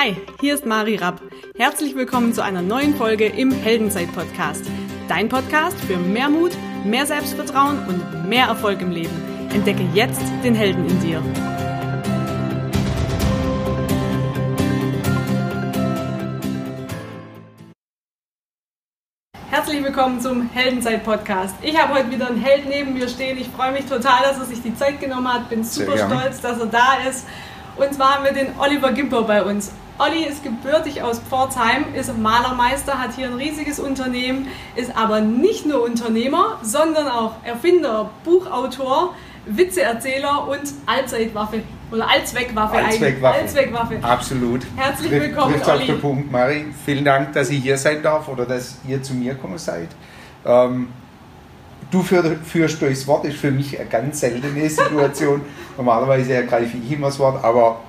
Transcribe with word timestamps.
Hi, 0.00 0.14
hier 0.40 0.54
ist 0.54 0.64
Mari 0.64 0.94
Rapp. 0.94 1.20
Herzlich 1.56 1.96
willkommen 1.96 2.32
zu 2.32 2.40
einer 2.40 2.62
neuen 2.62 2.94
Folge 2.94 3.26
im 3.26 3.50
Heldenzeit-Podcast. 3.50 4.64
Dein 5.08 5.28
Podcast 5.28 5.76
für 5.80 5.96
mehr 5.96 6.28
Mut, 6.28 6.52
mehr 6.84 7.04
Selbstvertrauen 7.04 7.84
und 7.88 8.28
mehr 8.28 8.46
Erfolg 8.46 8.80
im 8.80 8.92
Leben. 8.92 9.10
Entdecke 9.52 9.82
jetzt 9.94 10.22
den 10.44 10.54
Helden 10.54 10.86
in 10.86 11.00
dir. 11.00 11.20
Herzlich 19.50 19.82
willkommen 19.82 20.20
zum 20.20 20.48
Heldenzeit-Podcast. 20.50 21.56
Ich 21.60 21.76
habe 21.76 21.94
heute 21.94 22.12
wieder 22.12 22.28
einen 22.28 22.40
Held 22.40 22.68
neben 22.68 22.94
mir 22.94 23.08
stehen. 23.08 23.36
Ich 23.36 23.48
freue 23.48 23.72
mich 23.72 23.86
total, 23.86 24.22
dass 24.22 24.38
er 24.38 24.44
sich 24.44 24.62
die 24.62 24.76
Zeit 24.76 25.00
genommen 25.00 25.26
hat. 25.26 25.48
Bin 25.48 25.64
super 25.64 25.98
stolz, 25.98 26.40
dass 26.40 26.60
er 26.60 26.66
da 26.66 26.98
ist. 27.10 27.26
Und 27.74 27.94
zwar 27.94 28.14
haben 28.14 28.24
wir 28.24 28.32
den 28.32 28.56
Oliver 28.60 28.92
Gimper 28.92 29.22
bei 29.22 29.42
uns. 29.42 29.72
Olli 30.00 30.24
ist 30.24 30.44
gebürtig 30.44 31.02
aus 31.02 31.18
Pforzheim, 31.18 31.92
ist 31.92 32.16
Malermeister, 32.16 33.00
hat 33.00 33.16
hier 33.16 33.26
ein 33.26 33.34
riesiges 33.34 33.80
Unternehmen, 33.80 34.46
ist 34.76 34.96
aber 34.96 35.20
nicht 35.20 35.66
nur 35.66 35.82
Unternehmer, 35.82 36.58
sondern 36.62 37.08
auch 37.08 37.32
Erfinder, 37.42 38.08
Buchautor, 38.24 39.14
Witzeerzähler 39.46 40.46
und 40.46 40.62
Allzeitwaffe 40.86 41.62
oder 41.90 42.08
Allzweckwaffe. 42.08 42.76
Allzweckwaffe. 42.76 43.40
Allzweckwaffe. 43.40 43.98
Absolut. 44.02 44.60
Herzlich 44.76 45.10
willkommen, 45.10 45.54
Trifft 45.54 45.68
Olli. 45.68 45.80
auf 45.80 45.86
den 45.86 46.00
Punkt, 46.00 46.30
Mari. 46.30 46.66
Vielen 46.84 47.04
Dank, 47.04 47.32
dass 47.32 47.50
ich 47.50 47.60
hier 47.60 47.76
sein 47.76 48.00
darf 48.00 48.28
oder 48.28 48.46
dass 48.46 48.78
ihr 48.86 49.02
zu 49.02 49.14
mir 49.14 49.34
gekommen 49.34 49.58
seid. 49.58 49.88
Ähm, 50.46 50.90
du 51.90 52.04
führst 52.04 52.80
durchs 52.80 53.04
Wort, 53.08 53.24
ist 53.24 53.38
für 53.38 53.50
mich 53.50 53.76
eine 53.76 53.88
ganz 53.88 54.20
seltene 54.20 54.70
Situation. 54.70 55.40
Normalerweise 55.76 56.34
ergreife 56.34 56.76
ich 56.76 56.92
immer 56.92 57.08
das 57.08 57.18
Wort, 57.18 57.42
aber 57.42 57.80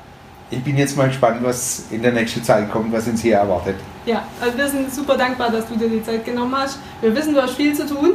ich 0.51 0.63
bin 0.63 0.77
jetzt 0.77 0.97
mal 0.97 1.07
gespannt, 1.07 1.39
was 1.43 1.85
in 1.91 2.01
der 2.01 2.11
nächsten 2.11 2.43
Zeit 2.43 2.71
kommt, 2.71 2.91
was 2.91 3.07
uns 3.07 3.21
hier 3.21 3.37
erwartet. 3.37 3.75
Ja, 4.05 4.23
also 4.41 4.57
wir 4.57 4.67
sind 4.67 4.93
super 4.93 5.15
dankbar, 5.15 5.51
dass 5.51 5.67
du 5.67 5.75
dir 5.75 5.89
die 5.89 6.03
Zeit 6.03 6.25
genommen 6.25 6.55
hast. 6.57 6.79
Wir 7.01 7.15
wissen, 7.15 7.33
du 7.33 7.41
hast 7.41 7.55
viel 7.55 7.73
zu 7.73 7.87
tun. 7.87 8.13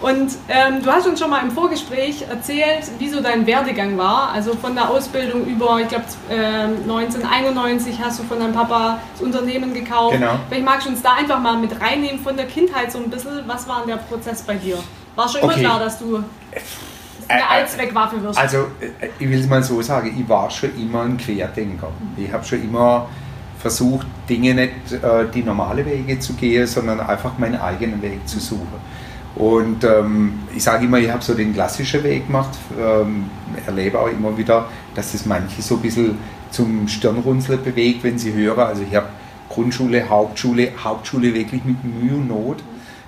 Und 0.00 0.32
ähm, 0.48 0.82
du 0.82 0.90
hast 0.90 1.06
uns 1.06 1.18
schon 1.18 1.30
mal 1.30 1.42
im 1.42 1.50
Vorgespräch 1.50 2.22
erzählt, 2.28 2.84
wie 2.98 3.08
so 3.08 3.22
dein 3.22 3.46
Werdegang 3.46 3.96
war. 3.96 4.30
Also 4.30 4.54
von 4.54 4.74
der 4.74 4.90
Ausbildung 4.90 5.46
über, 5.46 5.80
ich 5.80 5.88
glaube, 5.88 6.04
äh, 6.28 6.64
1991 6.82 7.98
hast 8.02 8.18
du 8.18 8.24
von 8.24 8.38
deinem 8.38 8.52
Papa 8.52 8.98
das 9.12 9.22
Unternehmen 9.22 9.72
gekauft. 9.72 10.16
Genau. 10.16 10.38
Vielleicht 10.48 10.64
magst 10.64 10.86
du 10.86 10.90
uns 10.90 11.00
da 11.00 11.14
einfach 11.14 11.40
mal 11.40 11.56
mit 11.56 11.80
reinnehmen 11.80 12.20
von 12.20 12.36
der 12.36 12.46
Kindheit 12.46 12.92
so 12.92 12.98
ein 12.98 13.08
bisschen. 13.08 13.44
Was 13.46 13.66
war 13.68 13.80
denn 13.80 13.88
der 13.88 13.96
Prozess 13.96 14.42
bei 14.42 14.54
dir? 14.54 14.76
War 15.14 15.28
schon 15.28 15.40
immer 15.40 15.52
okay. 15.52 15.60
klar, 15.60 15.80
dass 15.80 15.98
du 15.98 16.22
eine 17.28 17.40
äh, 17.40 17.42
äh, 17.42 17.46
Allzweckwaffe 17.48 18.22
wirst. 18.22 18.38
Also, 18.38 18.58
äh, 18.80 19.08
ich 19.18 19.28
will 19.28 19.40
es 19.40 19.48
mal 19.48 19.62
so 19.62 19.80
sagen, 19.82 20.14
ich 20.18 20.28
war 20.28 20.50
schon 20.50 20.70
immer 20.80 21.02
ein 21.02 21.16
Querdenker. 21.16 21.88
Ich 22.16 22.32
habe 22.32 22.44
schon 22.44 22.62
immer 22.62 23.08
versucht, 23.58 24.06
Dinge 24.28 24.54
nicht 24.54 24.72
die 25.34 25.42
normale 25.42 25.84
Wege 25.84 26.18
zu 26.20 26.34
gehen, 26.34 26.66
sondern 26.66 27.00
einfach 27.00 27.36
meinen 27.38 27.58
eigenen 27.58 28.00
Weg 28.02 28.28
zu 28.28 28.38
suchen. 28.38 28.68
Und 29.34 29.82
ähm, 29.84 30.40
ich 30.54 30.62
sage 30.62 30.86
immer, 30.86 30.98
ich 30.98 31.10
habe 31.10 31.22
so 31.22 31.34
den 31.34 31.52
klassischen 31.52 32.02
Weg 32.04 32.26
gemacht, 32.26 32.50
ähm, 32.78 33.28
erlebe 33.66 33.98
auch 33.98 34.08
immer 34.08 34.36
wieder, 34.36 34.66
dass 34.94 35.12
das 35.12 35.26
manche 35.26 35.60
so 35.62 35.76
ein 35.76 35.82
bisschen 35.82 36.18
zum 36.50 36.88
Stirnrunzeln 36.88 37.62
bewegt, 37.62 38.02
wenn 38.02 38.18
sie 38.18 38.32
hören. 38.32 38.60
Also 38.60 38.82
ich 38.88 38.94
habe 38.94 39.08
Grundschule, 39.48 40.08
Hauptschule, 40.08 40.72
Hauptschule 40.82 41.34
wirklich 41.34 41.64
mit 41.64 41.82
Mühe 41.84 42.14
und 42.14 42.28
Not. 42.28 42.62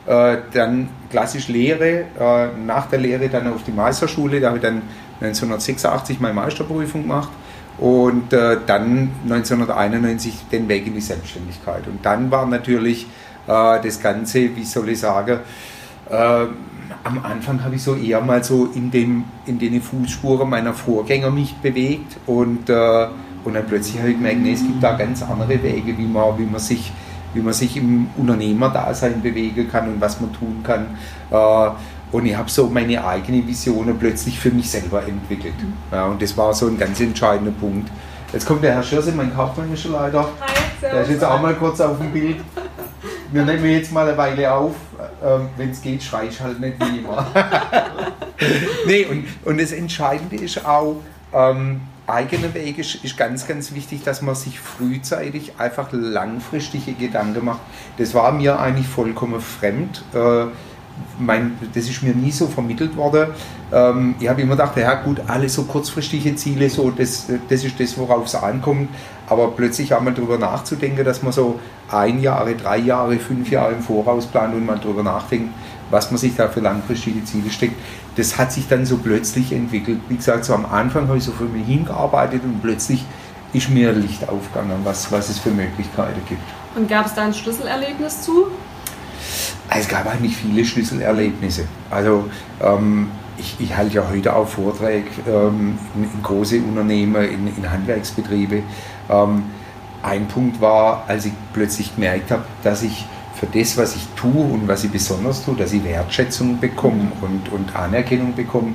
Äh, 0.09 0.39
dann 0.55 0.89
klassisch 1.11 1.48
Lehre, 1.48 2.06
äh, 2.19 2.47
nach 2.64 2.87
der 2.87 2.98
Lehre 2.98 3.28
dann 3.28 3.47
auf 3.53 3.62
die 3.64 3.73
Meisterschule, 3.73 4.41
da 4.41 4.47
habe 4.48 4.56
ich 4.56 4.62
dann 4.62 4.81
1986 5.20 6.19
meine 6.19 6.33
Meisterprüfung 6.33 7.03
gemacht 7.03 7.28
und 7.77 8.33
äh, 8.33 8.56
dann 8.67 9.11
1991 9.25 10.47
den 10.51 10.67
Weg 10.67 10.86
in 10.86 10.95
die 10.95 11.03
Selbstständigkeit. 11.03 11.86
Und 11.86 12.05
dann 12.05 12.31
war 12.31 12.47
natürlich 12.47 13.06
das 13.47 13.98
Ganze, 14.03 14.55
wie 14.55 14.64
soll 14.64 14.91
ich 14.91 15.01
sagen, 15.01 15.39
am 16.11 17.25
Anfang 17.25 17.64
habe 17.64 17.77
ich 17.77 17.83
so 17.83 17.95
eher 17.95 18.20
mal 18.20 18.45
so 18.45 18.67
in, 18.75 18.90
dem, 18.90 19.25
in 19.46 19.58
den 19.58 19.80
Fußspuren 19.80 20.51
meiner 20.51 20.75
Vorgänger 20.75 21.30
mich 21.30 21.55
bewegt 21.55 22.19
und, 22.27 22.69
und 22.69 23.55
dann 23.55 23.67
plötzlich 23.67 24.01
habe 24.01 24.11
ich 24.11 24.17
gemerkt, 24.17 24.40
nee, 24.42 24.52
es 24.52 24.61
gibt 24.61 24.83
da 24.83 24.98
ganz 24.98 25.23
andere 25.23 25.63
Wege, 25.63 25.96
wie 25.96 26.07
man, 26.07 26.39
wie 26.39 26.45
man 26.45 26.61
sich 26.61 26.92
wie 27.39 27.43
man 27.43 27.53
sich 27.53 27.77
im 27.77 28.09
Unternehmerdasein 28.17 29.23
bewegen 29.23 29.71
kann 29.71 29.89
und 29.89 30.01
was 30.01 30.21
man 30.21 30.33
tun 30.33 30.61
kann. 30.65 30.87
Äh, 31.31 31.71
und 32.11 32.27
ich 32.27 32.37
habe 32.37 32.51
so 32.51 32.67
meine 32.67 33.05
eigene 33.07 33.47
Vision 33.47 33.97
plötzlich 33.99 34.41
für 34.41 34.51
mich 34.51 34.69
selber 34.69 35.07
entwickelt. 35.07 35.55
Mhm. 35.59 35.75
Ja, 35.93 36.07
und 36.07 36.21
das 36.21 36.37
war 36.37 36.53
so 36.53 36.67
ein 36.67 36.77
ganz 36.77 36.99
entscheidender 37.01 37.53
Punkt. 37.53 37.89
Jetzt 38.33 38.45
kommt 38.45 38.65
der 38.65 38.75
Herr 38.75 38.83
Schirse, 38.83 39.13
mein 39.13 39.33
kaufmännischer 39.33 39.91
Leiter. 39.91 40.29
Hi, 40.41 40.53
der 40.83 41.03
ist 41.03 41.11
jetzt 41.11 41.25
auch 41.25 41.41
mal 41.41 41.55
kurz 41.55 41.81
auf 41.81 41.99
dem 41.99 42.13
Bild. 42.13 42.39
Wir 43.31 43.45
nehmen 43.45 43.65
jetzt 43.67 43.93
mal 43.93 44.09
eine 44.09 44.19
Weile 44.19 44.53
auf. 44.53 44.75
Ähm, 45.25 45.49
Wenn 45.57 45.70
es 45.70 45.81
geht, 45.81 46.03
schrei 46.03 46.27
ich 46.29 46.41
halt 46.41 46.59
nicht 46.59 46.75
wie 46.81 46.99
immer. 46.99 47.27
nee, 48.87 49.05
und, 49.05 49.25
und 49.45 49.61
das 49.61 49.73
Entscheidende 49.73 50.37
ist 50.37 50.65
auch, 50.67 50.97
ähm, 51.33 51.83
eigener 52.08 52.55
Weg 52.55 52.79
ist, 52.79 53.05
ist 53.05 53.17
ganz, 53.17 53.46
ganz 53.46 53.73
wichtig, 53.74 54.02
dass 54.02 54.23
man 54.23 54.35
sich 54.35 54.58
frühzeitig 54.58 55.52
einfach 55.58 55.89
langfristige 55.92 56.92
Gedanken 56.92 57.45
macht. 57.45 57.61
Das 57.98 58.14
war 58.14 58.33
mir 58.33 58.58
eigentlich 58.58 58.89
vollkommen 58.89 59.41
fremd. 59.41 60.02
Äh, 60.14 60.46
mein, 61.19 61.58
das 61.74 61.89
ist 61.89 62.02
mir 62.02 62.14
nie 62.14 62.30
so 62.30 62.46
vermittelt 62.46 62.96
worden. 62.96 63.29
Ähm, 63.73 64.14
ich 64.19 64.29
habe 64.29 64.42
immer 64.42 64.57
gedacht, 64.57 64.77
ja 64.77 64.95
gut, 64.95 65.20
alle 65.27 65.48
so 65.48 65.64
kurzfristige 65.64 66.35
Ziele, 66.36 66.70
so, 66.70 66.91
das, 66.91 67.27
das 67.48 67.64
ist 67.64 67.79
das, 67.79 67.96
worauf 67.98 68.27
es 68.27 68.35
ankommt. 68.35 68.89
Aber 69.29 69.48
plötzlich 69.48 69.95
einmal 69.95 70.14
darüber 70.14 70.39
nachzudenken, 70.39 71.05
dass 71.05 71.23
man 71.23 71.33
so 71.33 71.61
ein 71.90 72.20
Jahr, 72.20 72.46
drei 72.55 72.79
Jahre, 72.79 73.17
fünf 73.19 73.51
Jahre 73.51 73.73
im 73.73 73.83
Voraus 73.83 74.27
plant 74.27 74.55
und 74.55 74.64
man 74.64 74.80
darüber 74.80 75.02
nachdenkt, 75.02 75.52
was 75.91 76.11
man 76.11 76.19
sich 76.19 76.35
da 76.37 76.49
für 76.49 76.61
langfristige 76.61 77.25
Ziele 77.25 77.51
steckt, 77.51 77.75
das 78.17 78.39
hat 78.39 78.53
sich 78.53 78.69
dann 78.69 78.85
so 78.85 78.99
plötzlich 78.99 79.53
entwickelt. 79.53 80.01
Wie 80.09 80.17
gesagt, 80.17 80.45
so 80.45 80.55
am 80.55 80.67
Anfang 80.67 81.09
habe 81.09 81.19
ich 81.19 81.25
so 81.25 81.33
für 81.33 81.45
mich 81.45 81.67
hingearbeitet 81.67 82.43
und 82.45 82.61
plötzlich 82.63 83.05
ist 83.53 83.71
mir 83.71 83.93
Licht 83.93 84.29
aufgegangen, 84.29 84.81
was, 84.85 85.11
was 85.11 85.29
es 85.29 85.39
für 85.39 85.51
Möglichkeiten 85.51 86.21
gibt. 86.29 86.43
Und 86.77 86.89
gab 86.89 87.07
es 87.07 87.15
da 87.15 87.25
ein 87.25 87.35
Schlüsselerlebnis 87.35 88.23
zu? 88.23 88.49
Es 89.71 89.89
gab 89.89 90.07
eigentlich 90.07 90.37
viele 90.37 90.65
Schlüsselerlebnisse. 90.65 91.65
Also 91.91 92.29
ähm, 92.63 93.11
ich, 93.37 93.57
ich, 93.59 93.77
halte 93.77 93.97
ja 93.97 94.09
heute 94.11 94.35
auch 94.35 94.49
Vorträge 94.49 95.09
ähm, 95.27 95.79
in, 95.95 96.05
in, 96.05 96.23
große 96.23 96.59
Unternehmen, 96.59 97.25
in, 97.25 97.57
in 97.57 97.70
Handwerksbetriebe. 97.70 98.63
Ähm, 99.11 99.45
ein 100.03 100.29
Punkt 100.29 100.61
war, 100.61 101.05
als 101.09 101.27
ich 101.27 101.33
plötzlich 101.53 101.95
gemerkt 101.95 102.31
habe, 102.31 102.45
dass 102.63 102.83
ich 102.83 103.05
für 103.39 103.47
das, 103.47 103.77
was 103.77 103.95
ich 103.97 104.07
tue 104.17 104.43
und 104.43 104.67
was 104.67 104.85
ich 104.85 104.91
besonders 104.91 105.45
tue, 105.45 105.55
dass 105.55 105.73
ich 105.73 105.85
Wertschätzung 105.85 106.59
bekomme 106.59 107.13
und, 107.21 107.53
und 107.53 107.75
Anerkennung 107.77 108.35
bekomme, 108.35 108.75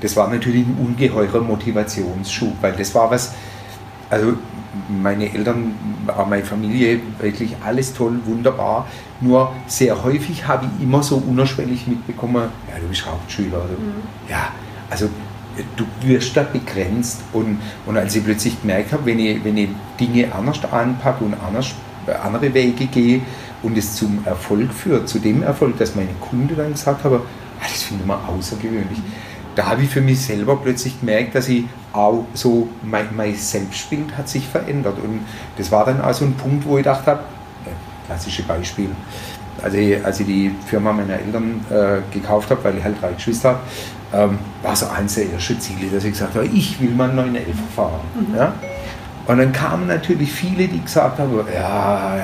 das 0.00 0.16
war 0.16 0.28
natürlich 0.28 0.66
ein 0.66 0.76
ungeheurer 0.84 1.40
Motivationsschub, 1.40 2.54
weil 2.60 2.72
das 2.72 2.94
war 2.94 3.10
was, 3.10 3.32
also 4.10 4.34
meine 4.88 5.32
Eltern, 5.32 5.74
auch 6.08 6.26
meine 6.26 6.44
Familie, 6.44 7.00
wirklich 7.20 7.54
alles 7.64 7.94
toll, 7.94 8.18
wunderbar. 8.24 8.86
Nur 9.20 9.52
sehr 9.66 10.02
häufig 10.02 10.46
habe 10.46 10.66
ich 10.66 10.82
immer 10.82 11.02
so 11.02 11.16
unerschwellig 11.16 11.86
mitbekommen, 11.86 12.48
ja, 12.68 12.80
du 12.80 12.88
bist 12.88 13.06
Hauptschüler. 13.06 13.58
Oder? 13.58 13.78
Mhm. 13.78 14.02
Ja, 14.28 14.48
also 14.90 15.08
du 15.76 15.84
wirst 16.00 16.36
da 16.36 16.42
begrenzt. 16.42 17.20
Und, 17.32 17.58
und 17.86 17.96
als 17.96 18.16
ich 18.16 18.24
plötzlich 18.24 18.60
gemerkt 18.60 18.92
habe, 18.92 19.06
wenn 19.06 19.18
ich, 19.18 19.44
wenn 19.44 19.56
ich 19.56 19.68
Dinge 20.00 20.34
anders 20.34 20.60
anpacke 20.64 21.24
und 21.24 21.34
anders, 21.34 21.72
andere 22.22 22.52
Wege 22.52 22.86
gehe, 22.86 23.20
und 23.62 23.76
es 23.78 23.94
zum 23.94 24.24
Erfolg 24.24 24.72
führt, 24.72 25.08
zu 25.08 25.18
dem 25.18 25.42
Erfolg, 25.42 25.78
dass 25.78 25.94
meine 25.94 26.12
Kunden 26.20 26.56
dann 26.56 26.72
gesagt 26.72 27.04
haben, 27.04 27.16
ah, 27.16 27.64
das 27.70 27.82
finde 27.82 28.02
ich 28.02 28.06
mal 28.06 28.18
außergewöhnlich. 28.26 29.00
Da 29.54 29.66
habe 29.66 29.82
ich 29.82 29.90
für 29.90 30.00
mich 30.00 30.20
selber 30.20 30.56
plötzlich 30.56 30.98
gemerkt, 31.00 31.34
dass 31.34 31.48
ich 31.48 31.64
auch 31.92 32.24
so, 32.32 32.68
mein, 32.82 33.08
mein 33.14 33.34
Selbstbild 33.34 34.16
hat 34.16 34.28
sich 34.28 34.46
verändert. 34.46 34.96
Und 35.02 35.20
das 35.58 35.70
war 35.70 35.84
dann 35.84 36.00
also 36.00 36.24
ein 36.24 36.34
Punkt, 36.34 36.64
wo 36.64 36.78
ich 36.78 36.84
gedacht 36.84 37.06
habe, 37.06 37.20
äh, 37.66 38.06
klassische 38.06 38.42
Beispiel, 38.44 38.88
als 39.62 39.74
ich, 39.74 40.04
als 40.04 40.20
ich 40.20 40.26
die 40.26 40.54
Firma 40.66 40.92
meiner 40.92 41.18
Eltern 41.18 41.60
äh, 41.70 41.98
gekauft 42.12 42.50
habe, 42.50 42.64
weil 42.64 42.78
ich 42.78 42.84
halt 42.84 43.00
drei 43.00 43.12
Geschwister 43.12 43.50
habe, 43.50 43.60
ähm, 44.14 44.38
war 44.62 44.74
so 44.74 44.86
eins 44.86 45.14
der 45.14 45.30
ersten 45.30 45.60
Ziele, 45.60 45.90
dass 45.92 46.04
ich 46.04 46.12
gesagt 46.12 46.34
habe, 46.34 46.46
ich 46.46 46.80
will 46.80 46.90
mal 46.90 47.10
einen 47.10 47.16
911 47.16 47.56
fahren. 47.74 48.00
Mhm. 48.14 48.36
Ja? 48.36 48.54
Und 49.26 49.38
dann 49.38 49.52
kamen 49.52 49.86
natürlich 49.86 50.32
viele, 50.32 50.66
die 50.66 50.82
gesagt 50.82 51.18
haben, 51.18 51.40
ja, 51.54 52.16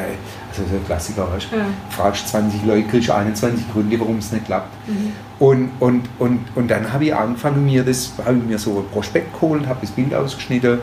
so 0.65 0.77
ein 0.77 0.85
Klassiker, 0.85 1.31
weißt? 1.33 1.49
Ja. 1.53 1.67
fragst 1.91 2.29
20 2.29 2.65
Leute, 2.65 2.89
kriegst 2.89 3.11
21 3.11 3.73
Gründe, 3.73 3.99
warum 4.01 4.19
es 4.19 4.33
nicht 4.33 4.47
klappt. 4.47 4.75
Mhm. 4.89 5.13
Und, 5.39 5.71
und, 5.81 6.09
und, 6.19 6.41
und 6.55 6.69
dann 6.69 6.93
habe 6.93 7.07
ich 7.07 7.15
angefangen, 7.15 7.65
mir 7.65 7.85
das, 7.85 8.13
habe 8.25 8.37
ich 8.39 8.45
mir 8.45 8.59
so 8.59 8.79
ein 8.81 8.93
Prospekt 8.93 9.33
geholt, 9.35 9.67
habe 9.67 9.79
das 9.83 9.91
Bild 9.91 10.15
ausgeschnitten 10.15 10.81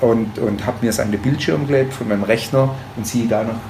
und, 0.00 0.38
und 0.38 0.66
habe 0.66 0.78
mir 0.80 0.90
es 0.90 1.00
an 1.00 1.10
den 1.10 1.20
Bildschirm 1.20 1.66
gelegt 1.66 1.92
von 1.92 2.08
meinem 2.08 2.22
Rechner 2.22 2.74
und 2.96 3.06
siehe 3.06 3.28
da 3.28 3.44
noch 3.44 3.60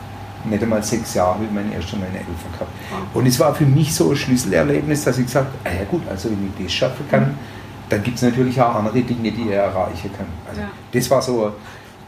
nicht 0.44 0.62
einmal 0.62 0.82
sechs 0.82 1.14
Jahre 1.14 1.40
meine 1.52 1.74
erste 1.74 1.96
meine 1.96 2.16
Elfer 2.16 2.50
gehabt. 2.52 2.70
Und 3.14 3.26
es 3.26 3.38
war 3.38 3.54
für 3.54 3.66
mich 3.66 3.94
so 3.94 4.10
ein 4.10 4.16
Schlüsselerlebnis, 4.16 5.04
dass 5.04 5.18
ich 5.18 5.26
gesagt 5.26 5.48
habe, 5.48 5.58
ah 5.64 5.80
ja 5.80 5.84
gut, 5.84 6.02
also 6.08 6.30
wenn 6.30 6.50
ich 6.56 6.64
das 6.64 6.72
schaffen 6.72 7.04
kann, 7.10 7.22
mhm. 7.22 7.34
dann 7.88 8.02
gibt 8.02 8.16
es 8.16 8.22
natürlich 8.22 8.60
auch 8.60 8.74
andere 8.74 9.02
Dinge, 9.02 9.32
die 9.32 9.50
er 9.50 9.64
erreichen 9.64 10.10
kann. 10.16 10.26
Also 10.48 10.62
ja. 10.62 10.68
das 10.92 11.10
war 11.10 11.20
so 11.20 11.52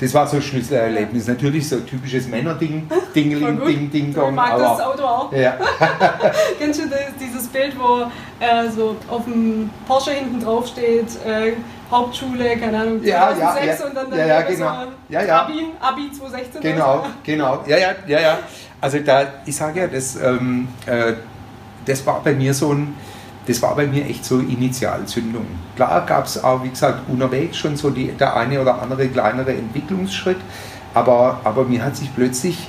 das 0.02 0.12
war 0.14 0.26
so 0.26 0.36
ein 0.36 0.42
Schlüsselerlebnis. 0.42 1.28
Ja. 1.28 1.34
Natürlich 1.34 1.68
so 1.68 1.76
ein 1.76 1.86
typisches 1.86 2.26
Männerding, 2.26 2.90
Dingeling, 3.14 3.64
Ding, 3.64 3.90
Ding, 3.90 4.12
Dong. 4.12 4.30
Ich 4.30 4.34
mag 4.34 4.52
aber, 4.54 4.62
das 4.62 4.80
Auto 4.80 5.04
auch. 5.04 5.32
Ja. 5.32 5.56
Kennst 6.58 6.80
du 6.80 6.88
dieses 7.20 7.46
Bild, 7.46 7.76
wo 7.78 8.02
äh, 8.44 8.68
so 8.68 8.96
auf 9.08 9.24
dem 9.24 9.70
Porsche 9.86 10.10
hinten 10.10 10.40
drauf 10.40 10.66
steht, 10.66 11.06
äh, 11.24 11.52
Hauptschule, 11.88 12.56
keine 12.56 12.80
Ahnung, 12.80 13.00
2006 13.00 13.06
ja, 13.06 13.30
ja, 13.30 13.86
und 13.86 13.94
dann, 13.96 14.10
dann 14.10 14.18
ja, 14.18 14.26
ja, 14.26 14.40
genau. 14.42 14.82
so 14.82 14.92
ja, 15.08 15.22
ja. 15.22 15.42
Abi, 15.42 15.66
Abi 15.78 16.10
2016. 16.10 16.60
Genau, 16.62 17.06
genau. 17.22 17.64
Ja, 17.68 17.76
ja, 17.76 17.94
ja, 18.08 18.20
ja. 18.20 18.38
Also 18.80 18.98
da, 18.98 19.24
ich 19.46 19.54
sage 19.54 19.80
ja, 19.80 19.86
das, 19.86 20.16
ähm, 20.16 20.66
äh, 20.86 21.12
das 21.86 22.04
war 22.04 22.20
bei 22.24 22.32
mir 22.32 22.54
so 22.54 22.72
ein 22.72 22.94
das 23.46 23.60
war 23.62 23.74
bei 23.74 23.86
mir 23.86 24.06
echt 24.06 24.24
so 24.24 24.38
Initialzündung. 24.38 25.46
Klar 25.76 26.06
gab 26.06 26.26
es 26.26 26.42
auch, 26.42 26.62
wie 26.62 26.70
gesagt, 26.70 27.08
unterwegs 27.08 27.56
schon 27.56 27.76
so 27.76 27.90
die, 27.90 28.08
der 28.12 28.36
eine 28.36 28.60
oder 28.60 28.80
andere 28.80 29.08
kleinere 29.08 29.52
Entwicklungsschritt, 29.52 30.38
aber, 30.94 31.40
aber 31.44 31.64
mir 31.64 31.84
hat 31.84 31.96
sich 31.96 32.14
plötzlich, 32.14 32.68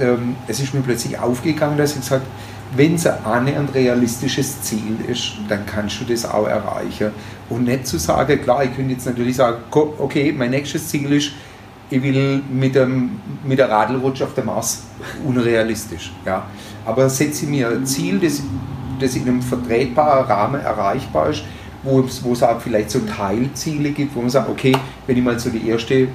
ähm, 0.00 0.36
es 0.46 0.60
ist 0.60 0.72
mir 0.74 0.80
plötzlich 0.80 1.18
aufgegangen, 1.18 1.76
dass 1.76 1.92
ich 1.92 2.00
gesagt 2.00 2.26
wenn 2.76 2.94
es 2.94 3.06
ein 3.06 3.24
annähernd 3.24 3.74
realistisches 3.74 4.62
Ziel 4.62 4.96
ist, 5.06 5.34
dann 5.48 5.64
kannst 5.66 6.00
du 6.00 6.04
das 6.04 6.24
auch 6.24 6.46
erreichen. 6.46 7.12
Und 7.48 7.64
nicht 7.64 7.86
zu 7.86 7.98
sagen, 7.98 8.40
klar, 8.42 8.64
ich 8.64 8.74
könnte 8.74 8.92
jetzt 8.94 9.06
natürlich 9.06 9.36
sagen, 9.36 9.58
okay, 9.70 10.32
mein 10.36 10.50
nächstes 10.50 10.88
Ziel 10.88 11.12
ist, 11.12 11.32
ich 11.90 12.02
will 12.02 12.42
mit, 12.50 12.74
dem, 12.74 13.20
mit 13.44 13.58
der 13.58 13.70
Radlrutsche 13.70 14.24
auf 14.24 14.34
dem 14.34 14.46
Mars, 14.46 14.82
unrealistisch. 15.24 16.12
Ja. 16.24 16.46
Aber 16.84 17.08
setze 17.08 17.46
mir 17.46 17.68
ein 17.68 17.86
Ziel, 17.86 18.18
das 18.18 18.42
das 19.04 19.16
in 19.16 19.22
einem 19.22 19.42
vertretbaren 19.42 20.26
Rahmen 20.26 20.60
erreichbar 20.60 21.30
ist, 21.30 21.44
wo 21.82 22.00
es, 22.00 22.22
wo 22.24 22.32
es 22.32 22.42
auch 22.42 22.60
vielleicht 22.60 22.90
so 22.90 23.00
Teilziele 23.00 23.90
gibt, 23.90 24.14
wo 24.14 24.20
man 24.20 24.30
sagt, 24.30 24.48
okay, 24.48 24.76
wenn 25.06 25.16
ich 25.16 25.22
mal 25.22 25.38
so 25.38 25.50
die 25.50 25.68
erste 25.68 26.08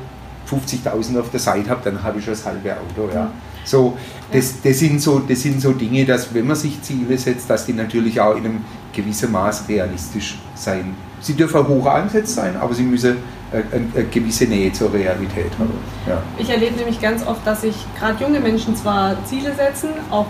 50.000 0.49 1.19
auf 1.19 1.29
der 1.29 1.39
Seite 1.39 1.69
habe, 1.69 1.81
dann 1.83 2.01
habe 2.03 2.19
ich 2.19 2.25
schon 2.25 2.33
das 2.33 2.45
halbe 2.45 2.73
Auto. 2.73 3.09
Ja. 3.13 3.31
So, 3.63 3.97
das, 4.31 4.61
das, 4.63 4.79
sind 4.79 5.01
so, 5.01 5.19
das 5.19 5.41
sind 5.41 5.61
so 5.61 5.73
Dinge, 5.73 6.05
dass 6.05 6.33
wenn 6.33 6.47
man 6.47 6.55
sich 6.55 6.81
Ziele 6.81 7.17
setzt, 7.17 7.49
dass 7.49 7.65
die 7.65 7.73
natürlich 7.73 8.19
auch 8.19 8.35
in 8.35 8.45
einem 8.45 8.65
gewissen 8.93 9.31
Maß 9.31 9.65
realistisch 9.69 10.39
sein. 10.55 10.95
Sie 11.21 11.33
dürfen 11.33 11.67
hoch 11.67 11.85
angesetzt 11.85 12.35
sein, 12.35 12.57
aber 12.57 12.73
sie 12.73 12.83
müssen 12.83 13.17
eine, 13.51 13.63
eine 13.95 14.05
gewisse 14.05 14.45
Nähe 14.45 14.71
zur 14.71 14.91
Realität 14.91 15.51
haben. 15.59 15.73
Ja. 16.07 16.21
Ich 16.37 16.49
erlebe 16.49 16.75
nämlich 16.77 16.99
ganz 16.99 17.25
oft, 17.25 17.45
dass 17.45 17.61
sich 17.61 17.75
gerade 17.99 18.23
junge 18.23 18.39
Menschen 18.39 18.75
zwar 18.75 19.15
Ziele 19.25 19.53
setzen, 19.53 19.89
auch 20.09 20.27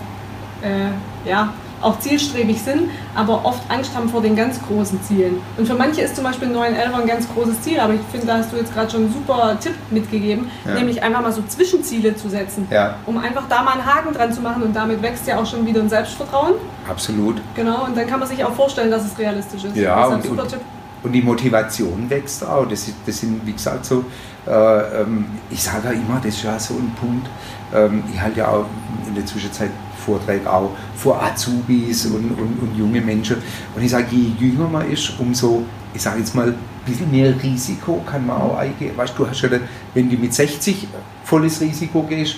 äh, 0.62 1.28
ja, 1.28 1.52
auch 1.80 1.98
zielstrebig 1.98 2.60
sind, 2.60 2.90
aber 3.14 3.44
oft 3.44 3.62
Angst 3.70 3.94
haben 3.94 4.08
vor 4.08 4.22
den 4.22 4.36
ganz 4.36 4.60
großen 4.62 5.02
Zielen. 5.02 5.40
Und 5.56 5.66
für 5.66 5.74
manche 5.74 6.02
ist 6.02 6.14
zum 6.14 6.24
Beispiel 6.24 6.48
911 6.48 6.94
ein 6.94 7.06
ganz 7.06 7.28
großes 7.32 7.62
Ziel, 7.62 7.80
aber 7.80 7.94
ich 7.94 8.00
finde, 8.10 8.26
da 8.26 8.38
hast 8.38 8.52
du 8.52 8.56
jetzt 8.56 8.72
gerade 8.74 8.90
schon 8.90 9.04
einen 9.04 9.12
super 9.12 9.56
Tipp 9.60 9.74
mitgegeben, 9.90 10.50
ja. 10.66 10.74
nämlich 10.74 11.02
einfach 11.02 11.22
mal 11.22 11.32
so 11.32 11.42
Zwischenziele 11.42 12.16
zu 12.16 12.28
setzen, 12.28 12.66
ja. 12.70 12.96
um 13.06 13.16
einfach 13.18 13.44
da 13.48 13.62
mal 13.62 13.72
einen 13.72 13.86
Haken 13.86 14.12
dran 14.12 14.32
zu 14.32 14.40
machen 14.40 14.62
und 14.62 14.74
damit 14.74 15.02
wächst 15.02 15.26
ja 15.26 15.38
auch 15.38 15.46
schon 15.46 15.66
wieder 15.66 15.80
ein 15.80 15.88
Selbstvertrauen. 15.88 16.54
Absolut. 16.88 17.40
Genau, 17.54 17.84
und 17.84 17.96
dann 17.96 18.06
kann 18.06 18.20
man 18.20 18.28
sich 18.28 18.44
auch 18.44 18.52
vorstellen, 18.52 18.90
dass 18.90 19.04
es 19.04 19.18
realistisch 19.18 19.64
ist. 19.64 19.76
Ja, 19.76 19.96
das 19.96 20.08
ist 20.08 20.14
ein 20.24 20.30
super 20.30 20.42
und, 20.42 20.48
Tipp. 20.48 20.60
Und 21.02 21.12
die 21.12 21.22
Motivation 21.22 22.10
wächst 22.10 22.44
auch. 22.44 22.66
Das, 22.68 22.86
das 23.06 23.20
sind, 23.20 23.46
wie 23.46 23.52
gesagt, 23.52 23.86
so, 23.86 24.04
äh, 24.46 24.52
ähm, 25.00 25.26
ich 25.50 25.62
sage 25.62 25.88
ja 25.88 25.92
immer, 25.92 26.16
das 26.16 26.34
ist 26.34 26.42
ja 26.42 26.58
so 26.58 26.74
ein 26.74 26.92
Punkt. 27.00 27.26
Ähm, 27.74 28.02
ich 28.12 28.20
halte 28.20 28.40
ja 28.40 28.48
auch 28.48 28.66
in 29.10 29.16
der 29.16 29.26
Zwischenzeit 29.26 29.70
Vorträge 30.04 30.50
auch 30.50 30.70
vor 30.96 31.22
Azubis 31.22 32.06
und, 32.06 32.30
und, 32.30 32.58
und 32.62 32.76
junge 32.76 33.00
Menschen. 33.00 33.36
Und 33.76 33.82
ich 33.82 33.90
sage, 33.90 34.06
je 34.10 34.32
jünger 34.38 34.68
man 34.68 34.90
ist, 34.90 35.12
umso, 35.18 35.64
ich 35.94 36.00
sage 36.00 36.20
jetzt 36.20 36.34
mal, 36.34 36.48
ein 36.48 36.54
bisschen 36.86 37.10
mehr 37.10 37.34
Risiko 37.42 38.02
kann 38.06 38.26
man 38.26 38.40
auch 38.40 38.56
eingehen. 38.56 38.96
Weißt 38.96 39.14
du, 39.16 39.28
hast 39.28 39.42
ja 39.42 39.48
dann, 39.48 39.62
wenn 39.94 40.08
du 40.08 40.16
mit 40.16 40.32
60 40.32 40.88
volles 41.24 41.60
Risiko 41.60 42.02
gehst, 42.02 42.36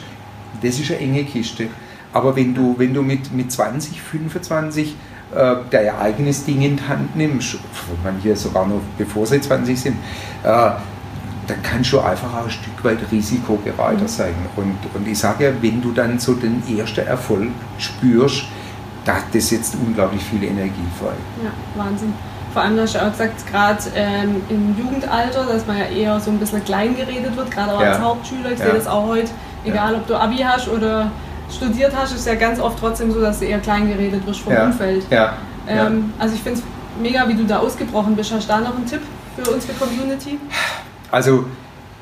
das 0.61 0.79
ist 0.79 0.91
eine 0.91 1.01
enge 1.01 1.25
Kiste. 1.25 1.69
Aber 2.13 2.35
wenn 2.37 2.55
du, 2.55 2.75
wenn 2.79 2.93
du 2.93 3.03
mit, 3.03 3.33
mit 3.33 3.51
20, 3.51 4.01
25 4.01 4.95
äh, 5.35 5.55
dein 5.71 5.97
eigenes 5.97 6.45
Ding 6.45 6.61
in 6.61 6.77
die 6.77 6.83
Hand 6.83 7.17
nimmst, 7.17 7.57
manche 8.05 8.37
sogar 8.37 8.67
noch 8.67 8.83
bevor 8.99 9.27
sie 9.27 9.41
20 9.41 9.81
sind, 9.81 9.97
äh, 10.43 10.71
dann 11.47 11.63
kannst 11.63 11.93
du 11.93 12.01
einfach 12.01 12.33
auch 12.35 12.45
ein 12.45 12.51
Stück 12.51 12.85
weit 12.85 12.99
risikobereiter 13.11 14.03
mhm. 14.03 14.09
sein. 14.09 14.35
Und, 14.57 14.77
und 14.95 15.09
ich 15.09 15.19
sage 15.19 15.45
ja, 15.45 15.51
wenn 15.61 15.83
du 15.83 15.93
dann 15.93 16.19
so 16.19 16.35
den 16.35 16.63
ersten 16.77 17.07
Erfolg 17.07 17.49
spürst, 17.79 18.45
da 19.05 19.17
das 19.33 19.51
jetzt 19.51 19.75
unglaublich 19.85 20.23
viel 20.23 20.45
Energie 20.45 20.87
frei. 21.01 21.15
Ja, 21.43 21.51
Wahnsinn. 21.83 22.15
Vor 22.53 22.63
allem, 22.63 22.79
hast 22.79 22.95
du 22.95 23.03
auch 23.03 23.11
gesagt, 23.11 23.47
gerade 23.51 23.83
ähm, 23.97 24.43
im 24.51 24.77
Jugendalter, 24.79 25.47
dass 25.47 25.67
man 25.67 25.79
ja 25.79 25.87
eher 25.87 26.21
so 26.21 26.31
ein 26.31 26.39
bisschen 26.39 26.63
klein 26.65 26.95
geredet 26.95 27.35
wird, 27.35 27.51
gerade 27.51 27.73
auch 27.73 27.81
ja. 27.81 27.93
als 27.93 28.01
Hauptschüler. 28.01 28.53
Ich 28.53 28.59
ja. 28.59 28.67
sehe 28.67 28.75
das 28.75 28.87
auch 28.87 29.07
heute, 29.07 29.31
egal 29.65 29.93
ja. 29.93 29.99
ob 29.99 30.07
du 30.07 30.15
Abi 30.15 30.37
hast 30.37 30.69
oder 30.69 31.11
studiert 31.51 31.93
hast, 31.97 32.15
ist 32.15 32.27
ja 32.27 32.35
ganz 32.35 32.61
oft 32.61 32.79
trotzdem 32.79 33.11
so, 33.11 33.21
dass 33.21 33.39
du 33.39 33.47
eher 33.47 33.59
klein 33.59 33.89
geredet 33.89 34.27
wirst 34.27 34.41
vom 34.41 34.55
Umfeld. 34.55 35.05
Ähm, 35.67 36.13
also 36.19 36.35
ich 36.35 36.43
finde 36.43 36.61
es 36.61 36.65
mega, 37.01 37.27
wie 37.29 37.35
du 37.35 37.45
da 37.45 37.59
ausgebrochen 37.59 38.17
bist. 38.17 38.33
Hast 38.33 38.45
du 38.45 38.49
da 38.49 38.61
noch 38.61 38.77
einen 38.77 38.87
Tipp 38.87 39.01
für 39.37 39.51
unsere 39.51 39.73
Community? 39.75 40.39
Also 41.13 41.45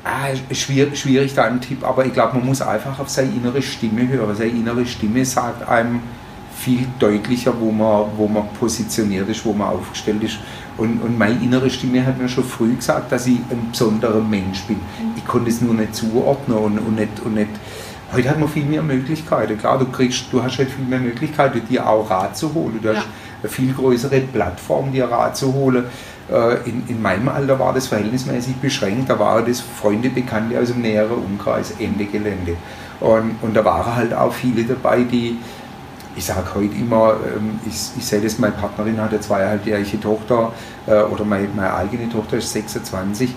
ah, 0.05 0.29
schwierig, 0.53 0.97
schwierig 0.97 1.35
da 1.35 1.43
ein 1.43 1.61
Tipp, 1.61 1.83
aber 1.83 2.05
ich 2.05 2.13
glaube, 2.13 2.37
man 2.37 2.47
muss 2.47 2.61
einfach 2.61 2.97
auf 2.97 3.09
seine 3.09 3.31
innere 3.31 3.61
Stimme 3.61 4.07
hören. 4.07 4.35
Seine 4.35 4.51
innere 4.51 4.85
Stimme 4.85 5.23
sagt 5.25 5.67
einem 5.67 5.99
viel 6.57 6.87
deutlicher, 6.97 7.53
wo 7.59 7.71
man, 7.71 8.05
wo 8.15 8.27
man 8.27 8.47
positioniert 8.59 9.27
ist, 9.27 9.45
wo 9.45 9.51
man 9.51 9.67
aufgestellt 9.67 10.23
ist. 10.23 10.37
Und, 10.77 11.01
und 11.01 11.17
meine 11.17 11.35
innere 11.43 11.69
Stimme 11.69 12.05
hat 12.05 12.17
mir 12.17 12.29
schon 12.29 12.45
früh 12.45 12.73
gesagt, 12.73 13.11
dass 13.11 13.27
ich 13.27 13.39
ein 13.49 13.69
besonderer 13.71 14.21
Mensch 14.21 14.61
bin. 14.63 14.79
Ich 15.17 15.25
konnte 15.25 15.49
es 15.49 15.59
nur 15.59 15.73
nicht 15.73 15.93
zuordnen 15.93 16.57
und, 16.57 16.79
und, 16.79 16.95
nicht, 16.95 17.19
und 17.25 17.35
nicht. 17.35 17.49
Heute 18.13 18.29
hat 18.29 18.39
man 18.39 18.47
viel 18.47 18.65
mehr 18.65 18.83
Möglichkeiten. 18.83 19.57
Klar, 19.57 19.77
du 19.77 19.85
kriegst, 19.85 20.25
du 20.31 20.41
hast 20.41 20.57
halt 20.57 20.69
viel 20.69 20.85
mehr 20.85 20.99
Möglichkeiten, 20.99 21.61
dir 21.67 21.87
auch 21.87 22.09
Rat 22.09 22.37
zu 22.37 22.53
holen. 22.53 22.79
Du 22.81 22.89
hast 22.89 22.95
ja. 22.95 23.05
Eine 23.41 23.49
viel 23.49 23.73
größere 23.73 24.21
Plattform, 24.21 24.91
dir 24.91 25.05
Rat 25.05 25.37
zu 25.37 25.53
holen. 25.53 25.85
Äh, 26.31 26.69
in, 26.69 26.83
in 26.87 27.01
meinem 27.01 27.27
Alter 27.27 27.59
war 27.59 27.73
das 27.73 27.87
verhältnismäßig 27.87 28.55
beschränkt. 28.57 29.09
Da 29.09 29.19
waren 29.19 29.45
das 29.45 29.59
Freunde, 29.61 30.09
Bekannte 30.09 30.59
aus 30.59 30.69
dem 30.69 30.81
näheren 30.81 31.17
Umkreis, 31.17 31.73
Ende 31.79 32.05
Gelände. 32.05 32.55
Und, 32.99 33.35
und 33.41 33.55
da 33.55 33.65
waren 33.65 33.95
halt 33.95 34.13
auch 34.13 34.33
viele 34.33 34.63
dabei, 34.63 35.03
die, 35.03 35.37
ich 36.15 36.25
sage 36.25 36.45
heute 36.55 36.75
immer, 36.75 37.15
ähm, 37.35 37.59
ich, 37.65 37.91
ich 37.97 38.05
sehe 38.05 38.21
das, 38.21 38.37
meine 38.37 38.53
Partnerin 38.53 39.01
hat 39.01 39.09
eine 39.09 39.19
zweieinhalbjährige 39.19 39.99
Tochter 39.99 40.51
äh, 40.85 41.01
oder 41.01 41.25
meine, 41.25 41.47
meine 41.55 41.73
eigene 41.73 42.09
Tochter 42.09 42.37
ist 42.37 42.51
26 42.53 43.29
äh, 43.29 43.33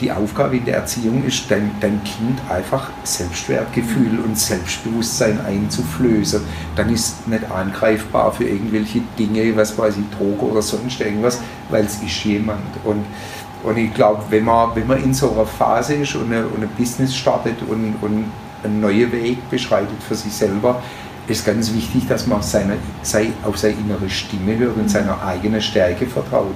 die 0.00 0.12
Aufgabe 0.12 0.58
in 0.58 0.64
der 0.64 0.76
Erziehung 0.76 1.24
ist, 1.24 1.50
dein, 1.50 1.72
dein 1.80 2.00
Kind 2.04 2.38
einfach 2.48 2.88
Selbstwertgefühl 3.02 4.20
und 4.24 4.38
Selbstbewusstsein 4.38 5.40
einzuflößen. 5.44 6.40
Dann 6.76 6.88
ist 6.90 7.26
nicht 7.26 7.50
angreifbar 7.50 8.32
für 8.32 8.44
irgendwelche 8.44 9.00
Dinge, 9.18 9.56
was 9.56 9.76
weiß 9.76 9.96
ich, 9.96 10.16
Droge 10.16 10.52
oder 10.52 10.62
sonst 10.62 11.00
irgendwas, 11.00 11.40
weil 11.68 11.84
es 11.84 12.00
ist 12.00 12.24
jemand. 12.24 12.60
Und, 12.84 13.04
und 13.64 13.76
ich 13.76 13.92
glaube, 13.92 14.22
wenn 14.30 14.44
man, 14.44 14.70
wenn 14.76 14.86
man 14.86 15.02
in 15.02 15.12
so 15.12 15.32
einer 15.32 15.46
Phase 15.46 15.94
ist 15.94 16.14
und, 16.14 16.32
eine, 16.32 16.46
und 16.46 16.62
ein 16.62 16.70
Business 16.78 17.16
startet 17.16 17.56
und, 17.68 17.96
und 18.02 18.26
einen 18.62 18.80
neuen 18.80 19.10
Weg 19.10 19.50
beschreitet 19.50 20.00
für 20.06 20.14
sich 20.14 20.32
selber, 20.32 20.80
ist 21.26 21.44
ganz 21.44 21.72
wichtig, 21.74 22.06
dass 22.06 22.26
man 22.26 22.40
seine, 22.42 22.76
sei, 23.02 23.32
auf 23.44 23.58
seine 23.58 23.74
innere 23.74 24.08
Stimme 24.08 24.56
hört 24.58 24.76
und 24.76 24.88
seiner 24.88 25.20
eigenen 25.24 25.60
Stärke 25.60 26.06
vertraut. 26.06 26.54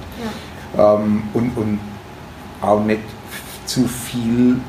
Ja. 0.77 0.95
Ähm, 0.95 1.23
und, 1.33 1.57
und 1.57 1.79
auch 2.61 2.83
nicht 2.83 3.01
zu 3.65 3.87
viel, 3.87 4.59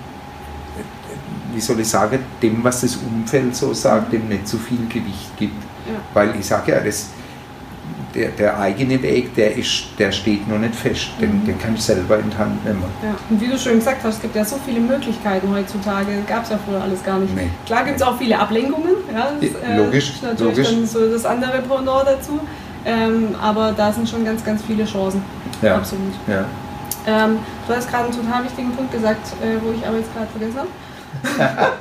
wie 1.53 1.61
soll 1.61 1.81
ich 1.81 1.89
sagen, 1.89 2.19
dem, 2.43 2.63
was 2.63 2.81
das 2.83 2.97
Umfeld 2.97 3.55
so 3.55 3.73
sagt, 3.73 4.13
dem 4.13 4.29
nicht 4.29 4.49
zu 4.49 4.59
viel 4.59 4.87
Gewicht 4.89 5.37
gibt. 5.39 5.63
Ja. 5.87 5.95
Weil 6.15 6.35
ich 6.39 6.47
sage 6.47 6.73
ja, 6.73 6.81
das, 6.81 7.11
der, 8.15 8.31
der, 8.31 8.59
eigene 8.59 9.01
Weg, 9.03 9.35
der, 9.35 9.57
ist, 9.57 9.89
der 9.99 10.11
steht 10.11 10.49
noch 10.49 10.59
nicht 10.59 10.75
fest, 10.75 11.09
den, 11.21 11.41
mhm. 11.41 11.47
den 11.47 11.59
kann 11.59 11.75
ich 11.75 11.83
selber 11.83 12.19
in 12.19 12.31
die 12.31 12.37
Hand 12.37 12.65
nehmen. 12.65 12.83
Ja. 13.03 13.15
Und 13.29 13.41
wie 13.41 13.47
du 13.47 13.59
schon 13.59 13.75
gesagt 13.75 14.03
hast, 14.03 14.17
es 14.17 14.23
gibt 14.23 14.35
ja 14.35 14.45
so 14.45 14.57
viele 14.65 14.81
Möglichkeiten 14.81 15.49
heutzutage, 15.53 16.13
gab 16.27 16.45
es 16.45 16.51
ja 16.51 16.59
früher 16.67 16.83
alles 16.83 17.05
gar 17.05 17.19
nicht. 17.19 17.35
Nee. 17.35 17.51
Klar 17.67 17.85
gibt 17.85 17.97
es 17.97 18.03
auch 18.03 18.17
viele 18.17 18.39
Ablenkungen, 18.39 18.95
ja, 19.13 19.33
das, 19.41 19.51
äh, 19.51 19.77
logisch, 19.77 20.11
ist 20.11 20.23
natürlich 20.23 20.57
logisch. 20.57 20.71
dann 20.71 20.87
so 20.87 21.11
das 21.11 21.27
andere 21.27 21.63
Pendant 21.63 22.07
dazu, 22.07 22.41
ähm, 22.85 23.35
aber 23.41 23.73
da 23.73 23.93
sind 23.93 24.09
schon 24.09 24.25
ganz, 24.25 24.43
ganz 24.45 24.63
viele 24.63 24.85
Chancen. 24.85 25.23
Ja. 25.61 25.77
Absolut. 25.77 26.15
Ja. 26.27 26.47
Ähm, 27.07 27.39
du 27.67 27.75
hast 27.75 27.89
gerade 27.89 28.05
einen 28.05 28.15
total 28.17 28.45
wichtigen 28.45 28.73
Punkt 28.73 28.93
gesagt, 28.93 29.29
äh, 29.43 29.63
wo 29.63 29.73
ich 29.73 29.87
aber 29.87 29.99
jetzt 29.99 30.13
gerade 30.13 30.27
vergessen 30.27 30.59
habe. 30.59 30.69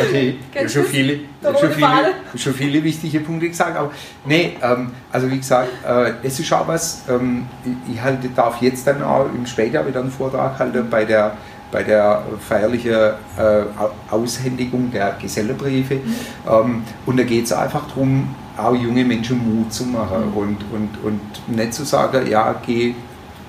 okay, 0.00 0.38
schon 0.68 0.84
viele, 0.84 1.20
schon, 1.42 1.70
viele, 1.70 2.14
schon 2.36 2.54
viele 2.54 2.82
wichtige 2.82 3.20
Punkte 3.20 3.48
gesagt. 3.48 3.76
Aber 3.76 3.90
nee, 4.24 4.56
ähm, 4.62 4.92
also 5.12 5.30
wie 5.30 5.38
gesagt, 5.38 5.70
äh, 5.86 6.12
es 6.22 6.40
ist 6.40 6.52
auch 6.52 6.66
was, 6.66 7.02
ähm, 7.08 7.46
ich, 7.64 7.94
ich 7.94 8.02
halte, 8.02 8.28
darf 8.28 8.60
jetzt 8.62 8.86
dann 8.86 9.02
auch 9.02 9.26
im 9.26 9.46
Spätjahr 9.46 9.86
wieder 9.86 10.00
einen 10.00 10.10
Vortrag 10.10 10.58
halten 10.58 10.88
bei 10.90 11.04
der, 11.04 11.36
bei 11.70 11.82
der 11.82 12.22
feierlichen 12.48 12.92
äh, 12.92 13.62
Aushändigung 14.10 14.90
der 14.90 15.16
Gesellebriefe. 15.20 15.96
Mhm. 15.96 16.14
Ähm, 16.48 16.82
und 17.06 17.18
da 17.18 17.22
geht 17.22 17.44
es 17.44 17.52
einfach 17.52 17.86
darum, 17.88 18.34
auch 18.56 18.74
junge 18.74 19.04
Menschen 19.04 19.38
Mut 19.38 19.72
zu 19.72 19.84
machen 19.84 20.30
mhm. 20.30 20.36
und, 20.36 20.64
und, 20.72 21.04
und 21.04 21.56
nicht 21.56 21.74
zu 21.74 21.84
sagen, 21.84 22.26
ja, 22.28 22.54
geh 22.66 22.94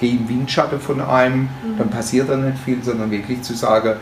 gehe 0.01 0.12
im 0.12 0.27
Windschatten 0.27 0.81
von 0.81 1.00
einem, 1.00 1.43
mhm. 1.43 1.77
dann 1.77 1.89
passiert 1.89 2.29
da 2.29 2.36
nicht 2.36 2.58
viel, 2.58 2.84
sondern 2.84 3.10
wirklich 3.10 3.41
zu 3.43 3.53
sagen, 3.53 3.93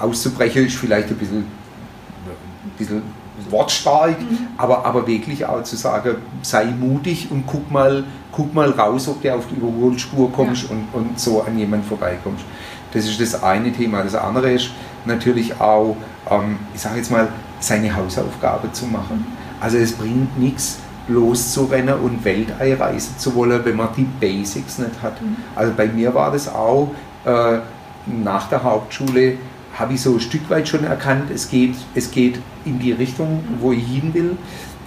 auszubrechen 0.00 0.66
ist 0.66 0.76
vielleicht 0.76 1.08
ein 1.08 1.16
bisschen, 1.16 1.38
ein 1.38 2.78
bisschen 2.78 3.02
wortstark, 3.50 4.20
mhm. 4.20 4.48
aber, 4.58 4.84
aber 4.84 5.06
wirklich 5.06 5.44
auch 5.46 5.62
zu 5.64 5.76
sagen, 5.76 6.16
sei 6.42 6.66
mutig 6.66 7.28
und 7.30 7.46
guck 7.46 7.70
mal, 7.70 8.04
guck 8.30 8.54
mal 8.54 8.70
raus, 8.70 9.08
ob 9.08 9.22
du 9.22 9.34
auf 9.34 9.46
die 9.48 9.56
Überholspur 9.56 10.30
kommst 10.30 10.64
ja. 10.64 10.70
und, 10.70 10.88
und 10.92 11.18
so 11.18 11.42
an 11.42 11.58
jemanden 11.58 11.86
vorbeikommst. 11.86 12.44
Das 12.92 13.06
ist 13.06 13.20
das 13.20 13.42
eine 13.42 13.72
Thema. 13.72 14.02
Das 14.02 14.14
andere 14.14 14.52
ist 14.52 14.70
natürlich 15.06 15.58
auch, 15.60 15.96
ähm, 16.30 16.58
ich 16.74 16.80
sage 16.80 16.98
jetzt 16.98 17.10
mal, 17.10 17.28
seine 17.60 17.94
Hausaufgabe 17.94 18.70
zu 18.72 18.86
machen. 18.86 19.18
Mhm. 19.18 19.60
Also 19.60 19.78
es 19.78 19.92
bringt 19.92 20.38
nichts, 20.38 20.78
loszurennen 21.10 21.94
und 21.94 22.24
Weltall 22.24 22.74
reisen 22.74 23.18
zu 23.18 23.34
wollen, 23.34 23.64
wenn 23.64 23.76
man 23.76 23.88
die 23.96 24.06
Basics 24.20 24.78
nicht 24.78 25.02
hat. 25.02 25.20
Mhm. 25.20 25.36
Also 25.54 25.72
bei 25.76 25.86
mir 25.86 26.14
war 26.14 26.30
das 26.30 26.48
auch 26.48 26.92
äh, 27.24 27.58
nach 28.06 28.48
der 28.48 28.62
Hauptschule, 28.62 29.34
habe 29.78 29.94
ich 29.94 30.02
so 30.02 30.14
ein 30.14 30.20
Stück 30.20 30.48
weit 30.50 30.68
schon 30.68 30.84
erkannt, 30.84 31.30
es 31.32 31.48
geht, 31.48 31.74
es 31.94 32.10
geht 32.10 32.40
in 32.64 32.78
die 32.78 32.92
Richtung, 32.92 33.42
wo 33.60 33.72
ich 33.72 33.86
hin 33.86 34.12
will. 34.14 34.36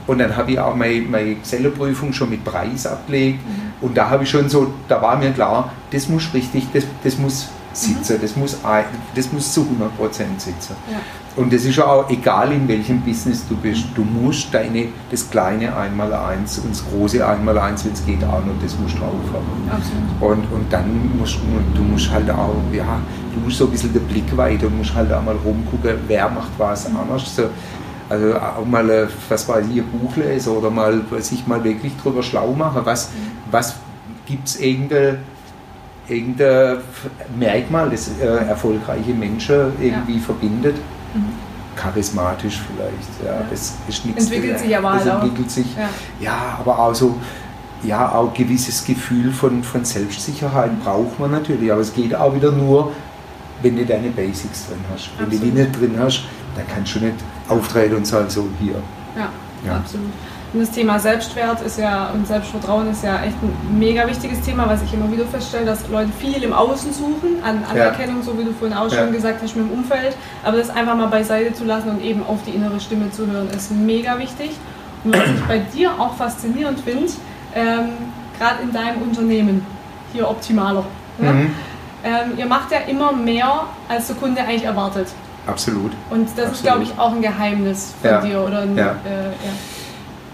Und 0.05 0.17
dann 0.19 0.35
habe 0.35 0.51
ich 0.51 0.59
auch 0.59 0.75
meine, 0.75 1.01
meine 1.01 1.31
Excellenprüfung 1.31 2.11
schon 2.11 2.29
mit 2.29 2.43
Preis 2.43 2.85
abgelegt. 2.85 3.39
Mhm. 3.47 3.87
Und 3.87 3.97
da 3.97 4.09
habe 4.09 4.23
ich 4.23 4.29
schon 4.29 4.49
so, 4.49 4.73
da 4.87 5.01
war 5.01 5.17
mir 5.17 5.31
klar, 5.31 5.71
das 5.91 6.09
muss 6.09 6.33
richtig, 6.33 6.67
das, 6.73 6.83
das 7.03 7.17
muss 7.17 7.47
sitzen, 7.71 8.17
mhm. 8.17 8.21
das, 8.21 8.35
muss, 8.35 8.57
das 9.15 9.31
muss 9.31 9.53
zu 9.53 9.61
100% 9.61 9.67
sitzen. 10.37 10.75
Ja. 10.91 10.99
Und 11.35 11.51
das 11.51 11.65
ist 11.65 11.79
auch 11.79 12.07
egal, 12.09 12.51
in 12.51 12.67
welchem 12.67 13.01
Business 13.01 13.47
du 13.47 13.55
bist, 13.55 13.85
du 13.95 14.03
musst 14.03 14.53
deine, 14.53 14.89
das 15.09 15.27
kleine 15.29 15.75
Einmaleins 15.75 16.59
und 16.59 16.71
das 16.71 16.83
große 16.85 17.25
Einmaleins, 17.25 17.83
wenn 17.85 17.93
es 17.93 18.05
geht, 18.05 18.23
auch 18.23 18.45
noch, 18.45 18.53
das 18.61 18.77
musst 18.77 18.95
du 18.95 18.99
drauf 18.99 19.13
haben. 19.33 19.83
Und, 20.19 20.51
und 20.51 20.71
dann 20.71 21.17
musst 21.17 21.35
du, 21.35 21.75
du 21.75 21.81
musst 21.81 22.11
halt 22.11 22.29
auch, 22.29 22.53
ja, 22.71 22.99
du 23.33 23.39
musst 23.39 23.57
so 23.57 23.65
ein 23.65 23.71
bisschen 23.71 23.93
den 23.93 24.03
Blick 24.03 24.35
weiter 24.37 24.67
und 24.67 24.77
musst 24.77 24.93
halt 24.93 25.11
auch 25.11 25.23
mal 25.23 25.35
rumgucken, 25.43 25.95
wer 26.07 26.29
macht 26.29 26.51
was 26.59 26.87
mhm. 26.87 26.97
anders. 26.97 27.35
So, 27.35 27.43
also 28.09 28.35
auch 28.35 28.65
mal, 28.65 28.87
äh, 28.89 29.07
was 29.27 29.49
weiß 29.49 29.65
ich, 29.73 29.81
ein 29.81 29.87
Buch 29.87 30.15
lesen 30.15 30.53
oder 30.53 30.69
mal 30.69 31.01
sich 31.19 31.47
mal 31.47 31.63
wirklich 31.63 31.93
drüber 31.97 32.21
schlau 32.21 32.53
machen, 32.53 32.81
was, 32.83 33.09
mhm. 33.09 33.13
was 33.49 33.75
gibt 34.27 34.47
es 34.47 34.59
irgendeine 34.59 35.17
irgendein 36.07 36.79
Merkmal, 37.39 37.89
das 37.89 38.09
äh, 38.19 38.25
erfolgreiche 38.25 39.13
Menschen 39.13 39.71
irgendwie 39.81 40.15
ja. 40.15 40.19
verbindet. 40.19 40.75
Charismatisch 41.75 42.61
vielleicht, 42.67 43.25
ja, 43.25 43.43
das 43.49 43.73
ist 43.87 44.05
nichts. 44.05 44.25
Entwickelt 44.25 44.59
sich 44.59 44.77
aber 44.77 44.93
das 44.93 45.05
halt 45.05 45.23
entwickelt 45.23 45.47
auch. 45.47 45.51
sich, 45.51 45.75
ja. 45.75 45.89
ja, 46.19 46.57
aber 46.59 46.79
auch 46.79 46.93
so, 46.93 47.17
ja, 47.83 48.11
auch 48.11 48.27
ein 48.29 48.33
gewisses 48.33 48.83
Gefühl 48.85 49.31
von, 49.31 49.63
von 49.63 49.83
Selbstsicherheit 49.83 50.71
braucht 50.83 51.19
man 51.19 51.31
natürlich, 51.31 51.71
aber 51.71 51.81
es 51.81 51.93
geht 51.93 52.13
auch 52.15 52.35
wieder 52.35 52.51
nur, 52.51 52.91
wenn 53.61 53.75
du 53.75 53.85
deine 53.85 54.09
Basics 54.09 54.67
drin 54.67 54.79
hast. 54.93 55.09
Wenn 55.17 55.25
absolut. 55.25 55.43
du 55.43 55.51
die 55.51 55.59
nicht 55.61 55.79
drin 55.79 55.95
hast, 55.99 56.25
dann 56.55 56.65
kannst 56.67 56.95
du 56.95 56.99
nicht 56.99 57.15
auftreten 57.49 57.95
und 57.95 58.05
sagen, 58.05 58.29
so 58.29 58.47
hier. 58.59 58.75
Ja, 59.17 59.29
ja. 59.65 59.77
absolut. 59.77 60.11
Und 60.53 60.59
das 60.59 60.69
Thema 60.69 60.99
Selbstwert 60.99 61.61
ist 61.61 61.79
ja 61.79 62.11
und 62.13 62.27
Selbstvertrauen 62.27 62.91
ist 62.91 63.03
ja 63.03 63.23
echt 63.23 63.35
ein 63.41 63.79
mega 63.79 64.07
wichtiges 64.07 64.39
Thema, 64.41 64.69
was 64.69 64.83
ich 64.83 64.93
immer 64.93 65.11
wieder 65.11 65.25
feststelle, 65.25 65.65
dass 65.65 65.87
Leute 65.89 66.11
viel 66.19 66.43
im 66.43 66.53
Außen 66.53 66.93
suchen, 66.93 67.43
an 67.43 67.63
Anerkennung, 67.69 68.17
ja. 68.17 68.23
so 68.23 68.37
wie 68.37 68.43
du 68.43 68.53
vorhin 68.53 68.77
auch 68.77 68.87
schon 68.91 69.11
gesagt 69.11 69.41
hast, 69.41 69.55
mit 69.55 69.65
dem 69.65 69.71
Umfeld. 69.71 70.15
Aber 70.43 70.57
das 70.57 70.69
einfach 70.69 70.95
mal 70.95 71.07
beiseite 71.07 71.55
zu 71.55 71.65
lassen 71.65 71.89
und 71.89 72.03
eben 72.03 72.23
auf 72.23 72.37
die 72.45 72.51
innere 72.51 72.79
Stimme 72.79 73.09
zu 73.09 73.25
hören, 73.25 73.49
ist 73.49 73.71
mega 73.71 74.19
wichtig. 74.19 74.51
Und 75.03 75.17
was 75.17 75.27
ich 75.27 75.43
bei 75.45 75.57
dir 75.57 75.91
auch 75.99 76.15
faszinierend 76.15 76.79
finde, 76.81 77.11
ähm, 77.55 77.89
gerade 78.37 78.61
in 78.61 78.71
deinem 78.71 79.01
Unternehmen, 79.01 79.65
hier 80.11 80.29
Optimaler. 80.29 80.85
Ne? 81.17 81.33
Mhm. 81.33 81.53
Ähm, 82.03 82.37
ihr 82.37 82.45
macht 82.45 82.71
ja 82.71 82.79
immer 82.87 83.11
mehr, 83.11 83.63
als 83.89 84.07
der 84.07 84.15
Kunde 84.17 84.41
eigentlich 84.41 84.65
erwartet. 84.65 85.07
Absolut. 85.47 85.93
Und 86.09 86.25
das 86.25 86.31
Absolut. 86.31 86.53
ist, 86.53 86.63
glaube 86.63 86.83
ich, 86.83 86.99
auch 86.99 87.11
ein 87.11 87.21
Geheimnis 87.21 87.93
von 88.01 88.09
ja. 88.11 88.21
dir 88.21 88.41
oder 88.41 88.61
ein. 88.61 88.77
Äh, 88.77 88.81
ja. 88.81 88.93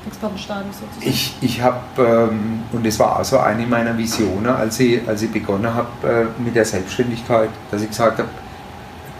Expertenstatus 0.10 0.80
sozusagen? 0.80 1.10
Ich, 1.10 1.36
ich 1.42 1.62
habe, 1.62 1.80
ähm, 1.98 2.64
und 2.72 2.86
das 2.86 3.00
war 3.00 3.16
also 3.16 3.40
eine 3.40 3.66
meiner 3.66 3.98
Visionen, 3.98 4.48
als 4.48 4.80
ich, 4.80 5.08
als 5.08 5.22
ich 5.22 5.32
begonnen 5.32 5.74
habe 5.74 5.88
äh, 6.38 6.42
mit 6.42 6.56
der 6.56 6.66
Selbstständigkeit, 6.66 7.50
dass 7.72 7.82
ich 7.82 7.90
gesagt 7.90 8.20
habe, 8.20 8.30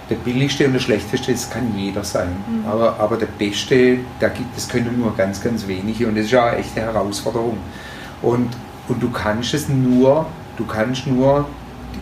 der 0.10 0.16
billigste 0.16 0.66
und 0.66 0.74
der 0.74 0.80
schlechteste, 0.80 1.32
das 1.32 1.50
kann 1.50 1.72
jeder 1.78 2.04
sein. 2.04 2.30
Mhm. 2.30 2.68
Aber, 2.68 3.00
aber 3.00 3.18
der 3.18 3.28
beste, 3.28 4.00
der 4.20 4.30
gibt, 4.30 4.56
das 4.56 4.68
können 4.68 5.00
nur 5.00 5.16
ganz, 5.16 5.42
ganz 5.42 5.68
wenige 5.68 6.08
und 6.08 6.16
das 6.16 6.26
ist 6.26 6.32
ja 6.32 6.46
eine 6.46 6.58
echte 6.58 6.82
Herausforderung. 6.82 7.58
Und, 8.22 8.50
und 8.88 9.02
du 9.02 9.10
kannst 9.12 9.54
es 9.54 9.70
nur, 9.70 10.26
du 10.58 10.66
kannst 10.66 11.06
nur, 11.06 11.48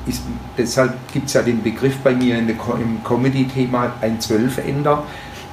ist, 0.06 0.22
deshalb 0.58 0.94
gibt 1.12 1.27
es 1.27 1.34
ja 1.34 1.41
den 1.41 1.62
Begriff 1.62 1.98
bei 1.98 2.13
mir 2.13 2.38
in 2.38 2.48
der, 2.48 2.56
im 2.56 3.03
Comedy-Thema 3.03 3.94
ein 4.01 4.20
Zwölfender 4.22 5.03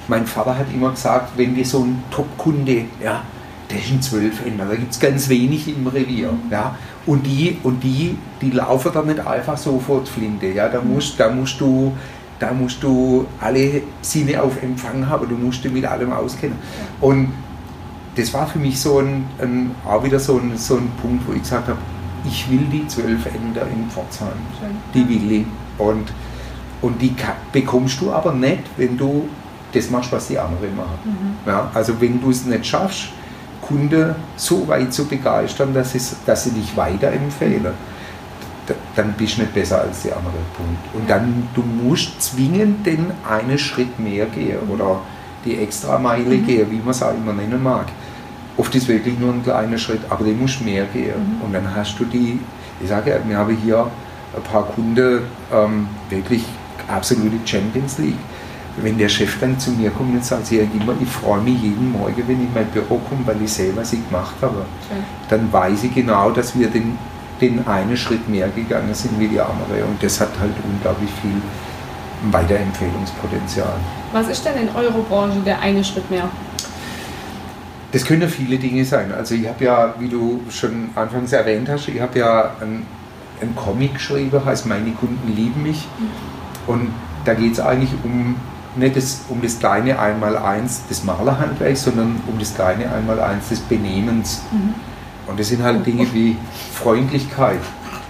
mein 0.08 0.26
Vater 0.26 0.58
hat 0.58 0.66
immer 0.72 0.90
gesagt, 0.90 1.32
wenn 1.36 1.56
wir 1.56 1.64
so 1.64 1.80
ein 1.80 2.02
Top-Kunde, 2.10 2.84
ja, 3.02 3.22
der 3.70 3.78
ist 3.78 3.90
ein 3.90 4.02
Zwölfender, 4.02 4.66
da 4.66 4.74
gibt 4.74 4.92
es 4.92 5.00
ganz 5.00 5.28
wenig 5.28 5.68
im 5.68 5.86
Revier. 5.86 6.30
Ja. 6.50 6.76
Und 7.06 7.26
die, 7.26 7.58
und 7.62 7.82
die, 7.82 8.16
die 8.40 8.50
laufen 8.50 8.90
da 8.92 9.02
nicht 9.02 9.26
einfach 9.26 9.56
sofort 9.56 10.08
Flinte. 10.08 10.46
Ja. 10.46 10.68
Da, 10.68 10.80
musst, 10.80 11.18
da, 11.18 11.30
musst 11.30 11.60
du, 11.60 11.92
da 12.38 12.52
musst 12.52 12.82
du 12.82 13.26
alle 13.40 13.82
Sinne 14.02 14.42
auf 14.42 14.62
Empfang 14.62 15.08
haben, 15.08 15.28
du 15.28 15.36
musst 15.36 15.64
dich 15.64 15.72
mit 15.72 15.84
allem 15.84 16.12
auskennen. 16.12 16.58
Und 17.00 17.32
das 18.16 18.32
war 18.32 18.46
für 18.46 18.58
mich 18.58 18.78
so 18.78 19.00
ein, 19.00 19.24
ein 19.40 19.74
auch 19.84 20.04
wieder 20.04 20.20
so 20.20 20.38
ein, 20.38 20.56
so 20.56 20.76
ein 20.76 20.90
Punkt, 21.00 21.26
wo 21.26 21.32
ich 21.32 21.42
gesagt 21.42 21.68
habe, 21.68 21.78
ich 22.26 22.50
will 22.50 22.64
die 22.72 22.86
Zwölfender 22.86 23.62
in 23.62 23.90
Pforzheim. 23.90 24.28
Die 24.94 25.08
will 25.08 25.32
ich. 25.32 25.46
Und, 25.78 26.12
und 26.80 27.00
die 27.00 27.14
bekommst 27.52 28.00
du 28.00 28.12
aber 28.12 28.32
nicht, 28.32 28.62
wenn 28.76 28.96
du 28.96 29.28
das 29.74 29.90
machst, 29.90 30.12
was 30.12 30.28
die 30.28 30.38
anderen 30.38 30.76
machen. 30.76 30.98
Mhm. 31.04 31.48
Ja, 31.48 31.70
also 31.74 32.00
wenn 32.00 32.20
du 32.20 32.30
es 32.30 32.44
nicht 32.44 32.66
schaffst, 32.66 33.08
Kunde 33.60 34.14
so 34.36 34.68
weit 34.68 34.92
zu 34.92 35.06
begeistern, 35.06 35.72
dass, 35.72 35.94
es, 35.94 36.16
dass 36.26 36.44
sie 36.44 36.50
dich 36.50 36.76
weiterempfehlen, 36.76 37.72
dann 38.94 39.12
bist 39.14 39.36
du 39.36 39.42
nicht 39.42 39.54
besser 39.54 39.82
als 39.82 40.02
die 40.02 40.12
andere. 40.12 40.32
Punkt. 40.56 40.94
Und 40.94 41.08
dann, 41.08 41.48
du 41.54 41.62
musst 41.62 42.20
zwingend 42.22 42.86
den 42.86 43.06
einen 43.28 43.58
Schritt 43.58 43.98
mehr 43.98 44.26
gehen 44.26 44.58
oder 44.68 45.00
die 45.44 45.58
extra 45.58 45.98
Meile 45.98 46.36
mhm. 46.36 46.46
gehen, 46.46 46.70
wie 46.70 46.78
man 46.78 46.90
es 46.90 47.02
auch 47.02 47.14
immer 47.14 47.32
nennen 47.32 47.62
mag. 47.62 47.86
Oft 48.56 48.74
ist 48.74 48.88
wirklich 48.88 49.18
nur 49.18 49.32
ein 49.32 49.42
kleiner 49.42 49.78
Schritt, 49.78 50.00
aber 50.08 50.24
den 50.24 50.40
musst 50.40 50.64
mehr 50.64 50.84
gehen. 50.86 51.38
Mhm. 51.38 51.44
Und 51.44 51.52
dann 51.52 51.74
hast 51.74 51.98
du 51.98 52.04
die, 52.04 52.38
ich 52.80 52.88
sage 52.88 53.10
ja, 53.10 53.16
wir 53.26 53.36
haben 53.36 53.56
hier 53.56 53.86
ein 54.34 54.42
paar 54.42 54.64
Kunden, 54.64 55.20
ähm, 55.52 55.88
wirklich 56.08 56.44
absolute 56.88 57.36
Champions 57.44 57.98
League 57.98 58.18
wenn 58.76 58.98
der 58.98 59.08
Chef 59.08 59.38
dann 59.40 59.58
zu 59.58 59.70
mir 59.70 59.90
kommt 59.90 60.14
und 60.14 60.24
sagt, 60.24 60.50
ja, 60.50 60.62
immer, 60.62 60.94
ich 61.00 61.08
freue 61.08 61.40
mich 61.40 61.60
jeden 61.62 61.92
Morgen, 61.92 62.16
wenn 62.26 62.40
ich 62.40 62.48
in 62.48 62.54
mein 62.54 62.66
Büro 62.66 63.00
komme, 63.08 63.20
weil 63.24 63.40
ich 63.42 63.52
sehe, 63.52 63.74
was 63.76 63.92
ich 63.92 64.06
gemacht 64.08 64.34
habe, 64.42 64.56
okay. 64.56 65.00
dann 65.28 65.52
weiß 65.52 65.84
ich 65.84 65.94
genau, 65.94 66.30
dass 66.30 66.58
wir 66.58 66.68
den, 66.68 66.98
den 67.40 67.66
einen 67.66 67.96
Schritt 67.96 68.28
mehr 68.28 68.48
gegangen 68.48 68.92
sind 68.92 69.18
wie 69.20 69.28
die 69.28 69.40
andere. 69.40 69.84
Und 69.88 70.02
das 70.02 70.20
hat 70.20 70.30
halt 70.40 70.52
unglaublich 70.68 71.10
viel 71.22 71.40
Weiterempfehlungspotenzial. 72.32 73.74
Was 74.12 74.28
ist 74.28 74.44
denn 74.44 74.68
in 74.68 74.68
eurer 74.74 75.02
Branche 75.02 75.38
der 75.40 75.60
eine 75.60 75.84
Schritt 75.84 76.10
mehr? 76.10 76.28
Das 77.92 78.04
können 78.04 78.28
viele 78.28 78.58
Dinge 78.58 78.84
sein. 78.84 79.12
Also 79.12 79.36
ich 79.36 79.46
habe 79.46 79.64
ja, 79.64 79.94
wie 80.00 80.08
du 80.08 80.40
schon 80.50 80.90
anfangs 80.96 81.32
erwähnt 81.32 81.68
hast, 81.68 81.86
ich 81.86 82.00
habe 82.00 82.18
ja 82.18 82.50
einen, 82.60 82.84
einen 83.40 83.54
Comic 83.54 83.94
geschrieben, 83.94 84.44
heißt 84.44 84.66
Meine 84.66 84.90
Kunden 84.92 85.32
lieben 85.36 85.62
mich. 85.62 85.86
Mhm. 85.98 86.72
Und 86.72 86.88
da 87.24 87.34
geht 87.34 87.52
es 87.52 87.60
eigentlich 87.60 87.90
um 88.02 88.34
nicht 88.76 88.96
das, 88.96 89.22
um 89.28 89.40
das 89.42 89.58
kleine 89.58 89.98
Einmaleins 89.98 90.86
des 90.88 91.04
Malerhandwerks, 91.04 91.84
sondern 91.84 92.20
um 92.26 92.38
das 92.38 92.54
kleine 92.54 92.90
Einmaleins 92.92 93.48
des 93.48 93.60
Benehmens. 93.60 94.42
Mhm. 94.50 94.74
Und 95.26 95.40
das 95.40 95.48
sind 95.48 95.62
halt 95.62 95.86
Dinge 95.86 96.06
wie 96.12 96.36
Freundlichkeit, 96.72 97.60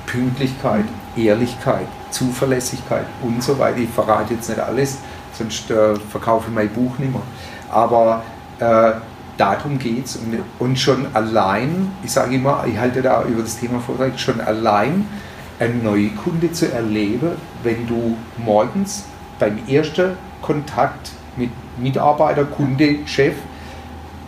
Pünktlichkeit, 0.06 0.84
Ehrlichkeit, 1.16 1.86
Zuverlässigkeit 2.10 3.06
und 3.22 3.42
so 3.42 3.58
weiter. 3.58 3.78
Ich 3.78 3.90
verrate 3.90 4.34
jetzt 4.34 4.48
nicht 4.48 4.60
alles, 4.60 4.98
sonst 5.32 5.70
äh, 5.70 5.94
verkaufe 5.96 6.46
ich 6.48 6.54
mein 6.54 6.68
Buch 6.68 6.98
nicht 6.98 7.12
mehr. 7.12 7.22
Aber 7.70 8.22
äh, 8.58 8.92
darum 9.36 9.78
geht 9.78 10.06
es. 10.06 10.16
Und, 10.16 10.38
und, 10.58 10.78
schon 10.78 11.06
allein, 11.14 11.92
ich 12.02 12.10
sage 12.10 12.34
immer, 12.36 12.64
ich 12.66 12.78
halte 12.78 13.02
da 13.02 13.22
über 13.24 13.42
das 13.42 13.58
Thema 13.58 13.80
Vortrag, 13.80 14.18
schon 14.18 14.40
allein 14.40 15.06
einen 15.58 15.82
Neukunde 15.84 16.52
zu 16.52 16.72
erleben, 16.72 17.32
wenn 17.62 17.86
du 17.86 18.16
morgens 18.38 19.04
beim 19.38 19.58
ersten 19.68 20.12
Kontakt 20.44 21.12
mit 21.36 21.50
Mitarbeiter, 21.78 22.44
Kunde, 22.44 22.98
Chef 23.06 23.34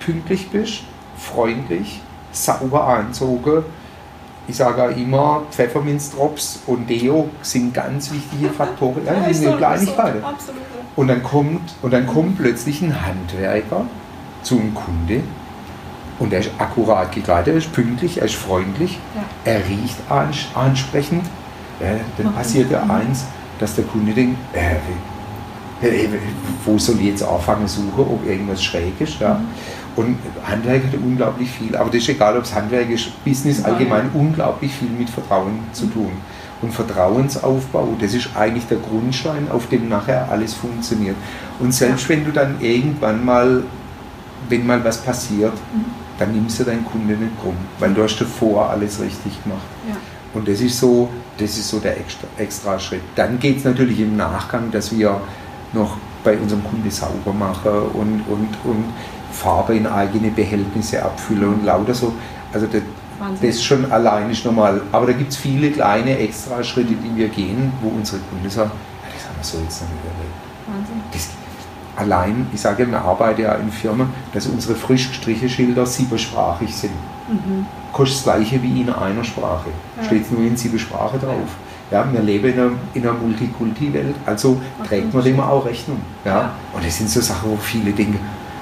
pünktlich 0.00 0.48
bist, 0.50 0.82
freundlich, 1.16 2.00
sauber 2.32 2.84
anzogen. 2.86 3.64
Ich 4.48 4.56
sage 4.56 4.84
auch 4.84 4.96
immer, 4.96 5.42
Pfefferminzdrops 5.50 6.60
und 6.66 6.88
Deo 6.88 7.28
sind 7.42 7.74
ganz 7.74 8.12
wichtige 8.12 8.48
Faktoren. 8.50 9.04
Ja, 9.04 9.14
die 9.28 9.34
sind 9.34 9.58
Kleinigkeiten. 9.58 10.22
Und 10.94 11.08
dann 11.08 11.22
kommt, 11.22 11.74
und 11.82 11.92
dann 11.92 12.06
kommt 12.06 12.38
plötzlich 12.38 12.80
ein 12.80 13.04
Handwerker 13.04 13.84
zu 14.42 14.58
einem 14.58 14.74
Kunde 14.74 15.22
und 16.18 16.32
er 16.32 16.40
ist 16.40 16.50
akkurat 16.56 17.12
gekleidet, 17.12 17.48
er 17.48 17.58
ist 17.58 17.72
pünktlich, 17.72 18.18
er 18.18 18.24
ist 18.24 18.36
freundlich, 18.36 18.98
ja. 19.14 19.52
er 19.52 19.68
riecht 19.68 19.96
ansprechend. 20.54 21.26
Ja, 21.80 21.88
dann 22.16 22.32
passiert 22.32 22.70
ja 22.70 22.84
eins, 22.84 23.26
dass 23.58 23.74
der 23.74 23.84
Kunde 23.84 24.12
denkt, 24.12 24.38
äh, 24.54 24.76
wo 26.64 26.78
soll 26.78 26.96
ich 27.00 27.06
jetzt 27.06 27.22
anfangen 27.22 27.68
suchen, 27.68 27.98
ob 27.98 28.26
irgendwas 28.26 28.62
schräg 28.62 29.00
ist? 29.00 29.20
Ja. 29.20 29.34
Mhm. 29.34 29.46
Und 29.96 30.18
Handwerk 30.44 30.84
hat 30.84 30.94
unglaublich 31.02 31.50
viel, 31.50 31.74
aber 31.74 31.86
das 31.86 32.02
ist 32.02 32.10
egal, 32.10 32.36
ob 32.36 32.44
es 32.44 32.54
Handwerk 32.54 32.90
ist, 32.90 33.24
Business 33.24 33.64
allgemein, 33.64 34.10
unglaublich 34.12 34.70
viel 34.72 34.90
mit 34.90 35.08
Vertrauen 35.08 35.60
zu 35.72 35.86
tun. 35.86 36.12
Und 36.60 36.72
Vertrauensaufbau, 36.72 37.96
das 37.98 38.12
ist 38.12 38.30
eigentlich 38.34 38.66
der 38.66 38.78
Grundstein, 38.78 39.50
auf 39.50 39.68
dem 39.68 39.88
nachher 39.88 40.30
alles 40.30 40.52
funktioniert. 40.52 41.16
Und 41.58 41.72
selbst 41.72 42.08
wenn 42.10 42.24
du 42.24 42.30
dann 42.30 42.60
irgendwann 42.60 43.24
mal, 43.24 43.62
wenn 44.50 44.66
mal 44.66 44.84
was 44.84 44.98
passiert, 44.98 45.54
mhm. 45.54 45.84
dann 46.18 46.32
nimmst 46.32 46.60
du 46.60 46.64
deinen 46.64 46.84
Kunden 46.84 47.08
nicht 47.08 47.40
krumm, 47.40 47.56
weil 47.78 47.94
du 47.94 48.02
hast 48.02 48.18
davor 48.18 48.68
alles 48.68 49.00
richtig 49.00 49.42
gemacht. 49.42 49.66
Ja. 49.88 49.96
Und 50.34 50.46
das 50.46 50.60
ist 50.60 50.78
so, 50.78 51.08
das 51.38 51.56
ist 51.56 51.68
so 51.68 51.78
der 51.78 51.98
extra, 51.98 52.26
extra 52.36 52.78
Schritt. 52.78 53.00
Dann 53.14 53.38
geht 53.38 53.58
es 53.58 53.64
natürlich 53.64 54.00
im 54.00 54.16
Nachgang, 54.16 54.70
dass 54.70 54.94
wir 54.94 55.20
noch 55.76 55.96
bei 56.24 56.36
unserem 56.36 56.64
Kunden 56.64 56.90
sauber 56.90 57.32
machen 57.32 57.70
und, 57.94 58.24
und, 58.28 58.48
und 58.64 58.84
Farbe 59.32 59.76
in 59.76 59.86
eigene 59.86 60.30
Behältnisse 60.30 61.02
abfüllen 61.04 61.54
und 61.54 61.64
lauter 61.64 61.94
so. 61.94 62.12
Also 62.52 62.66
das, 62.66 62.82
das 63.40 63.62
schon 63.62 63.90
allein 63.92 64.30
ist 64.30 64.44
normal. 64.44 64.82
Aber 64.92 65.06
da 65.06 65.12
gibt 65.12 65.30
es 65.32 65.36
viele 65.36 65.70
kleine 65.70 66.18
Extra-Schritte, 66.18 66.94
die 66.94 67.16
wir 67.16 67.28
gehen, 67.28 67.72
wo 67.80 67.88
unsere 67.88 68.20
Kunden 68.22 68.50
sagen, 68.50 68.70
ja, 69.02 69.08
das 69.14 69.28
haben 69.28 69.36
wir 69.36 69.44
so 69.44 69.58
jetzt 69.62 69.82
nicht 69.82 69.92
überlegt. 70.02 71.12
Das, 71.12 71.28
allein, 71.96 72.46
ich 72.52 72.60
sage, 72.60 72.90
wir 72.90 73.00
arbeiten 73.00 73.42
ja 73.42 73.54
in 73.54 73.70
Firmen, 73.70 74.08
dass 74.32 74.46
unsere 74.46 74.74
frisch 74.74 75.08
gestrichenen 75.08 75.50
Schilder 75.50 75.86
siebenssprachig 75.86 76.74
sind. 76.74 76.92
Mhm. 77.28 77.66
Kostet 77.92 78.18
das 78.18 78.24
gleiche 78.24 78.62
wie 78.62 78.80
in 78.80 78.90
einer 78.90 79.24
Sprache. 79.24 79.70
Ja. 79.96 80.04
Steht 80.04 80.30
nur 80.30 80.42
in 80.42 80.56
sieben 80.56 80.78
Sprachen 80.78 81.20
drauf. 81.20 81.48
Ja, 81.90 82.04
wir 82.12 82.20
leben 82.20 82.52
in 82.52 82.58
einer, 82.58 82.70
in 82.94 83.02
einer 83.02 83.12
Multikulti-Welt, 83.12 84.16
also 84.26 84.60
trägt 84.88 85.14
man 85.14 85.22
dem 85.22 85.38
auch 85.38 85.64
Rechnung. 85.64 86.00
Ja? 86.24 86.52
Und 86.72 86.84
das 86.84 86.98
sind 86.98 87.08
so 87.08 87.20
Sachen, 87.20 87.50
wo 87.50 87.56
viele 87.56 87.92
denken, 87.92 88.18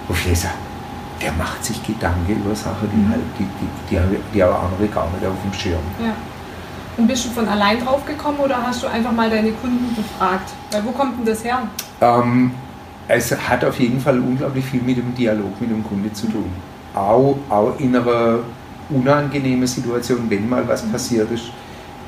wo 0.07 0.14
viele 0.14 0.37
sagen, 0.37 0.59
der 1.23 1.33
macht 1.33 1.64
sich 1.64 1.83
Gedanken 1.83 2.43
über 2.45 2.54
Sachen, 2.54 2.88
die, 2.93 2.97
mhm. 2.97 3.11
halt, 3.11 3.21
die, 3.38 3.45
die, 3.45 3.97
die, 3.97 4.19
die 4.35 4.43
aber 4.43 4.61
andere 4.61 4.88
gar 4.88 5.09
nicht 5.12 5.26
auf 5.26 5.37
dem 5.43 5.52
Schirm. 5.54 5.81
Ja. 6.00 6.14
Und 6.97 7.09
bist 7.09 7.25
du 7.25 7.31
von 7.31 7.49
allein 7.49 7.81
drauf 7.85 8.04
gekommen 8.04 8.38
oder 8.38 8.57
hast 8.62 8.83
du 8.83 8.87
einfach 8.87 9.11
mal 9.11 9.28
deine 9.28 9.52
Kunden 9.52 9.95
befragt? 9.95 10.50
Weil 10.71 10.85
wo 10.85 10.90
kommt 10.90 11.19
denn 11.19 11.26
das 11.26 11.43
her? 11.43 11.62
Ähm, 12.00 12.52
es 13.09 13.37
hat 13.49 13.64
auf 13.64 13.81
jeden 13.81 14.00
Fall 14.00 14.19
unglaublich 14.19 14.64
viel 14.64 14.83
mit 14.83 14.99
dem 14.99 15.14
Dialog 15.14 15.61
mit 15.61 15.71
dem 15.71 15.83
Kunde 15.83 16.12
zu 16.12 16.26
tun. 16.26 16.50
Auch, 16.95 17.37
auch 17.49 17.73
in 17.78 17.97
einer 17.97 18.40
unangenehmen 18.90 19.66
Situation, 19.66 20.26
wenn 20.28 20.49
mal 20.49 20.66
was 20.69 20.85
mhm. 20.85 20.93
passiert 20.93 21.31
ist, 21.33 21.50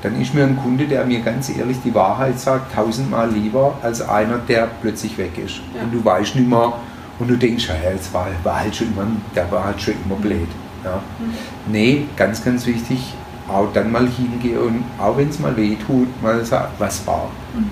dann 0.06 0.20
ist 0.20 0.34
mir 0.34 0.44
ein 0.44 0.56
Kunde, 0.56 0.86
der 0.86 1.04
mir 1.04 1.18
ganz 1.20 1.50
ehrlich 1.50 1.78
die 1.84 1.92
Wahrheit 1.92 2.38
sagt, 2.38 2.72
tausendmal 2.72 3.28
lieber 3.28 3.76
als 3.82 4.00
einer, 4.00 4.38
der 4.38 4.68
plötzlich 4.80 5.18
weg 5.18 5.32
ist. 5.44 5.56
Ja. 5.74 5.82
Und 5.82 5.92
du 5.92 6.04
weißt 6.04 6.36
nicht 6.36 6.48
mehr, 6.48 6.74
und 7.18 7.28
du 7.28 7.36
denkst, 7.36 7.68
ja, 7.68 7.90
jetzt 7.90 8.14
war, 8.14 8.28
war 8.44 8.60
halt 8.60 8.76
schon 8.76 8.88
immer, 8.88 9.06
der 9.34 9.50
war 9.50 9.64
halt 9.64 9.80
schon 9.80 9.94
immer 10.04 10.14
blöd. 10.14 10.46
Ja. 10.84 11.00
Mhm. 11.18 11.72
Nee, 11.72 12.04
ganz, 12.16 12.44
ganz 12.44 12.66
wichtig, 12.66 13.14
auch 13.48 13.66
dann 13.72 13.90
mal 13.90 14.06
hingehen 14.06 14.58
und 14.58 14.84
auch 14.98 15.16
wenn 15.16 15.28
es 15.28 15.40
mal 15.40 15.56
weh 15.56 15.74
tut, 15.74 16.22
mal 16.22 16.44
sagen, 16.44 16.68
was 16.78 17.04
war. 17.04 17.28
Mhm. 17.54 17.70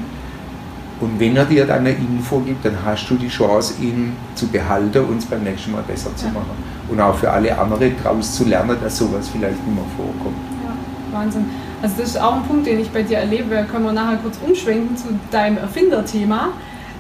Und 1.00 1.20
wenn 1.20 1.36
er 1.36 1.44
dir 1.44 1.66
dann 1.66 1.80
eine 1.80 1.90
Info 1.90 2.40
gibt, 2.40 2.64
dann 2.64 2.76
hast 2.84 3.08
du 3.08 3.14
die 3.14 3.28
Chance, 3.28 3.74
ihn 3.80 4.16
zu 4.34 4.48
behalten 4.48 5.04
und 5.04 5.18
es 5.18 5.26
beim 5.26 5.44
nächsten 5.44 5.70
Mal 5.70 5.82
besser 5.82 6.16
zu 6.16 6.26
machen. 6.26 6.50
Und 6.88 7.00
auch 7.00 7.14
für 7.14 7.30
alle 7.30 7.56
anderen 7.56 7.94
daraus 8.02 8.34
zu 8.34 8.44
lernen, 8.44 8.76
dass 8.82 8.98
sowas 8.98 9.28
vielleicht 9.28 9.64
nicht 9.66 9.76
mehr 9.76 9.84
vorkommt. 9.96 10.36
Ja, 10.64 11.18
Wahnsinn. 11.18 11.44
Also 11.84 11.96
das 11.98 12.08
ist 12.08 12.16
auch 12.16 12.36
ein 12.36 12.44
Punkt, 12.44 12.66
den 12.66 12.80
ich 12.80 12.90
bei 12.90 13.02
dir 13.02 13.18
erlebe. 13.18 13.66
Können 13.70 13.84
wir 13.84 13.92
nachher 13.92 14.16
kurz 14.16 14.38
umschwenken 14.42 14.96
zu 14.96 15.08
deinem 15.30 15.58
Erfinderthema. 15.58 16.48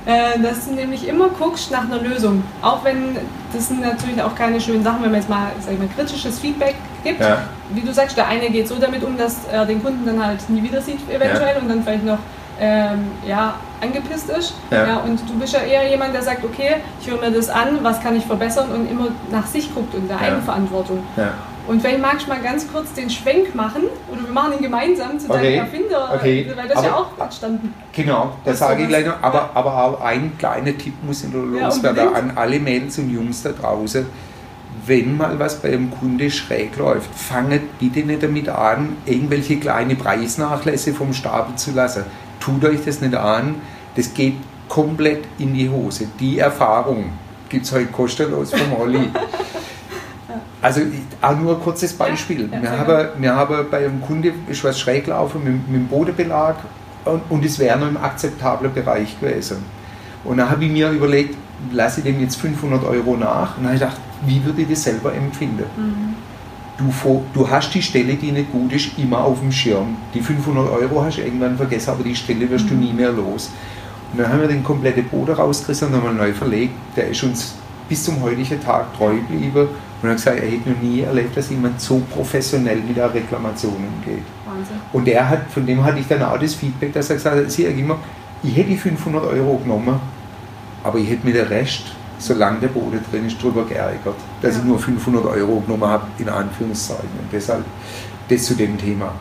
Äh, 0.04 0.38
dass 0.42 0.66
du 0.66 0.74
nämlich 0.74 1.08
immer 1.08 1.30
guckst 1.30 1.70
nach 1.70 1.84
einer 1.84 2.02
Lösung. 2.02 2.44
Auch 2.60 2.84
wenn 2.84 3.16
das 3.54 3.68
sind 3.68 3.80
natürlich 3.80 4.22
auch 4.22 4.34
keine 4.34 4.60
schönen 4.60 4.84
Sachen, 4.84 5.02
wenn 5.02 5.10
man 5.10 5.20
jetzt 5.20 5.30
mal, 5.30 5.46
sag 5.58 5.72
ich 5.72 5.78
mal 5.78 5.88
kritisches 5.96 6.38
Feedback 6.38 6.74
gibt. 7.02 7.20
Ja. 7.20 7.38
Wie 7.70 7.80
du 7.80 7.94
sagst, 7.94 8.14
der 8.18 8.28
eine 8.28 8.50
geht 8.50 8.68
so 8.68 8.74
damit 8.74 9.02
um, 9.02 9.16
dass 9.16 9.46
er 9.50 9.64
den 9.64 9.82
Kunden 9.82 10.04
dann 10.04 10.22
halt 10.22 10.46
nie 10.50 10.62
wieder 10.62 10.82
sieht 10.82 11.00
eventuell 11.08 11.54
ja. 11.54 11.62
und 11.62 11.70
dann 11.70 11.82
vielleicht 11.82 12.04
noch 12.04 12.18
ähm, 12.60 13.12
ja, 13.26 13.54
angepisst 13.80 14.28
ist. 14.28 14.52
Ja. 14.70 14.86
ja. 14.86 14.96
und 14.98 15.18
du 15.26 15.38
bist 15.38 15.54
ja 15.54 15.60
eher 15.60 15.88
jemand, 15.88 16.12
der 16.12 16.20
sagt, 16.20 16.44
okay, 16.44 16.76
ich 17.00 17.10
höre 17.10 17.18
mir 17.18 17.30
das 17.30 17.48
an, 17.48 17.78
was 17.80 18.02
kann 18.02 18.14
ich 18.14 18.26
verbessern 18.26 18.70
und 18.70 18.90
immer 18.90 19.08
nach 19.30 19.46
sich 19.46 19.74
guckt 19.74 19.94
und 19.94 20.10
der 20.10 20.20
Eigenverantwortung. 20.20 21.02
Und 21.66 21.80
vielleicht 21.80 22.00
magst 22.00 22.26
du 22.26 22.30
mal 22.30 22.42
ganz 22.42 22.70
kurz 22.70 22.92
den 22.92 23.08
Schwenk 23.08 23.54
machen, 23.54 23.84
oder 24.12 24.22
wir 24.22 24.32
machen 24.32 24.54
ihn 24.54 24.62
gemeinsam 24.62 25.18
zu 25.18 25.30
okay. 25.30 25.56
deinem 25.56 25.58
Erfinder, 25.60 26.12
okay. 26.14 26.52
weil 26.54 26.68
das 26.68 26.76
aber, 26.76 26.86
ja 26.86 26.94
auch 26.94 27.18
entstanden. 27.18 27.74
Genau, 27.92 28.36
das 28.44 28.58
sage 28.58 28.82
ich 28.82 28.88
gleich 28.88 29.06
noch. 29.06 29.22
Aber, 29.22 29.50
aber 29.54 29.82
auch 29.82 30.00
ein 30.02 30.36
kleiner 30.38 30.76
Tipp 30.76 30.94
muss 31.02 31.24
ich 31.24 31.32
noch 31.32 31.42
loswerden 31.42 32.04
ja, 32.04 32.12
an 32.12 32.32
alle 32.36 32.60
Mädels 32.60 32.98
und 32.98 33.10
Jungs 33.10 33.42
da 33.42 33.52
draußen. 33.52 34.06
Wenn 34.86 35.16
mal 35.16 35.38
was 35.38 35.62
bei 35.62 35.68
einem 35.68 35.90
Kunde 35.90 36.30
schräg 36.30 36.76
läuft, 36.76 37.14
fanget 37.14 37.78
bitte 37.78 38.00
nicht 38.00 38.22
damit 38.22 38.50
an, 38.50 38.96
irgendwelche 39.06 39.56
kleine 39.56 39.94
Preisnachlässe 39.94 40.92
vom 40.92 41.14
Stapel 41.14 41.56
zu 41.56 41.72
lassen. 41.72 42.04
Tut 42.40 42.62
euch 42.66 42.84
das 42.84 43.00
nicht 43.00 43.14
an, 43.14 43.54
das 43.96 44.12
geht 44.12 44.34
komplett 44.68 45.24
in 45.38 45.54
die 45.54 45.70
Hose. 45.70 46.08
Die 46.20 46.38
Erfahrung 46.38 47.12
gibt 47.48 47.64
es 47.64 47.72
heute 47.72 47.86
kostenlos 47.86 48.50
vom 48.50 48.78
Olli. 48.78 49.08
Also 50.64 50.80
auch 51.20 51.36
nur 51.36 51.56
ein 51.56 51.62
kurzes 51.62 51.92
Beispiel. 51.92 52.48
Ja, 52.50 52.62
wir, 52.62 52.70
haben, 52.70 53.08
wir 53.18 53.36
haben 53.36 53.66
bei 53.70 53.84
einem 53.84 54.00
Kunde 54.00 54.32
ist 54.48 54.64
was 54.64 54.80
schräg 54.80 55.06
laufen 55.06 55.44
mit, 55.44 55.68
mit 55.68 55.78
dem 55.82 55.88
Bodenbelag 55.88 56.56
und, 57.04 57.20
und 57.28 57.44
es 57.44 57.58
wäre 57.58 57.78
noch 57.78 57.88
im 57.88 57.98
akzeptablen 57.98 58.72
Bereich 58.72 59.20
gewesen. 59.20 59.58
Und 60.24 60.38
dann 60.38 60.48
habe 60.48 60.64
ich 60.64 60.70
mir 60.70 60.88
überlegt, 60.88 61.36
lasse 61.70 62.00
ich 62.00 62.06
dem 62.06 62.18
jetzt 62.18 62.36
500 62.36 62.82
Euro 62.82 63.14
nach? 63.14 63.58
Und 63.58 63.64
dann 63.64 63.64
habe 63.64 63.74
ich 63.74 63.80
gedacht, 63.80 64.00
wie 64.24 64.42
würde 64.42 64.62
ich 64.62 64.68
das 64.70 64.84
selber 64.84 65.14
empfinden? 65.14 65.66
Mhm. 65.76 66.14
Du, 66.78 67.22
du 67.34 67.50
hast 67.50 67.74
die 67.74 67.82
Stelle, 67.82 68.14
die 68.14 68.32
nicht 68.32 68.50
gut 68.50 68.72
ist, 68.72 68.96
immer 68.96 69.18
auf 69.18 69.40
dem 69.40 69.52
Schirm. 69.52 69.98
Die 70.14 70.22
500 70.22 70.70
Euro 70.70 71.04
hast 71.04 71.18
du 71.18 71.20
irgendwann 71.20 71.58
vergessen, 71.58 71.90
aber 71.90 72.04
die 72.04 72.16
Stelle 72.16 72.48
wirst 72.48 72.64
mhm. 72.64 72.68
du 72.70 72.74
nie 72.76 72.92
mehr 72.94 73.12
los. 73.12 73.50
Und 74.12 74.18
dann 74.18 74.32
haben 74.32 74.40
wir 74.40 74.48
den 74.48 74.64
kompletten 74.64 75.04
Boden 75.10 75.34
rausgerissen 75.34 75.88
und 75.88 75.94
nochmal 75.94 76.14
neu 76.14 76.32
verlegt. 76.32 76.72
Der 76.96 77.08
ist 77.08 77.22
uns 77.22 77.54
bis 77.86 78.02
zum 78.02 78.22
heutigen 78.22 78.62
Tag 78.62 78.96
treu 78.96 79.16
geblieben 79.16 79.68
und 80.04 80.10
hat 80.10 80.16
gesagt, 80.16 80.38
er 80.38 80.50
hätte 80.50 80.70
noch 80.70 80.80
nie 80.80 81.00
erlebt, 81.00 81.36
dass 81.36 81.50
jemand 81.50 81.80
so 81.80 82.00
professionell 82.10 82.76
mit 82.76 82.96
der 82.96 83.12
Reklamation 83.12 83.74
umgeht. 83.74 84.22
Wahnsinn. 84.46 84.76
Und 84.92 85.08
er 85.08 85.28
hat, 85.28 85.50
von 85.50 85.66
dem 85.66 85.82
hatte 85.82 85.98
ich 85.98 86.06
dann 86.06 86.22
auch 86.22 86.38
das 86.38 86.54
Feedback, 86.54 86.92
dass 86.92 87.10
er 87.10 87.16
gesagt 87.16 87.36
hat, 87.36 87.50
sie 87.50 87.64
immer, 87.64 87.98
ich 88.42 88.56
hätte 88.56 88.70
die 88.70 88.76
500 88.76 89.24
Euro 89.24 89.56
genommen, 89.58 89.98
aber 90.82 90.98
ich 90.98 91.08
hätte 91.08 91.26
mir 91.26 91.32
den 91.32 91.46
Rest, 91.46 91.84
solange 92.18 92.60
der 92.60 92.68
Boden 92.68 93.00
drin 93.10 93.26
ist, 93.26 93.40
darüber 93.40 93.64
geärgert, 93.64 94.16
dass 94.42 94.54
ja. 94.54 94.60
ich 94.60 94.66
nur 94.66 94.78
500 94.78 95.24
Euro 95.24 95.60
genommen 95.60 95.88
habe, 95.88 96.06
in 96.18 96.28
Anführungszeichen. 96.28 97.08
Und 97.20 97.32
deshalb 97.32 97.64
das 98.28 98.44
zu 98.44 98.54
dem 98.54 98.76
Thema. 98.78 99.12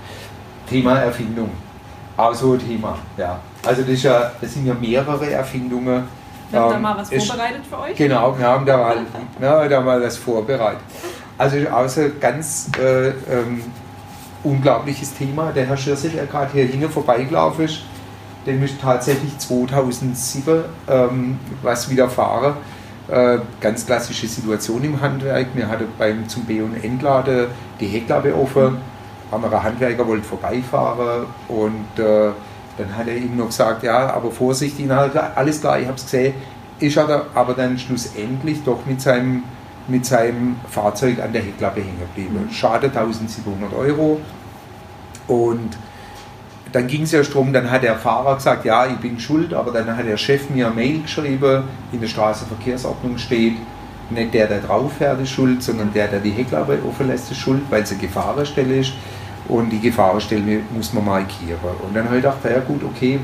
Thema 0.69 0.99
Erfindung. 0.99 1.49
Auch 2.15 2.33
so 2.33 2.53
ein 2.53 2.59
Thema, 2.59 2.97
ja. 3.17 3.39
Also 3.65 3.81
das, 3.83 4.03
ja, 4.03 4.31
das 4.39 4.53
sind 4.53 4.65
ja 4.65 4.73
mehrere 4.73 5.31
Erfindungen, 5.31 6.03
wir 6.49 6.59
haben 6.59 6.67
ähm, 6.67 6.73
da 6.73 6.79
mal 6.79 6.97
was 6.97 7.09
vorbereitet 7.09 7.61
für 7.69 7.79
euch. 7.79 7.95
Genau, 7.95 8.37
wir 8.37 8.45
haben 8.45 8.65
da 8.65 8.77
mal, 8.77 8.97
ja, 9.41 9.67
da 9.67 9.81
mal 9.81 10.01
was 10.01 10.17
vorbereitet. 10.17 10.81
Also 11.37 11.57
außer 11.67 12.09
ganz 12.19 12.69
äh, 12.79 13.09
ähm, 13.09 13.63
unglaubliches 14.43 15.13
Thema. 15.13 15.51
Der 15.51 15.65
Herr 15.65 15.77
Schirse, 15.77 16.09
der 16.09 16.25
gerade 16.25 16.51
hier 16.51 16.65
hinten 16.65 16.89
vorbeigelaufen 16.89 17.65
ist, 17.65 17.81
dem 18.45 18.63
ist 18.63 18.79
tatsächlich 18.81 19.37
2007 19.37 20.63
ähm, 20.89 21.39
was 21.61 21.89
widerfahren. 21.89 22.55
Äh, 23.09 23.39
ganz 23.59 23.85
klassische 23.85 24.27
Situation 24.27 24.83
im 24.83 25.01
Handwerk. 25.01 25.47
Wir 25.53 25.67
hatten 25.67 25.87
beim 25.97 26.27
zum 26.27 26.45
B- 26.45 26.61
und 26.61 26.81
Entladen 26.83 27.47
die 27.79 27.87
Heckklappe 27.87 28.33
offen. 28.35 28.77
Anderer 29.31 29.63
Handwerker 29.63 30.07
wollte 30.07 30.23
vorbeifahren 30.23 31.25
und 31.47 31.99
äh, 31.99 32.29
dann 32.77 32.95
hat 32.95 33.07
er 33.07 33.17
ihm 33.17 33.37
noch 33.37 33.47
gesagt, 33.47 33.83
ja, 33.83 34.13
aber 34.13 34.31
vorsichtig, 34.31 34.85
na, 34.87 35.09
alles 35.35 35.61
klar, 35.61 35.79
ich 35.79 35.85
habe 35.85 35.97
es 35.97 36.03
gesehen, 36.03 36.33
ist 36.79 36.97
er 36.97 37.27
aber 37.35 37.53
dann 37.53 37.77
schlussendlich 37.77 38.63
doch 38.63 38.85
mit 38.85 39.01
seinem, 39.01 39.43
mit 39.87 40.05
seinem 40.05 40.55
Fahrzeug 40.69 41.19
an 41.21 41.33
der 41.33 41.43
Heckklappe 41.43 41.81
hängen 41.81 41.99
geblieben. 41.99 42.45
Mhm. 42.47 42.53
Schade 42.53 42.87
1700 42.87 43.73
Euro. 43.73 44.19
Und 45.27 45.77
dann 46.71 46.87
ging 46.87 47.03
es 47.03 47.11
ja 47.11 47.21
darum, 47.21 47.53
dann 47.53 47.69
hat 47.69 47.83
der 47.83 47.95
Fahrer 47.95 48.35
gesagt, 48.35 48.65
ja, 48.65 48.87
ich 48.87 48.97
bin 48.97 49.19
schuld, 49.19 49.53
aber 49.53 49.71
dann 49.71 49.95
hat 49.95 50.07
der 50.07 50.17
Chef 50.17 50.49
mir 50.49 50.65
eine 50.65 50.75
Mail 50.75 51.03
geschrieben, 51.03 51.63
in 51.91 52.01
der 52.01 52.07
Straßenverkehrsordnung 52.07 53.19
steht, 53.19 53.57
nicht 54.09 54.33
der, 54.33 54.47
der 54.47 54.59
drauf 54.59 54.93
fährt, 54.97 55.21
ist 55.21 55.29
schuld, 55.29 55.61
sondern 55.61 55.93
der, 55.93 56.07
der 56.07 56.19
die 56.19 56.31
Heckklappe 56.31 56.79
offen 56.87 57.07
lässt, 57.07 57.31
ist 57.31 57.37
schuld, 57.37 57.61
weil 57.69 57.83
es 57.83 57.91
eine 57.91 58.01
Gefahrenstelle 58.01 58.77
ist 58.77 58.93
und 59.47 59.69
die 59.69 59.79
Gefahrenstelle 59.79 60.61
muss 60.73 60.93
man 60.93 61.05
markieren. 61.05 61.59
Und 61.85 61.95
dann 61.95 62.05
habe 62.05 62.17
ich 62.17 62.23
gedacht, 62.23 62.37
ja 62.45 62.59
gut, 62.59 62.83
okay, 62.83 63.19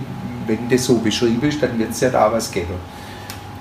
wenn 0.47 0.69
das 0.69 0.85
so 0.85 0.97
beschrieben 0.97 1.47
ist, 1.47 1.61
dann 1.61 1.77
wird 1.77 1.91
es 1.91 2.01
ja 2.01 2.09
da 2.09 2.31
was 2.31 2.51
geben. 2.51 2.73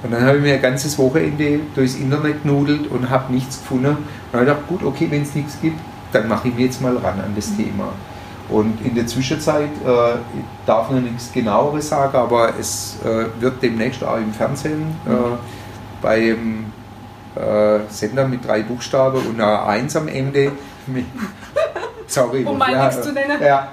Und 0.02 0.12
dann 0.12 0.22
habe 0.22 0.38
ich 0.38 0.42
mir 0.42 0.54
ein 0.54 0.62
ganzes 0.62 0.96
Wochenende 0.98 1.60
durchs 1.74 1.96
Internet 1.96 2.42
genudelt 2.42 2.88
und 2.90 3.10
habe 3.10 3.32
nichts 3.32 3.58
gefunden. 3.58 3.86
Und 3.86 3.98
dann 4.32 4.40
habe 4.40 4.50
ich 4.50 4.56
gedacht, 4.56 4.68
gut, 4.68 4.84
okay, 4.84 5.08
wenn 5.10 5.22
es 5.22 5.34
nichts 5.34 5.58
gibt, 5.60 5.78
dann 6.12 6.28
mache 6.28 6.48
ich 6.48 6.54
mir 6.54 6.66
jetzt 6.66 6.80
mal 6.80 6.96
ran 6.96 7.20
an 7.20 7.32
das 7.34 7.54
Thema. 7.56 7.92
Und 8.48 8.80
in 8.84 8.94
der 8.94 9.06
Zwischenzeit, 9.06 9.70
äh, 9.84 10.14
ich 10.14 10.44
darf 10.66 10.90
noch 10.90 11.00
nichts 11.00 11.32
genaueres 11.32 11.88
sagen, 11.88 12.16
aber 12.16 12.54
es 12.58 12.96
äh, 13.04 13.26
wird 13.40 13.62
demnächst 13.62 14.02
auch 14.02 14.16
im 14.16 14.32
Fernsehen 14.32 14.96
äh, 15.06 15.36
beim 16.00 16.72
äh, 17.34 17.80
Sender 17.90 18.26
mit 18.26 18.46
drei 18.46 18.62
Buchstaben 18.62 19.20
und 19.26 19.40
einer 19.40 19.66
Eins 19.66 19.96
am 19.96 20.08
Ende. 20.08 20.52
Mit, 20.86 21.04
sorry, 22.08 22.44
um 22.44 22.58
mal 22.58 22.72
ja, 22.72 22.86
nichts 22.86 23.02
zu 23.02 23.12
nennen. 23.12 23.40
Ja, 23.42 23.68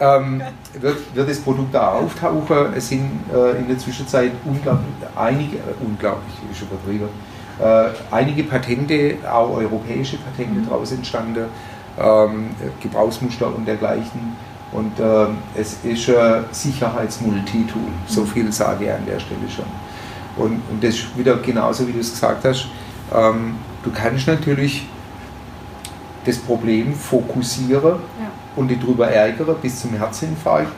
ähm, 0.00 0.42
wird, 0.80 1.14
wird 1.14 1.30
das 1.30 1.38
Produkt 1.40 1.74
da 1.74 1.92
auftauchen. 1.92 2.72
Es 2.76 2.88
sind 2.88 3.20
äh, 3.32 3.58
in 3.58 3.68
der 3.68 3.78
Zwischenzeit 3.78 4.32
unglaublich, 4.44 4.86
einige, 5.16 5.56
äh, 5.58 5.84
unglaublich, 5.84 6.34
ist 6.50 6.62
übertrieben, 6.62 7.08
äh, 7.60 7.88
einige 8.10 8.44
Patente, 8.44 9.16
auch 9.30 9.56
europäische 9.56 10.16
Patente 10.18 10.60
mhm. 10.60 10.68
daraus 10.68 10.92
entstanden, 10.92 11.46
ähm, 11.98 12.50
Gebrauchsmuster 12.80 13.54
und 13.54 13.66
dergleichen. 13.66 14.36
Und 14.70 14.92
ähm, 15.00 15.38
es 15.54 15.78
ist 15.82 16.10
ein 16.10 16.44
Sicherheitsmultitool, 16.50 17.80
so 18.06 18.20
mhm. 18.20 18.26
viel 18.26 18.52
sage 18.52 18.84
ich 18.84 18.92
an 18.92 19.06
der 19.06 19.18
Stelle 19.18 19.48
schon. 19.48 19.64
Und, 20.36 20.62
und 20.70 20.84
das 20.84 20.94
ist 20.94 21.18
wieder 21.18 21.36
genauso, 21.38 21.88
wie 21.88 21.92
du 21.92 22.00
es 22.00 22.12
gesagt 22.12 22.44
hast. 22.44 22.68
Ähm, 23.12 23.56
du 23.82 23.90
kannst 23.90 24.26
natürlich 24.26 24.86
das 26.28 26.38
Problem 26.38 26.94
fokussieren 26.94 27.96
ja. 28.20 28.30
und 28.56 28.68
dich 28.68 28.78
darüber 28.78 29.08
ärgern 29.08 29.56
bis 29.62 29.80
zum 29.80 29.92
Herzinfarkt. 29.92 30.72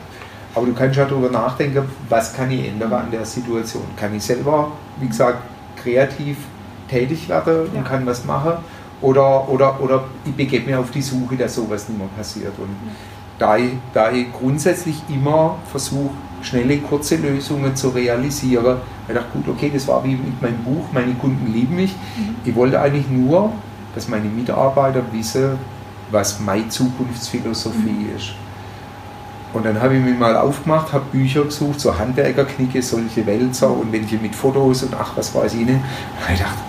Aber 0.53 0.65
du 0.65 0.73
kannst 0.73 0.99
auch 0.99 1.07
darüber 1.07 1.29
nachdenken, 1.29 1.83
was 2.09 2.33
kann 2.33 2.51
ich 2.51 2.67
ändern 2.67 2.91
an 2.93 3.11
der 3.11 3.25
Situation. 3.25 3.83
Kann 3.95 4.15
ich 4.15 4.23
selber, 4.23 4.71
wie 4.99 5.07
gesagt, 5.07 5.39
kreativ 5.81 6.37
tätig 6.89 7.29
werden 7.29 7.67
und 7.67 7.75
ja. 7.75 7.81
kann 7.81 8.05
was 8.05 8.25
machen? 8.25 8.53
Oder, 9.01 9.49
oder, 9.49 9.81
oder 9.81 10.03
ich 10.25 10.33
begebe 10.33 10.67
mich 10.67 10.75
auf 10.75 10.91
die 10.91 11.01
Suche, 11.01 11.35
dass 11.35 11.55
sowas 11.55 11.87
nicht 11.89 11.97
mehr 11.97 12.07
passiert. 12.15 12.53
Und 12.57 12.69
ja. 12.85 12.93
da, 13.39 13.57
ich, 13.57 13.71
da 13.93 14.11
ich 14.11 14.31
grundsätzlich 14.31 15.01
immer 15.09 15.57
versuche, 15.71 16.11
schnelle, 16.43 16.77
kurze 16.77 17.15
Lösungen 17.15 17.75
zu 17.75 17.89
realisieren, 17.89 18.77
ich 19.07 19.13
dachte, 19.13 19.29
gut, 19.33 19.47
okay, 19.47 19.71
das 19.73 19.87
war 19.87 20.03
wie 20.03 20.15
mit 20.15 20.41
meinem 20.41 20.63
Buch, 20.63 20.85
meine 20.93 21.13
Kunden 21.13 21.51
lieben 21.51 21.75
mich. 21.75 21.95
Mhm. 22.17 22.35
Ich 22.45 22.55
wollte 22.55 22.79
eigentlich 22.79 23.09
nur, 23.09 23.51
dass 23.95 24.07
meine 24.07 24.29
Mitarbeiter 24.29 25.01
wissen, 25.11 25.57
was 26.11 26.39
meine 26.39 26.69
Zukunftsphilosophie 26.69 28.07
mhm. 28.09 28.15
ist. 28.15 28.33
Und 29.53 29.65
dann 29.65 29.81
habe 29.81 29.97
ich 29.97 30.03
mich 30.03 30.17
mal 30.17 30.35
aufgemacht, 30.37 30.93
habe 30.93 31.03
Bücher 31.11 31.43
gesucht, 31.43 31.79
so 31.79 31.97
Handwerkerknicke, 31.97 32.81
solche 32.81 33.25
Wälzer 33.25 33.69
und 33.69 33.91
welche 33.91 34.17
mit 34.17 34.33
Fotos 34.33 34.83
und 34.83 34.93
ach, 34.97 35.11
was 35.15 35.35
weiß 35.35 35.53
ich 35.55 35.65
nicht. 35.65 35.75
Und 35.75 36.33
ich 36.33 36.39
dachte, 36.39 36.59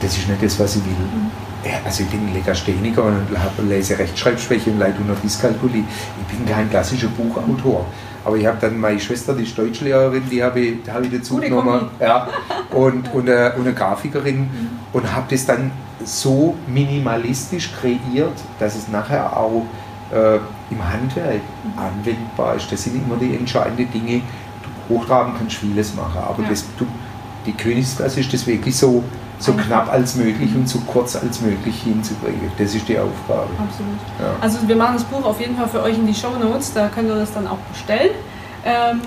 das 0.00 0.16
ist 0.16 0.28
nicht 0.28 0.42
das, 0.42 0.58
was 0.58 0.76
ich 0.76 0.84
will. 0.84 0.92
Mhm. 0.92 1.30
Ja, 1.62 1.72
also 1.84 2.04
ich 2.04 2.08
bin 2.08 2.32
Legastheniker 2.32 3.04
und 3.04 3.68
lese 3.68 3.98
Rechtschreibschwäche 3.98 4.70
und 4.70 4.78
leide 4.78 4.96
unter 4.98 5.14
Dyskalkulie. 5.20 5.84
Ich 6.20 6.36
bin 6.36 6.46
kein 6.46 6.70
klassischer 6.70 7.08
Buchautor. 7.08 7.84
Aber 8.24 8.36
ich 8.36 8.46
habe 8.46 8.56
dann 8.60 8.78
meine 8.78 8.98
Schwester, 8.98 9.34
die 9.34 9.42
ist 9.42 9.56
Deutschlehrerin, 9.58 10.22
die 10.30 10.42
habe 10.42 10.60
ich, 10.60 10.90
habe 10.90 11.04
ich 11.04 11.12
dazu 11.12 11.36
genommen. 11.36 11.88
Ja, 12.00 12.28
und, 12.70 13.12
und, 13.12 13.28
eine, 13.28 13.52
und 13.54 13.66
eine 13.66 13.74
Grafikerin. 13.74 14.40
Mhm. 14.40 14.48
Und 14.92 15.12
habe 15.14 15.26
das 15.28 15.44
dann 15.44 15.70
so 16.04 16.54
minimalistisch 16.66 17.70
kreiert, 17.80 18.38
dass 18.58 18.76
es 18.76 18.88
nachher 18.88 19.36
auch 19.36 19.64
äh, 20.12 20.36
im 20.70 20.92
Handwerk 20.92 21.40
anwendbar 21.76 22.56
ist. 22.56 22.70
Das 22.70 22.84
sind 22.84 22.96
immer 22.96 23.16
die 23.16 23.36
entscheidenden 23.36 23.90
Dinge. 23.92 24.22
Du 24.88 24.94
hochtraben 24.94 25.34
kannst 25.36 25.56
vieles 25.56 25.94
machen, 25.94 26.18
aber 26.18 26.42
ja. 26.42 26.50
das, 26.50 26.64
du, 26.78 26.86
die 27.46 27.52
Königsklasse 27.52 28.20
ist 28.20 28.32
das 28.32 28.46
wirklich 28.46 28.76
so 28.76 29.02
so 29.40 29.54
knapp 29.54 29.90
als 29.90 30.16
möglich 30.16 30.54
und 30.54 30.68
so 30.68 30.78
kurz 30.80 31.16
als 31.16 31.40
möglich 31.40 31.82
hinzubringen. 31.82 32.52
Das 32.58 32.74
ist 32.74 32.86
die 32.86 32.98
Aufgabe. 32.98 33.48
Absolut. 33.58 33.98
Ja. 34.18 34.34
Also 34.40 34.58
wir 34.68 34.76
machen 34.76 34.96
das 34.96 35.04
Buch 35.04 35.24
auf 35.24 35.40
jeden 35.40 35.56
Fall 35.56 35.66
für 35.66 35.82
euch 35.82 35.96
in 35.96 36.06
die 36.06 36.14
Show 36.14 36.32
Notes, 36.38 36.74
da 36.74 36.88
könnt 36.88 37.08
ihr 37.08 37.14
das 37.14 37.32
dann 37.32 37.46
auch 37.46 37.58
bestellen. 37.72 38.10
Ähm, 38.64 39.00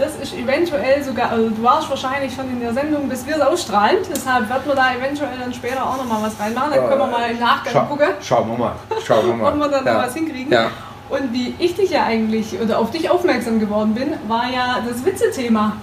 das 0.00 0.16
ist 0.16 0.34
eventuell 0.34 1.02
sogar, 1.04 1.30
also 1.30 1.50
du 1.50 1.62
warst 1.62 1.88
wahrscheinlich 1.90 2.34
schon 2.34 2.48
in 2.50 2.60
der 2.60 2.72
Sendung, 2.72 3.08
bis 3.08 3.26
wir 3.26 3.36
es 3.36 3.40
ausstrahlen, 3.42 3.98
deshalb 4.08 4.48
wird 4.48 4.66
man 4.66 4.76
da 4.76 4.94
eventuell 4.94 5.38
dann 5.38 5.52
später 5.52 5.84
auch 5.84 5.96
nochmal 5.96 6.22
was 6.22 6.40
reinmachen, 6.40 6.72
dann 6.74 6.88
können 6.88 7.00
wir 7.00 7.06
mal 7.06 7.30
im 7.30 7.38
Nachgang 7.38 7.72
Schau, 7.72 7.84
gucken. 7.84 8.08
Schauen 8.20 8.48
wir 8.50 8.58
mal, 8.58 8.72
schauen 9.06 9.26
wir 9.26 9.34
mal. 9.36 9.52
Ob 9.52 9.58
wir 9.58 9.68
dann 9.68 9.84
ja. 9.84 9.94
noch 9.94 10.02
was 10.04 10.14
hinkriegen. 10.14 10.52
Ja. 10.52 10.70
Und 11.08 11.32
wie 11.32 11.54
ich 11.58 11.74
dich 11.74 11.90
ja 11.90 12.04
eigentlich, 12.04 12.58
oder 12.60 12.78
auf 12.78 12.90
dich 12.90 13.10
aufmerksam 13.10 13.58
geworden 13.58 13.94
bin, 13.94 14.14
war 14.28 14.44
ja 14.50 14.78
das 14.86 15.04
Witze-Thema. 15.04 15.76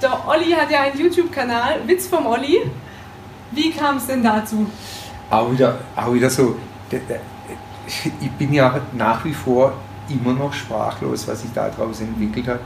Der 0.00 0.26
Olli 0.26 0.52
hat 0.52 0.70
ja 0.70 0.82
einen 0.82 0.98
YouTube-Kanal, 0.98 1.80
Witz 1.86 2.06
vom 2.06 2.26
Olli. 2.26 2.70
Wie 3.50 3.70
kam 3.70 3.98
es 3.98 4.06
denn 4.06 4.22
dazu? 4.22 4.66
Auch 5.30 5.50
wieder, 5.52 5.78
auch 5.94 6.12
wieder 6.12 6.30
so, 6.30 6.56
ich 8.20 8.30
bin 8.32 8.52
ja 8.52 8.80
nach 8.94 9.24
wie 9.24 9.34
vor 9.34 9.74
immer 10.08 10.32
noch 10.32 10.52
sprachlos, 10.52 11.28
was 11.28 11.42
sich 11.42 11.52
daraus 11.52 12.00
entwickelt 12.00 12.48
hat. 12.48 12.60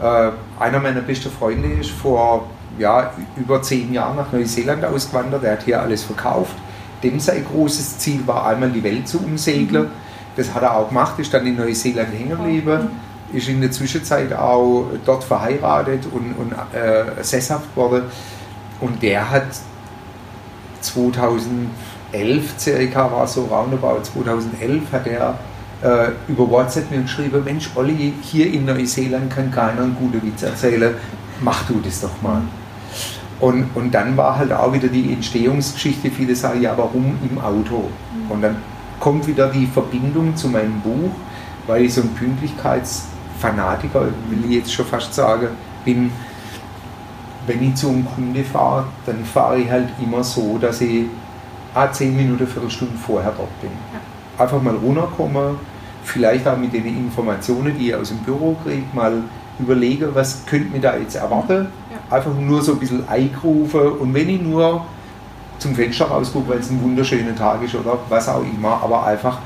Äh, 0.00 0.30
einer 0.60 0.80
meiner 0.80 1.00
besten 1.00 1.30
Freunde 1.30 1.68
ist 1.68 1.90
vor 1.90 2.46
ja, 2.78 3.12
über 3.36 3.62
zehn 3.62 3.92
Jahren 3.92 4.16
nach 4.16 4.32
Neuseeland 4.32 4.84
ausgewandert. 4.84 5.44
Er 5.44 5.52
hat 5.52 5.62
hier 5.62 5.80
alles 5.80 6.04
verkauft. 6.04 6.54
Dem 7.02 7.20
sein 7.20 7.44
großes 7.44 7.98
Ziel 7.98 8.26
war 8.26 8.46
einmal 8.46 8.70
die 8.70 8.82
Welt 8.82 9.08
zu 9.08 9.18
umsegeln. 9.18 9.84
Mhm. 9.84 9.90
Das 10.36 10.52
hat 10.52 10.62
er 10.62 10.76
auch 10.76 10.88
gemacht, 10.88 11.18
ist 11.18 11.32
dann 11.32 11.46
in 11.46 11.56
Neuseeland 11.56 12.12
hängen 12.12 12.30
geblieben 12.30 12.90
ist 13.32 13.48
in 13.48 13.60
der 13.60 13.70
Zwischenzeit 13.70 14.32
auch 14.32 14.86
dort 15.04 15.24
verheiratet 15.24 16.06
und, 16.10 16.34
und 16.34 16.52
äh, 16.52 17.22
sesshaft 17.22 17.76
worden. 17.76 18.04
Und 18.80 19.02
der 19.02 19.30
hat 19.30 19.46
2011 20.80 21.68
circa, 22.58 23.10
war 23.10 23.26
so 23.26 23.44
roundabout 23.44 24.02
2011, 24.04 24.82
hat 24.92 25.06
er 25.06 25.38
äh, 25.86 26.10
über 26.28 26.50
WhatsApp 26.50 26.90
mir 26.90 27.02
geschrieben, 27.02 27.42
Mensch 27.44 27.70
Olli, 27.74 28.12
hier 28.22 28.52
in 28.52 28.64
Neuseeland 28.64 29.30
kann 29.30 29.50
keiner 29.50 29.82
einen 29.82 29.96
guten 29.98 30.22
Witz 30.22 30.42
erzählen, 30.42 30.94
mach 31.40 31.64
du 31.66 31.80
das 31.84 32.00
doch 32.00 32.22
mal. 32.22 32.42
Und, 33.38 33.68
und 33.74 33.92
dann 33.92 34.16
war 34.16 34.38
halt 34.38 34.52
auch 34.52 34.72
wieder 34.72 34.88
die 34.88 35.12
Entstehungsgeschichte, 35.12 36.10
viele 36.10 36.34
sagen, 36.34 36.62
ja 36.62 36.76
warum 36.76 37.16
im 37.30 37.38
Auto? 37.38 37.90
Und 38.28 38.42
dann 38.42 38.56
kommt 38.98 39.26
wieder 39.26 39.48
die 39.48 39.66
Verbindung 39.66 40.34
zu 40.34 40.48
meinem 40.48 40.80
Buch, 40.80 41.10
weil 41.66 41.84
ich 41.84 41.94
so 41.94 42.00
ein 42.00 42.10
Pünktlichkeits- 42.16 43.02
Fanatiker, 43.38 44.06
will 44.28 44.44
ich 44.44 44.56
jetzt 44.56 44.72
schon 44.72 44.86
fast 44.86 45.14
sagen, 45.14 45.48
bin, 45.84 46.10
wenn 47.46 47.62
ich 47.62 47.74
zu 47.74 47.88
einem 47.88 48.06
Kunde 48.06 48.42
fahre, 48.42 48.86
dann 49.04 49.24
fahre 49.24 49.58
ich 49.58 49.70
halt 49.70 49.88
immer 50.02 50.24
so, 50.24 50.58
dass 50.58 50.80
ich 50.80 51.04
ah, 51.74 51.90
zehn 51.92 52.16
Minuten, 52.16 52.46
Viertelstunde 52.46 52.96
vorher 52.96 53.32
dort 53.36 53.60
bin. 53.60 53.70
Einfach 54.38 54.60
mal 54.60 54.74
runterkommen, 54.74 55.56
vielleicht 56.06 56.46
auch 56.46 56.56
mit 56.56 56.72
den 56.72 56.86
Informationen, 56.86 57.76
die 57.76 57.88
ich 57.88 57.94
aus 57.94 58.08
dem 58.08 58.18
Büro 58.18 58.56
kriege, 58.64 58.84
mal 58.92 59.22
überlege, 59.58 60.14
was 60.14 60.44
könnte 60.46 60.70
mir 60.70 60.80
da 60.80 60.96
jetzt 60.96 61.16
erwarten. 61.16 61.66
Ja. 61.90 62.16
Einfach 62.16 62.32
nur 62.34 62.62
so 62.62 62.72
ein 62.72 62.78
bisschen 62.78 63.08
eingerufen 63.08 63.92
und 63.92 64.14
wenn 64.14 64.28
ich 64.28 64.40
nur 64.40 64.84
zum 65.58 65.74
Fenster 65.74 66.06
rausgucke, 66.06 66.50
weil 66.50 66.58
es 66.58 66.70
ein 66.70 66.80
wunderschöner 66.82 67.34
Tag 67.34 67.62
ist 67.62 67.74
oder 67.74 67.98
was 68.08 68.28
auch 68.28 68.42
immer, 68.42 68.80
aber 68.82 69.06
einfach 69.06 69.38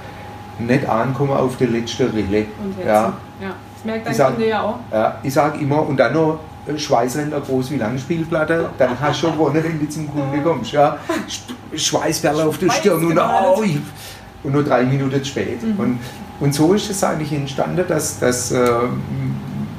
nicht 0.59 0.87
ankommen 0.87 1.33
auf 1.33 1.57
der 1.57 1.69
letzten 1.69 2.11
Rille. 2.11 2.47
Ja. 2.85 3.13
ja. 3.41 3.55
Das 3.75 3.85
merkt 3.85 4.07
dein 4.07 4.15
sag, 4.15 4.31
Kunde 4.33 4.49
ja 4.49 4.63
auch. 4.63 4.79
Ja, 4.93 5.19
ich 5.23 5.33
sage 5.33 5.59
immer, 5.61 5.87
und 5.87 5.97
dann 5.97 6.13
noch 6.13 6.41
Schweißränder 6.77 7.41
groß 7.41 7.71
wie 7.71 7.77
Langspielplatte, 7.77 8.69
dann 8.77 9.01
hast 9.01 9.23
du 9.23 9.27
schon 9.27 9.33
gewonnen, 9.39 9.65
wenn 9.65 9.81
du 9.81 9.89
zum 9.89 10.13
Kunde 10.13 10.41
kommst. 10.43 10.73
Ja. 10.73 10.99
Schweißperle 11.75 12.45
auf 12.45 12.59
der 12.59 12.71
Stirn 12.71 13.05
und, 13.05 13.19
oh, 13.19 13.65
und 14.43 14.53
nur 14.53 14.65
drei 14.65 14.85
Minuten 14.85 15.25
spät. 15.25 15.63
Mhm. 15.63 15.81
Und, 15.81 15.99
und 16.41 16.55
so 16.55 16.75
ist 16.75 16.91
es 16.91 17.05
eigentlich 17.05 17.33
entstanden, 17.33 17.85
dass, 17.87 18.19
dass 18.19 18.51
äh, 18.51 18.71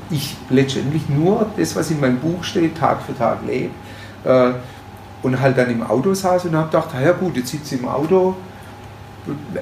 ich 0.10 0.36
letztendlich 0.50 1.10
nur 1.10 1.48
das, 1.58 1.76
was 1.76 1.90
in 1.92 2.00
meinem 2.00 2.20
Buch 2.20 2.44
steht, 2.44 2.78
Tag 2.78 3.02
für 3.02 3.18
Tag 3.18 3.40
lebe. 3.46 3.72
Äh, 4.24 4.52
und 5.24 5.40
halt 5.40 5.58
dann 5.58 5.70
im 5.70 5.84
Auto 5.84 6.14
saß 6.14 6.46
und 6.46 6.56
habe 6.56 6.68
gedacht, 6.68 6.90
ja 7.00 7.12
gut, 7.12 7.38
jetzt 7.38 7.50
sitze 7.50 7.76
ich 7.76 7.82
im 7.82 7.88
Auto, 7.88 8.36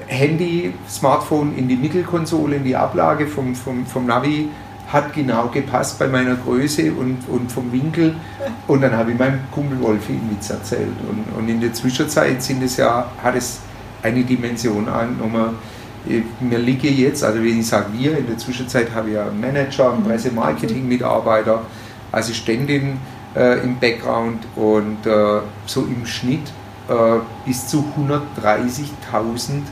Handy, 0.06 0.72
Smartphone 0.88 1.54
in 1.56 1.68
die 1.68 1.76
Mittelkonsole, 1.76 2.56
in 2.56 2.64
die 2.64 2.76
Ablage 2.76 3.26
vom, 3.26 3.54
vom, 3.54 3.84
vom 3.84 4.06
Navi 4.06 4.48
hat 4.90 5.12
genau 5.12 5.48
gepasst 5.48 5.98
bei 5.98 6.08
meiner 6.08 6.34
Größe 6.34 6.92
und, 6.92 7.18
und 7.28 7.52
vom 7.52 7.70
Winkel. 7.70 8.16
Und 8.66 8.80
dann 8.80 8.96
habe 8.96 9.12
ich 9.12 9.18
meinem 9.18 9.40
Kumpel 9.52 9.80
Wolfi 9.80 10.12
einen 10.12 10.30
Witz 10.32 10.50
erzählt. 10.50 10.96
Und, 11.08 11.38
und 11.38 11.48
in 11.48 11.60
der 11.60 11.72
Zwischenzeit 11.72 12.42
sind 12.42 12.62
es 12.62 12.76
ja, 12.76 13.08
hat 13.22 13.36
es 13.36 13.60
eine 14.02 14.24
Dimension 14.24 14.88
angenommen. 14.88 15.58
Mir 16.40 16.58
liege 16.58 16.88
jetzt, 16.88 17.22
also 17.22 17.38
wenn 17.38 17.60
ich 17.60 17.66
sage 17.66 17.86
wir, 17.92 18.16
in 18.16 18.26
der 18.26 18.38
Zwischenzeit 18.38 18.94
habe 18.94 19.08
ich 19.08 19.14
ja 19.14 19.26
einen 19.26 19.40
Manager, 19.40 19.92
einen 19.92 20.02
mhm. 20.02 20.06
Pressemarketing-Mitarbeiter, 20.06 21.62
Assistentin 22.12 22.98
äh, 23.36 23.62
im 23.62 23.78
Background 23.78 24.46
und 24.56 25.06
äh, 25.06 25.40
so 25.66 25.82
im 25.82 26.06
Schnitt 26.06 26.52
äh, 26.88 27.18
bis 27.46 27.68
zu 27.68 27.84
130.000 27.96 29.62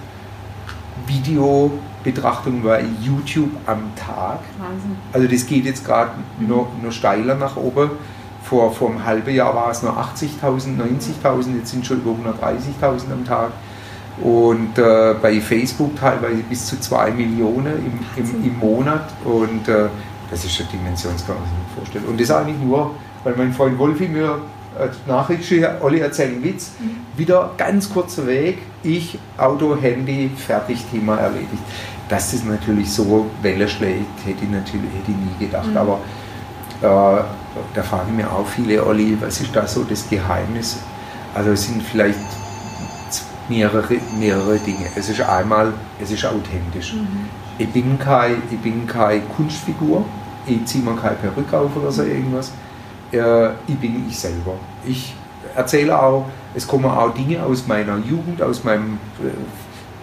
Videobetrachtungen 1.06 2.62
bei 2.62 2.84
YouTube 3.00 3.50
am 3.66 3.94
Tag. 3.96 4.40
Wahnsinn. 4.58 4.96
Also 5.12 5.26
das 5.26 5.46
geht 5.46 5.64
jetzt 5.64 5.84
gerade 5.84 6.10
mhm. 6.38 6.48
noch, 6.48 6.68
noch 6.82 6.92
steiler 6.92 7.34
nach 7.34 7.56
oben. 7.56 7.90
Vor, 8.42 8.72
vor 8.72 8.90
einem 8.90 9.04
halben 9.04 9.34
Jahr 9.34 9.54
war 9.54 9.70
es 9.70 9.82
nur 9.82 9.92
80.000, 9.92 10.78
90.000, 11.22 11.56
jetzt 11.56 11.70
sind 11.70 11.86
schon 11.86 11.98
über 11.98 12.12
130.000 12.12 13.12
am 13.12 13.24
Tag. 13.26 13.50
Und 14.22 14.78
äh, 14.78 15.14
bei 15.20 15.40
Facebook 15.40 15.96
teilweise 15.96 16.42
bis 16.48 16.66
zu 16.66 16.78
2 16.78 17.12
Millionen 17.12 17.74
im, 18.16 18.24
im, 18.24 18.44
im 18.44 18.58
Monat 18.58 19.10
und 19.24 19.68
äh, 19.68 19.88
das 20.30 20.44
ist 20.44 20.60
eine 20.60 20.68
Dimension, 20.70 21.12
das 21.12 21.26
kann 21.26 21.36
man 21.36 21.44
sich 21.44 21.52
nicht 21.58 21.74
vorstellen. 21.76 22.04
Und 22.06 22.20
das 22.20 22.30
eigentlich 22.30 22.58
nur, 22.58 22.94
weil 23.24 23.34
mein 23.36 23.52
Freund 23.52 23.78
Wolfi 23.78 24.08
mir 24.08 24.40
als 24.78 24.96
Nachricht 25.06 25.44
schickt, 25.44 25.66
Olli 25.80 26.00
erzählt 26.00 26.34
einen 26.34 26.44
Witz, 26.44 26.72
mhm. 26.78 27.18
wieder 27.18 27.50
ganz 27.56 27.90
kurzer 27.90 28.26
Weg, 28.26 28.58
ich, 28.82 29.18
Auto, 29.36 29.76
Handy, 29.80 30.30
fertig, 30.36 30.84
Thema 30.90 31.16
erledigt. 31.16 31.62
Dass 32.08 32.30
das 32.30 32.44
natürlich 32.44 32.90
so 32.92 33.26
Welle 33.42 33.68
schlägt, 33.68 34.24
hätte 34.24 34.44
ich 34.44 34.50
natürlich 34.50 34.90
hätte 34.90 35.10
ich 35.10 35.16
nie 35.16 35.46
gedacht. 35.46 35.70
Mhm. 35.70 35.76
Aber 35.76 36.00
äh, 36.80 37.22
da 37.74 37.82
fragen 37.82 38.16
mir 38.16 38.30
auch 38.30 38.46
viele, 38.46 38.84
Olli, 38.86 39.16
was 39.20 39.40
ist 39.40 39.54
da 39.54 39.66
so 39.66 39.84
das 39.84 40.08
Geheimnis? 40.08 40.78
Also 41.34 41.50
es 41.50 41.64
sind 41.64 41.82
vielleicht 41.82 42.18
mehrere, 43.48 43.96
mehrere 44.18 44.58
Dinge. 44.58 44.86
Es 44.94 45.08
ist 45.08 45.20
einmal, 45.20 45.72
es 46.00 46.10
ist 46.10 46.24
authentisch. 46.24 46.94
Mhm. 46.94 47.28
Ich, 47.58 47.68
bin 47.68 47.98
kein, 47.98 48.42
ich 48.50 48.58
bin 48.58 48.86
keine 48.86 49.20
Kunstfigur, 49.22 50.04
ich 50.46 50.64
ziehe 50.66 50.84
mir 50.84 50.96
keine 50.96 51.16
Perücke 51.16 51.58
auf 51.58 51.74
oder 51.76 51.90
so 51.90 52.02
irgendwas. 52.02 52.52
Äh, 53.12 53.48
ich 53.66 53.76
bin 53.76 54.04
ich 54.08 54.18
selber. 54.18 54.54
Ich 54.86 55.14
erzähle 55.54 56.00
auch, 56.00 56.26
es 56.54 56.66
kommen 56.66 56.86
auch 56.86 57.12
Dinge 57.14 57.42
aus 57.42 57.66
meiner 57.66 57.98
Jugend, 57.98 58.42
aus 58.42 58.64
meinem 58.64 58.98
äh, 59.22 59.30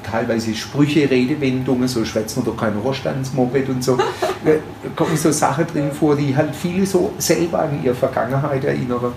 teilweise 0.09 0.53
Sprüche, 0.53 1.09
Redewendungen, 1.09 1.87
so 1.87 2.05
schwätzen 2.05 2.45
wir 2.45 2.51
doch 2.51 2.59
kein 2.59 2.77
Rohrstandsmoped 2.77 3.69
und 3.69 3.83
so, 3.83 3.97
äh, 4.45 4.59
kommen 4.95 5.17
so 5.17 5.31
Sachen 5.31 5.65
drin 5.67 5.91
vor, 5.91 6.15
die 6.15 6.35
halt 6.35 6.55
viele 6.55 6.85
so 6.85 7.13
selber 7.17 7.59
an 7.59 7.83
ihre 7.83 7.95
Vergangenheit 7.95 8.63
erinnern. 8.63 9.13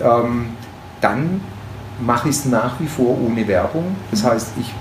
Ähm, 0.00 0.46
dann 1.00 1.40
mache 2.00 2.28
ich 2.28 2.36
es 2.36 2.44
nach 2.44 2.78
wie 2.80 2.86
vor 2.86 3.16
ohne 3.20 3.46
Werbung. 3.46 3.96
Das 4.10 4.24
heißt, 4.24 4.52
ich 4.58 4.72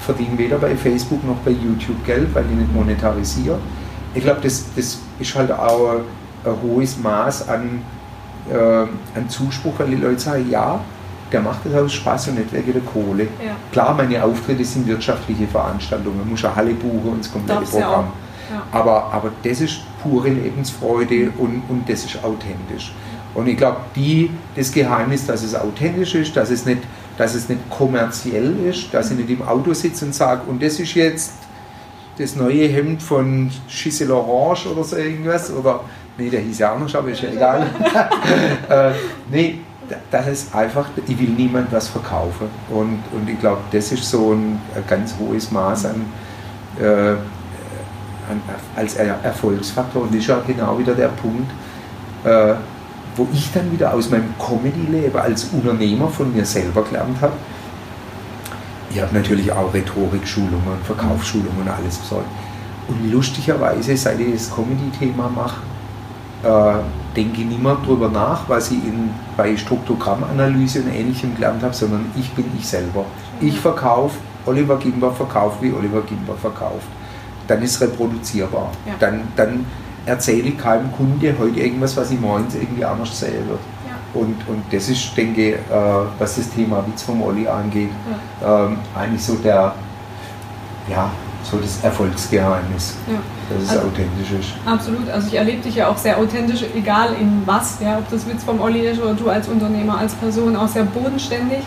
verdiene 0.00 0.36
weder 0.36 0.58
bei 0.58 0.74
Facebook 0.76 1.24
noch 1.24 1.36
bei 1.44 1.52
YouTube 1.52 2.04
Geld, 2.04 2.34
weil 2.34 2.44
ich 2.50 2.56
nicht 2.56 2.72
monetarisiere. 2.74 3.58
Ich 4.14 4.22
glaube, 4.22 4.40
das, 4.42 4.64
das 4.76 4.98
ist 5.18 5.34
halt 5.34 5.52
auch 5.52 5.96
ein, 6.44 6.52
hohes 6.62 6.98
Maß 6.98 7.48
an, 7.48 7.82
äh, 8.50 8.56
an 8.56 9.28
Zuspruch, 9.28 9.74
weil 9.78 9.88
die 9.88 9.96
Leute 9.96 10.18
sagen, 10.18 10.50
ja, 10.50 10.80
der 11.30 11.40
macht 11.40 11.60
das 11.64 11.74
aus 11.74 11.92
Spaß 11.92 12.28
und 12.28 12.38
nicht 12.38 12.52
wegen 12.52 12.72
der 12.72 12.82
Kohle. 12.82 13.24
Ja. 13.24 13.52
Klar, 13.70 13.94
meine 13.94 14.22
Auftritte 14.22 14.64
sind 14.64 14.86
wirtschaftliche 14.86 15.46
Veranstaltungen, 15.46 16.18
man 16.18 16.30
muss 16.30 16.44
eine 16.44 16.54
Halle 16.54 16.74
buchen 16.74 17.12
und 17.12 17.20
das 17.20 17.32
komplette 17.32 17.62
Programm. 17.62 18.06
Ja. 18.50 18.62
Aber, 18.72 19.12
aber 19.12 19.30
das 19.42 19.60
ist 19.60 19.80
pure 20.02 20.28
Lebensfreude 20.28 21.30
und, 21.38 21.62
und 21.68 21.88
das 21.88 22.04
ist 22.04 22.22
authentisch. 22.22 22.92
Und 23.34 23.46
ich 23.46 23.56
glaube, 23.56 23.78
das 24.54 24.72
Geheimnis, 24.72 25.26
dass 25.26 25.42
es 25.42 25.54
authentisch 25.54 26.14
ist, 26.14 26.36
dass 26.36 26.50
es, 26.50 26.66
nicht, 26.66 26.82
dass 27.16 27.34
es 27.34 27.48
nicht 27.48 27.60
kommerziell 27.70 28.54
ist, 28.68 28.92
dass 28.92 29.10
ich 29.10 29.16
nicht 29.16 29.30
im 29.30 29.42
Auto 29.42 29.72
sitze 29.72 30.04
und 30.04 30.14
sage, 30.14 30.42
und 30.46 30.62
das 30.62 30.78
ist 30.78 30.94
jetzt 30.94 31.32
das 32.18 32.36
neue 32.36 32.68
Hemd 32.68 33.02
von 33.02 33.50
Giselle 33.68 34.14
Orange 34.14 34.66
oder 34.68 34.84
so 34.84 34.96
irgendwas, 34.96 35.50
oder, 35.50 35.80
nee, 36.18 36.28
der 36.28 36.40
hieß 36.40 36.58
ja 36.58 36.74
anders, 36.74 36.94
aber 36.94 37.08
ist 37.08 37.22
ja 37.22 37.30
egal. 37.30 37.66
äh, 38.68 38.90
nee, 39.30 39.60
das 40.10 40.28
ist 40.28 40.54
einfach, 40.54 40.86
ich 41.06 41.18
will 41.18 41.28
niemand 41.28 41.72
was 41.72 41.88
verkaufen. 41.88 42.48
Und, 42.70 43.02
und 43.12 43.28
ich 43.28 43.38
glaube, 43.40 43.60
das 43.70 43.92
ist 43.92 44.08
so 44.08 44.32
ein, 44.32 44.60
ein, 44.74 44.84
ganz 44.86 45.14
hohes 45.18 45.50
Maß 45.50 45.86
an, 45.86 46.04
äh, 46.80 47.12
an 48.30 48.40
als 48.76 48.96
Erfolgsfaktor. 48.96 50.02
Und 50.02 50.10
das 50.10 50.20
ist 50.20 50.26
ja 50.28 50.40
genau 50.46 50.78
wieder 50.78 50.94
der 50.94 51.08
Punkt, 51.08 51.50
äh, 52.24 52.54
wo 53.16 53.28
ich 53.32 53.50
dann 53.52 53.70
wieder 53.72 53.92
aus 53.92 54.10
meinem 54.10 54.34
Comedy-Leben 54.38 55.16
als 55.18 55.44
Unternehmer 55.52 56.08
von 56.08 56.34
mir 56.34 56.44
selber 56.44 56.82
gelernt 56.82 57.20
habe. 57.20 57.34
Ich 58.90 59.00
habe 59.00 59.14
natürlich 59.14 59.50
auch 59.52 59.72
Rhetorik-Schulungen, 59.72 60.78
Verkaufsschulungen 60.84 61.62
und 61.62 61.68
alles 61.68 61.96
besorgt. 61.96 62.28
Und 62.88 63.10
lustigerweise, 63.10 63.96
seit 63.96 64.20
ich 64.20 64.32
das 64.32 64.54
Comedy-Thema 64.54 65.28
mache, 65.28 65.62
äh, 66.42 66.82
denke 67.16 67.42
ich 67.42 67.46
nicht 67.46 67.62
mehr 67.62 67.76
darüber 67.82 68.08
nach, 68.08 68.48
was 68.48 68.70
ich 68.70 68.78
in, 68.84 69.10
bei 69.36 69.56
Struktogrammanalyse 69.56 70.80
und 70.80 70.92
Ähnlichem 70.92 71.34
gelernt 71.34 71.62
habe, 71.62 71.74
sondern 71.74 72.06
ich 72.16 72.30
bin 72.32 72.46
ich 72.58 72.66
selber. 72.66 73.04
Ich 73.40 73.58
verkaufe, 73.58 74.18
Oliver 74.46 74.76
Gimber 74.76 75.12
verkauft, 75.12 75.58
wie 75.60 75.72
Oliver 75.72 76.02
Gimber 76.02 76.34
verkauft. 76.34 76.86
Dann 77.46 77.62
ist 77.62 77.80
reproduzierbar. 77.80 78.70
Ja. 78.86 78.94
Dann, 78.98 79.20
dann 79.36 79.66
erzähle 80.06 80.48
ich 80.48 80.58
keinem 80.58 80.90
Kunde 80.92 81.34
heute 81.38 81.60
irgendwas, 81.60 81.96
was 81.96 82.10
ich 82.10 82.20
morgens 82.20 82.54
irgendwie 82.54 82.84
anders 82.84 83.18
sehen 83.18 83.48
wird. 83.48 83.60
Ja. 83.86 84.20
Und, 84.20 84.36
und 84.48 84.64
das 84.70 84.88
ist, 84.88 85.16
denke 85.16 85.50
ich, 85.50 85.54
äh, 85.54 85.58
was 86.18 86.36
das 86.36 86.50
Thema 86.50 86.84
Witz 86.86 87.02
vom 87.02 87.22
Olli 87.22 87.46
angeht, 87.46 87.90
ja. 88.40 88.66
ähm, 88.66 88.78
eigentlich 88.94 89.22
so 89.22 89.34
der, 89.36 89.74
ja, 90.90 91.10
so 91.42 91.58
das 91.58 91.82
Erfolgsgeheimnis, 91.82 92.94
ja. 93.06 93.18
dass 93.48 93.64
es 93.64 93.70
also, 93.70 93.88
authentisch 93.88 94.30
ist. 94.38 94.54
Absolut, 94.64 95.08
also 95.10 95.26
ich 95.26 95.34
erlebe 95.34 95.62
dich 95.62 95.74
ja 95.76 95.88
auch 95.88 95.96
sehr 95.96 96.18
authentisch, 96.18 96.64
egal 96.74 97.14
in 97.20 97.42
was, 97.46 97.78
ja, 97.80 97.98
ob 97.98 98.08
das 98.10 98.26
Witz 98.28 98.44
vom 98.44 98.60
Olli 98.60 98.86
ist 98.86 99.00
oder 99.00 99.14
du 99.14 99.28
als 99.28 99.48
Unternehmer, 99.48 99.98
als 99.98 100.14
Person, 100.14 100.56
auch 100.56 100.68
sehr 100.68 100.84
bodenständig. 100.84 101.60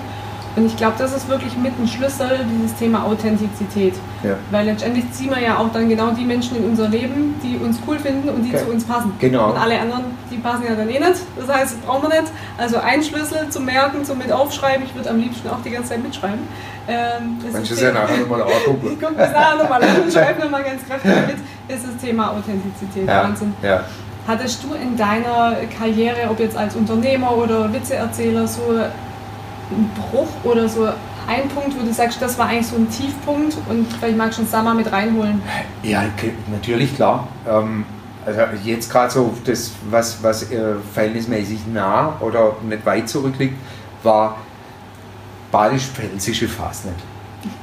Und 0.56 0.66
ich 0.66 0.78
glaube, 0.78 0.94
das 0.98 1.14
ist 1.16 1.28
wirklich 1.28 1.58
mit 1.58 1.74
ein 1.78 1.88
Schlüssel, 1.88 2.30
dieses 2.50 2.78
Thema 2.78 3.04
Authentizität. 3.06 3.94
Ja. 4.24 4.36
Weil 4.52 4.66
letztendlich 4.66 5.12
ziehen 5.12 5.30
wir 5.30 5.42
ja 5.42 5.58
auch 5.58 5.72
dann 5.74 5.90
genau 5.90 6.12
die 6.12 6.24
Menschen 6.24 6.56
in 6.56 6.64
unser 6.64 6.88
Leben, 6.88 7.36
die 7.44 7.58
uns 7.58 7.80
cool 7.86 8.00
finden 8.00 8.30
und 8.30 8.44
die 8.44 8.56
okay. 8.56 8.64
zu 8.64 8.72
uns 8.72 8.86
passen. 8.86 9.12
Genau. 9.20 9.52
Und 9.52 9.58
alle 9.58 9.80
anderen, 9.80 10.06
die 10.32 10.38
passen 10.38 10.64
ja 10.68 10.76
dann 10.76 10.90
eh 10.90 11.00
nicht. 11.00 11.22
Das 11.36 11.54
heißt, 11.54 11.86
brauchen 11.86 12.10
wir 12.10 12.22
nicht. 12.22 12.32
Also 12.58 12.78
ein 12.78 13.04
Schlüssel 13.04 13.50
zum 13.50 13.66
Merken, 13.66 14.06
zum 14.06 14.18
mit 14.18 14.32
aufschreiben. 14.32 14.86
Ich 14.86 14.96
würde 14.96 15.10
am 15.10 15.20
liebsten 15.20 15.50
auch 15.50 15.62
die 15.64 15.72
ganze 15.72 15.90
Zeit 15.90 16.04
mitschreiben. 16.04 16.48
Ähm, 16.88 17.40
du 17.42 17.76
ja 17.76 17.92
nachher 17.92 18.18
nochmal 18.18 18.44
angucken. 18.44 18.92
ich 18.94 19.00
gucke 19.00 19.16
das 19.18 19.32
nachher 19.32 19.58
nochmal 19.58 19.84
an 19.84 20.02
und 20.04 20.14
schreibe 20.14 20.42
nochmal 20.42 20.64
ganz 20.64 20.86
kräftig 20.86 21.12
mit. 21.28 21.76
Ist 21.76 21.86
das 21.86 21.98
Thema 22.02 22.32
Authentizität. 22.32 23.08
Ja. 23.08 23.24
Wahnsinn. 23.24 23.54
Ja. 23.62 23.84
Hattest 24.28 24.64
du 24.64 24.74
in 24.74 24.96
deiner 24.96 25.56
Karriere, 25.78 26.30
ob 26.30 26.40
jetzt 26.40 26.58
als 26.58 26.76
Unternehmer 26.76 27.36
oder 27.36 27.72
Witzeerzähler, 27.72 28.48
so 28.48 28.62
ein 29.72 29.90
Bruch 29.96 30.30
oder 30.44 30.68
so 30.70 30.88
ein 31.28 31.48
Punkt, 31.50 31.80
wo 31.80 31.86
du 31.86 31.94
sagst, 31.94 32.22
das 32.22 32.38
war 32.38 32.48
eigentlich 32.48 32.68
so 32.68 32.76
ein 32.76 32.90
Tiefpunkt 32.90 33.58
und 33.68 33.92
vielleicht 33.94 34.18
magst 34.18 34.38
du 34.38 34.44
uns 34.44 34.52
da 34.52 34.62
mal 34.62 34.76
mit 34.76 34.92
reinholen? 34.92 35.42
Ja, 35.84 36.04
natürlich, 36.52 36.96
klar. 36.96 37.28
Ähm, 37.48 37.86
also 38.26 38.42
jetzt 38.64 38.92
gerade 38.92 39.12
so 39.12 39.34
das, 39.46 39.72
was, 39.90 40.22
was 40.24 40.52
äh, 40.52 40.76
verhältnismäßig 40.94 41.60
nah 41.72 42.18
oder 42.20 42.56
nicht 42.68 42.86
weit 42.86 43.10
zurückliegt, 43.10 43.56
war 44.04 44.38
badisch-pfälzische 45.52 46.48
Fasnet. 46.48 46.96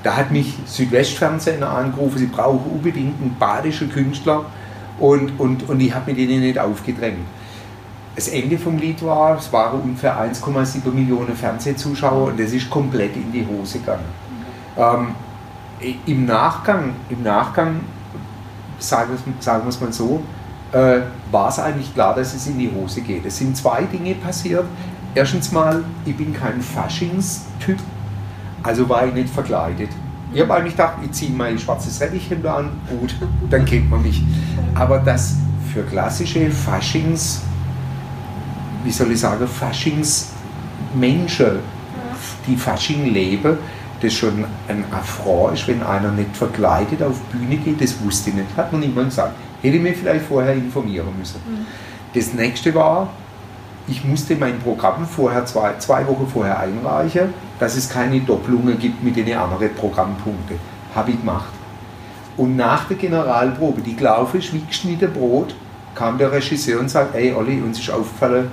Da 0.02 0.16
hat 0.16 0.30
mich 0.30 0.54
Südwestfernsehen 0.66 1.62
angerufen, 1.62 2.18
sie 2.18 2.26
brauchen 2.26 2.70
unbedingt 2.70 3.20
einen 3.20 3.36
badischen 3.38 3.90
Künstler 3.90 4.44
und, 4.98 5.38
und, 5.38 5.68
und 5.68 5.80
ich 5.80 5.92
habe 5.92 6.12
mit 6.12 6.18
ihnen 6.18 6.40
nicht 6.40 6.58
aufgedrängt 6.58 7.26
das 8.14 8.28
Ende 8.28 8.58
vom 8.58 8.76
Lied 8.76 9.02
war, 9.02 9.38
es 9.38 9.52
waren 9.52 9.80
ungefähr 9.80 10.20
1,7 10.20 10.90
Millionen 10.92 11.34
Fernsehzuschauer 11.34 12.28
und 12.28 12.40
das 12.40 12.52
ist 12.52 12.68
komplett 12.68 13.16
in 13.16 13.32
die 13.32 13.46
Hose 13.46 13.78
gegangen. 13.78 14.04
Ähm, 14.76 15.14
Im 16.06 16.26
Nachgang, 16.26 16.94
im 17.08 17.22
Nachgang 17.22 17.80
sagen, 18.78 19.12
sagen 19.40 19.64
wir 19.64 19.68
es 19.70 19.80
mal 19.80 19.92
so, 19.92 20.22
äh, 20.72 21.00
war 21.30 21.48
es 21.48 21.58
eigentlich 21.58 21.92
klar, 21.94 22.14
dass 22.14 22.34
es 22.34 22.46
in 22.46 22.58
die 22.58 22.70
Hose 22.70 23.00
geht. 23.00 23.24
Es 23.24 23.38
sind 23.38 23.56
zwei 23.56 23.82
Dinge 23.84 24.14
passiert. 24.14 24.64
Erstens 25.14 25.50
mal, 25.52 25.82
ich 26.04 26.16
bin 26.16 26.32
kein 26.32 26.60
Faschingstyp, 26.60 27.78
also 28.62 28.88
war 28.88 29.06
ich 29.06 29.14
nicht 29.14 29.28
verkleidet. 29.28 29.90
Ich 30.32 30.40
habe 30.40 30.54
eigentlich 30.54 30.74
gedacht, 30.74 30.94
ich 31.02 31.12
ziehe 31.12 31.30
mein 31.30 31.58
schwarzes 31.58 32.00
Rettichhemd 32.00 32.46
an, 32.46 32.70
gut, 32.88 33.14
dann 33.50 33.64
kennt 33.66 33.90
man 33.90 34.00
mich. 34.02 34.22
Aber 34.74 34.98
das 34.98 35.36
für 35.72 35.82
klassische 35.82 36.50
Faschings- 36.50 37.42
wie 38.84 38.90
soll 38.90 39.12
ich 39.12 39.20
sagen, 39.20 39.46
Faschingsmenschen, 39.46 41.60
die 42.46 42.56
Fasching 42.56 43.12
leben, 43.12 43.58
das 44.00 44.14
schon 44.14 44.44
ein 44.68 44.84
Affront 44.92 45.54
ist, 45.54 45.66
wenn 45.68 45.82
einer 45.82 46.10
nicht 46.10 46.36
verkleidet 46.36 47.02
auf 47.02 47.20
Bühne 47.22 47.56
geht, 47.56 47.80
das 47.80 48.00
wusste 48.02 48.30
ich 48.30 48.36
nicht, 48.36 48.48
hat 48.56 48.72
mir 48.72 48.78
niemand 48.78 49.10
gesagt. 49.10 49.34
Hätte 49.62 49.76
ich 49.76 49.82
mich 49.82 49.96
vielleicht 49.96 50.26
vorher 50.26 50.54
informieren 50.54 51.16
müssen. 51.16 51.40
Mhm. 51.46 51.66
Das 52.14 52.34
nächste 52.34 52.74
war, 52.74 53.08
ich 53.86 54.04
musste 54.04 54.36
mein 54.36 54.58
Programm 54.58 55.06
vorher 55.06 55.46
zwei, 55.46 55.76
zwei 55.78 56.06
Wochen 56.06 56.26
vorher 56.32 56.58
einreichen, 56.58 57.32
dass 57.58 57.76
es 57.76 57.88
keine 57.88 58.20
Doppelungen 58.20 58.78
gibt 58.78 59.02
mit 59.02 59.16
den 59.16 59.36
anderen 59.36 59.74
Programmpunkten. 59.74 60.58
Habe 60.94 61.12
ich 61.12 61.18
gemacht. 61.18 61.52
Und 62.36 62.56
nach 62.56 62.84
der 62.84 62.96
Generalprobe, 62.96 63.82
die 63.82 63.94
gelaufen 63.94 64.40
ist 64.40 64.52
wie 64.52 64.64
geschnitten 64.64 65.12
Brot, 65.12 65.54
kam 65.94 66.18
der 66.18 66.32
Regisseur 66.32 66.80
und 66.80 66.88
sagt, 66.88 67.14
ey 67.14 67.32
Olli, 67.32 67.60
uns 67.60 67.78
ist 67.78 67.90
aufgefallen, 67.90 68.50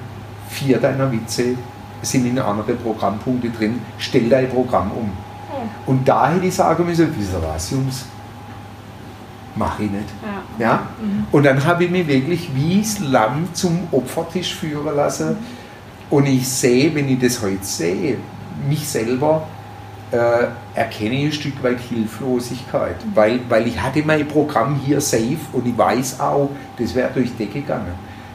vier 0.50 0.80
deiner 0.80 1.12
Witze 1.12 1.56
sind 2.02 2.26
in 2.26 2.40
andere 2.40 2.74
Programmpunkte 2.74 3.50
drin, 3.50 3.82
stell 3.98 4.30
dein 4.30 4.50
Programm 4.50 4.92
um. 4.92 5.12
Oh. 5.52 5.92
Und 5.92 6.08
da 6.08 6.32
hätte 6.32 6.46
ich 6.46 6.56
sagen 6.56 6.86
müssen, 6.86 7.14
wieso 7.16 7.42
was, 7.42 7.72
Jungs? 7.72 8.06
Mache 9.56 9.84
ich 9.84 9.92
nicht. 9.92 10.06
Ja. 10.60 10.66
ja? 10.66 10.88
Mhm. 11.02 11.26
Und 11.32 11.46
dann 11.46 11.64
habe 11.66 11.86
ich 11.86 11.92
mich 11.92 12.08
wirklich 12.08 12.50
wie 12.56 12.82
das 12.82 13.00
Lamm 13.00 13.50
zum 13.54 13.88
Opfertisch 13.92 14.56
führen 14.56 14.96
lassen. 14.96 15.32
Mhm. 15.32 15.38
Und 16.10 16.26
ich 16.26 16.48
sehe, 16.48 16.94
wenn 16.96 17.10
ich 17.10 17.20
das 17.20 17.42
heute 17.42 17.64
sehe, 17.64 18.18
mich 18.68 18.88
selber 18.88 19.48
äh, 20.12 20.48
erkenne 20.74 21.16
ich 21.16 21.26
ein 21.26 21.32
Stück 21.32 21.64
weit 21.64 21.80
Hilflosigkeit, 21.80 22.96
weil, 23.14 23.40
weil 23.48 23.68
ich 23.68 23.80
hatte 23.80 24.02
mein 24.04 24.28
Programm 24.28 24.80
hier 24.84 25.02
safe 25.02 25.38
und 25.54 25.68
ich 25.68 25.78
weiß 25.78 26.20
auch, 26.20 26.50
das 26.78 26.96
wäre 26.96 27.12
durch 27.14 27.32
die 27.32 27.46
Decke 27.46 27.62
gegangen. 27.62 27.94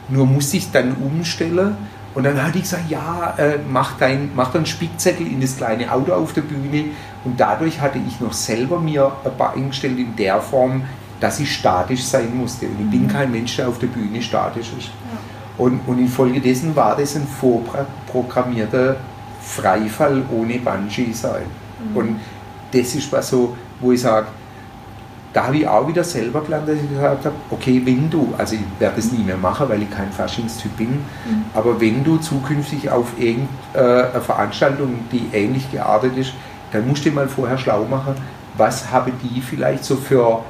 Nur 0.08 0.26
musste 0.26 0.56
ich 0.56 0.70
dann 0.70 0.94
umstellen 0.96 1.76
und 2.14 2.22
dann 2.22 2.40
hatte 2.40 2.58
ich 2.58 2.64
gesagt, 2.64 2.88
ja, 2.88 3.34
äh, 3.36 3.58
mach, 3.68 3.98
dein, 3.98 4.30
mach 4.34 4.52
deinen 4.52 4.66
Spickzettel 4.66 5.26
in 5.26 5.40
das 5.40 5.56
kleine 5.56 5.92
Auto 5.92 6.12
auf 6.12 6.32
der 6.32 6.42
Bühne 6.42 6.86
und 7.24 7.40
dadurch 7.40 7.80
hatte 7.80 7.98
ich 7.98 8.20
noch 8.20 8.32
selber 8.32 8.78
mir 8.78 9.10
eingestellt 9.54 9.98
in 9.98 10.14
der 10.14 10.40
Form, 10.40 10.82
dass 11.18 11.40
ich 11.40 11.52
statisch 11.52 12.04
sein 12.04 12.36
musste. 12.36 12.66
Und 12.66 12.80
ich 12.80 12.90
bin 12.90 13.02
mhm. 13.04 13.08
kein 13.08 13.32
Mensch, 13.32 13.56
der 13.56 13.68
auf 13.68 13.78
der 13.78 13.88
Bühne 13.88 14.22
statisch 14.22 14.68
ist. 14.78 14.88
Ja. 14.88 15.18
Und, 15.58 15.80
und 15.86 15.98
infolgedessen 15.98 16.74
war 16.76 16.96
das 16.96 17.16
ein 17.16 17.26
vorprogrammierter 17.26 18.96
Freifall 19.40 20.22
ohne 20.30 20.58
Bungee 20.58 21.12
sein. 21.12 21.44
Mhm. 21.90 21.96
Und 21.96 22.20
das 22.72 22.94
ist 22.94 23.10
was 23.10 23.28
so, 23.28 23.56
wo 23.80 23.92
ich 23.92 24.00
sage, 24.00 24.28
da 25.34 25.46
habe 25.46 25.56
ich 25.56 25.66
auch 25.66 25.86
wieder 25.88 26.04
selber 26.04 26.40
geplant, 26.40 26.68
dass 26.68 26.76
ich 26.76 26.88
gesagt 26.88 27.24
habe, 27.24 27.34
okay, 27.50 27.82
wenn 27.84 28.08
du, 28.08 28.32
also 28.38 28.54
ich 28.54 28.62
werde 28.78 28.96
das 28.96 29.10
nie 29.10 29.24
mehr 29.24 29.36
machen, 29.36 29.68
weil 29.68 29.82
ich 29.82 29.90
kein 29.90 30.10
Faschingstyp 30.12 30.76
bin, 30.76 30.90
mhm. 30.90 31.44
aber 31.52 31.80
wenn 31.80 32.04
du 32.04 32.18
zukünftig 32.18 32.88
auf 32.88 33.08
irgendeine 33.18 34.20
Veranstaltung, 34.20 35.00
die 35.10 35.28
ähnlich 35.32 35.70
geartet 35.72 36.16
ist, 36.16 36.32
dann 36.70 36.86
musst 36.86 37.04
du 37.04 37.10
mal 37.10 37.28
vorher 37.28 37.58
schlau 37.58 37.84
machen, 37.84 38.14
was 38.56 38.92
habe 38.92 39.10
die 39.10 39.40
vielleicht 39.40 39.84
so 39.84 39.96
für, 39.96 40.44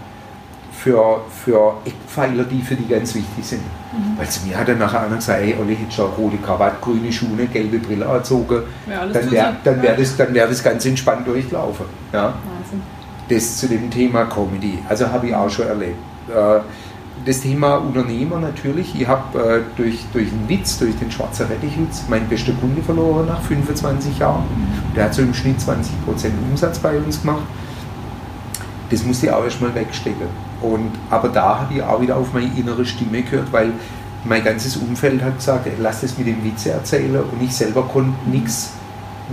für, 0.71 1.23
für 1.45 1.75
Eckpfeiler, 1.87 2.45
die 2.45 2.61
für 2.61 2.75
die 2.75 2.87
ganz 2.87 3.15
wichtig 3.15 3.43
sind. 3.43 3.63
Mhm. 3.63 4.19
Weil 4.19 4.29
zu 4.29 4.47
mir 4.47 4.59
hat 4.59 4.69
dann 4.69 4.79
nachher 4.79 5.01
einer 5.01 5.17
gesagt, 5.17 5.41
ey, 5.41 5.57
Olli 5.59 5.77
hätte 5.77 5.93
schon 5.93 6.11
rote 6.11 6.37
Krawatte, 6.37 6.77
grüne 6.83 7.11
Schuhe, 7.11 7.47
gelbe 7.51 7.79
Brille 7.79 8.07
angezogen, 8.07 8.65
ja, 8.87 9.07
dann 9.07 9.31
wäre 9.31 9.57
dann 9.65 9.83
wär 9.83 9.97
das, 9.97 10.19
wär 10.19 10.47
das 10.47 10.63
ganz 10.63 10.85
entspannt 10.85 11.27
durchlaufen. 11.27 11.87
Ja? 12.13 12.25
Wahnsinn. 12.25 12.64
Das 13.29 13.57
zu 13.57 13.69
dem 13.69 13.91
Thema 13.91 14.25
Comedy, 14.27 14.79
also 14.89 15.09
habe 15.09 15.29
ich 15.29 15.35
auch 15.35 15.49
schon 15.49 15.67
erlebt. 15.67 15.99
Äh, 16.29 16.61
das 17.25 17.41
Thema 17.41 17.77
Unternehmer 17.77 18.39
natürlich. 18.39 19.01
Ich 19.01 19.07
habe 19.07 19.39
äh, 19.39 19.61
durch, 19.77 20.05
durch 20.13 20.31
einen 20.31 20.49
Witz, 20.49 20.79
durch 20.79 20.97
den 20.97 21.11
schwarzen 21.11 21.47
Rettichwitz, 21.47 22.05
meinen 22.09 22.29
besten 22.29 22.59
Kunde 22.61 22.83
verloren 22.83 23.27
nach 23.27 23.41
25 23.41 24.19
Jahren. 24.19 24.45
Der 24.95 25.05
hat 25.05 25.15
so 25.15 25.23
im 25.23 25.33
Schnitt 25.33 25.57
20% 25.59 25.85
Umsatz 26.51 26.79
bei 26.79 26.97
uns 26.99 27.21
gemacht. 27.23 27.45
Das 28.91 29.05
musste 29.05 29.27
ich 29.27 29.33
auch 29.33 29.45
erstmal 29.45 29.75
wegstecken. 29.75 30.27
Und, 30.61 30.91
aber 31.11 31.29
da 31.29 31.61
habe 31.61 31.75
ich 31.75 31.83
auch 31.83 32.01
wieder 32.01 32.17
auf 32.17 32.33
meine 32.35 32.51
innere 32.57 32.85
Stimme 32.85 33.23
gehört, 33.23 33.53
weil 33.53 33.73
mein 34.25 34.45
ganzes 34.45 34.77
Umfeld 34.77 35.23
hat 35.23 35.37
gesagt, 35.37 35.67
lass 35.79 36.03
es 36.03 36.17
mit 36.19 36.27
dem 36.27 36.43
Witze 36.45 36.71
erzählen 36.71 37.23
und 37.23 37.43
ich 37.43 37.55
selber 37.55 37.83
konnte 37.83 38.13
nichts 38.29 38.73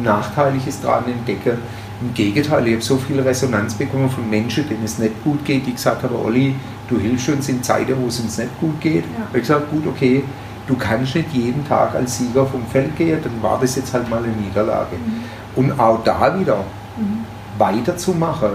Nachteiliges 0.02 0.82
daran 0.82 1.06
entdecken. 1.06 1.58
Im 2.02 2.14
Gegenteil, 2.14 2.68
ich 2.68 2.74
habe 2.74 2.84
so 2.84 2.98
viel 2.98 3.20
Resonanz 3.20 3.76
bekommen 3.76 4.10
von 4.10 4.28
Menschen, 4.30 4.68
denen 4.68 4.84
es 4.84 4.98
nicht 4.98 5.24
gut 5.24 5.46
geht, 5.46 5.68
die 5.68 5.74
gesagt 5.74 6.02
haben, 6.04 6.16
Olli, 6.16 6.56
du 6.90 7.00
hilfst 7.00 7.30
uns 7.30 7.48
in 7.48 7.62
Zeiten, 7.62 7.96
wo 8.02 8.08
es 8.08 8.20
uns 8.20 8.38
nicht 8.38 8.60
gut 8.60 8.82
geht. 8.82 9.04
Ja. 9.04 9.10
Ich 9.20 9.28
habe 9.28 9.40
gesagt, 9.40 9.72
gut, 9.72 9.88
okay, 9.88 10.24
du 10.68 10.76
kannst 10.76 11.16
nicht 11.16 11.32
jeden 11.32 11.68
Tag 11.68 11.94
als 11.94 12.18
Sieger 12.18 12.46
vom 12.46 12.66
Feld 12.66 12.96
gehen, 12.98 13.20
dann 13.24 13.42
war 13.42 13.60
das 13.60 13.76
jetzt 13.76 13.94
halt 13.94 14.10
mal 14.10 14.24
eine 14.24 14.34
Niederlage. 14.34 14.96
Mhm. 14.96 15.24
Und 15.56 15.80
auch 15.80 16.04
da 16.04 16.40
wieder 16.40 16.64
mhm. 16.98 17.26
weiterzumachen, 17.58 18.50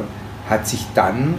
hat 0.48 0.66
sich 0.66 0.86
dann, 0.94 1.34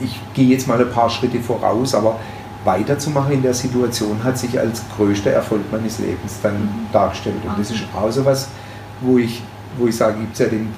ich, 0.00 0.06
ich 0.06 0.20
gehe 0.34 0.48
jetzt 0.48 0.66
mal 0.66 0.80
ein 0.80 0.90
paar 0.90 1.10
Schritte 1.10 1.40
voraus, 1.40 1.94
aber 1.94 2.18
weiterzumachen 2.64 3.32
in 3.32 3.42
der 3.42 3.54
Situation 3.54 4.22
hat 4.22 4.38
sich 4.38 4.58
als 4.58 4.82
größter 4.96 5.30
Erfolg 5.30 5.70
meines 5.70 5.98
Lebens 5.98 6.38
dann 6.42 6.54
mhm. 6.54 6.86
dargestellt. 6.92 7.36
Und 7.46 7.58
das 7.58 7.70
ist 7.70 7.84
auch 7.94 8.10
so 8.10 8.24
was, 8.24 8.48
wo 9.00 9.18
ich, 9.18 9.42
wo 9.78 9.86
ich 9.86 9.96
sage, 9.96 10.18
gibt 10.18 10.34
es 10.34 10.38
ja 10.40 10.46
den 10.46 10.68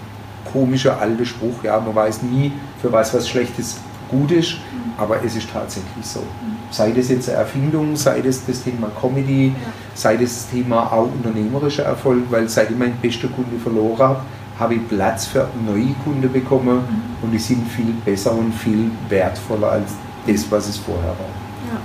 komischen 0.51 0.93
alten 0.93 1.25
Spruch, 1.25 1.63
ja, 1.63 1.81
man 1.81 1.95
weiß 1.95 2.23
nie, 2.23 2.53
für 2.81 2.93
was 2.93 3.13
was 3.15 3.29
Schlechtes 3.29 3.79
gut 4.09 4.31
ist, 4.31 4.53
mhm. 4.53 4.93
aber 4.99 5.23
es 5.25 5.37
ist 5.37 5.51
tatsächlich 5.53 6.05
so. 6.05 6.23
Sei 6.71 6.93
das 6.93 7.09
jetzt 7.09 7.29
eine 7.29 7.39
Erfindung, 7.39 7.97
sei 7.97 8.21
das 8.21 8.45
das 8.47 8.63
Thema 8.63 8.89
Comedy, 9.01 9.49
ja. 9.49 9.55
sei 9.95 10.17
das 10.17 10.35
das 10.35 10.51
Thema 10.51 10.93
auch 10.93 11.09
unternehmerischer 11.13 11.85
Erfolg, 11.85 12.25
weil 12.31 12.49
seit 12.49 12.71
ich 12.71 12.77
meinen 12.77 12.97
besten 13.01 13.33
Kunde 13.33 13.59
verloren 13.63 13.99
habe, 13.99 14.21
habe 14.59 14.75
ich 14.75 14.89
Platz 14.89 15.27
für 15.27 15.49
neue 15.67 15.95
Kunden 16.05 16.33
bekommen 16.33 16.77
mhm. 16.77 17.03
und 17.23 17.33
die 17.33 17.39
sind 17.39 17.67
viel 17.69 17.93
besser 18.05 18.33
und 18.33 18.53
viel 18.53 18.91
wertvoller 19.09 19.73
als 19.73 19.91
das, 20.27 20.51
was 20.51 20.69
es 20.69 20.77
vorher 20.77 21.05
war. 21.05 21.33
Ja. 21.73 21.81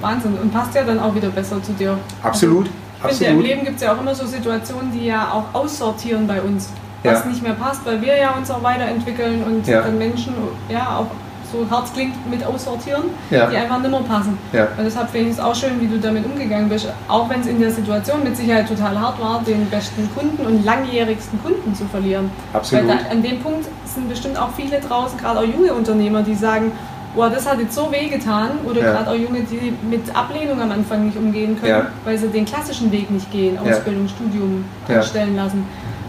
Wahnsinn 0.00 0.34
und 0.40 0.52
passt 0.52 0.74
ja 0.74 0.84
dann 0.84 1.00
auch 1.00 1.14
wieder 1.14 1.30
besser 1.30 1.62
zu 1.62 1.72
dir. 1.72 1.98
Absolut. 2.22 2.68
Ich 3.10 3.16
finde, 3.18 3.32
im 3.32 3.40
Leben 3.40 3.64
gibt 3.64 3.76
es 3.76 3.82
ja 3.82 3.94
auch 3.94 4.00
immer 4.00 4.14
so 4.14 4.26
Situationen, 4.26 4.92
die 4.92 5.06
ja 5.06 5.30
auch 5.32 5.58
aussortieren 5.58 6.26
bei 6.26 6.40
uns, 6.40 6.70
was 7.02 7.20
ja. 7.20 7.26
nicht 7.26 7.42
mehr 7.42 7.54
passt, 7.54 7.84
weil 7.84 8.00
wir 8.00 8.16
ja 8.16 8.32
uns 8.32 8.50
auch 8.50 8.62
weiterentwickeln 8.62 9.42
und 9.44 9.66
ja. 9.66 9.82
dann 9.82 9.98
Menschen 9.98 10.34
ja 10.68 10.98
auch 10.98 11.06
so 11.54 11.70
hart 11.70 11.92
klingt, 11.92 12.14
mit 12.28 12.44
aussortieren, 12.44 13.04
ja. 13.30 13.48
die 13.48 13.56
einfach 13.56 13.78
nicht 13.78 13.90
mehr 13.90 14.00
passen. 14.00 14.36
Ja. 14.52 14.68
Und 14.76 14.84
deshalb 14.84 15.10
finde 15.10 15.30
ich 15.30 15.34
es 15.34 15.40
auch 15.40 15.54
schön, 15.54 15.80
wie 15.80 15.86
du 15.86 15.98
damit 15.98 16.24
umgegangen 16.24 16.68
bist, 16.68 16.88
auch 17.08 17.28
wenn 17.30 17.40
es 17.40 17.46
in 17.46 17.60
der 17.60 17.70
Situation 17.70 18.24
mit 18.24 18.36
Sicherheit 18.36 18.68
total 18.68 18.98
hart 18.98 19.20
war, 19.20 19.42
den 19.46 19.66
besten 19.70 20.08
Kunden 20.14 20.44
und 20.44 20.64
langjährigsten 20.64 21.40
Kunden 21.42 21.74
zu 21.74 21.84
verlieren. 21.86 22.30
Absolut. 22.52 22.88
Weil 22.88 22.96
da, 22.96 23.10
an 23.10 23.22
dem 23.22 23.40
Punkt 23.40 23.66
sind 23.84 24.08
bestimmt 24.08 24.38
auch 24.38 24.50
viele 24.56 24.80
draußen, 24.80 25.18
gerade 25.18 25.40
auch 25.40 25.44
junge 25.44 25.72
Unternehmer, 25.72 26.22
die 26.22 26.34
sagen, 26.34 26.72
boah, 27.14 27.30
das 27.30 27.46
hat 27.46 27.58
jetzt 27.60 27.74
so 27.74 27.90
weh 27.90 28.08
getan. 28.08 28.50
Oder 28.64 28.82
ja. 28.82 28.92
gerade 28.92 29.10
auch 29.10 29.14
Junge, 29.14 29.40
die 29.42 29.72
mit 29.88 30.14
Ablehnung 30.14 30.60
am 30.60 30.70
Anfang 30.70 31.06
nicht 31.06 31.16
umgehen 31.16 31.58
können, 31.60 31.70
ja. 31.70 31.86
weil 32.04 32.18
sie 32.18 32.28
den 32.28 32.44
klassischen 32.44 32.90
Weg 32.92 33.10
nicht 33.10 33.30
gehen, 33.30 33.58
Ausbildung, 33.58 34.08
Studium 34.08 34.64
anstellen 34.88 35.36
lassen. 35.36 35.66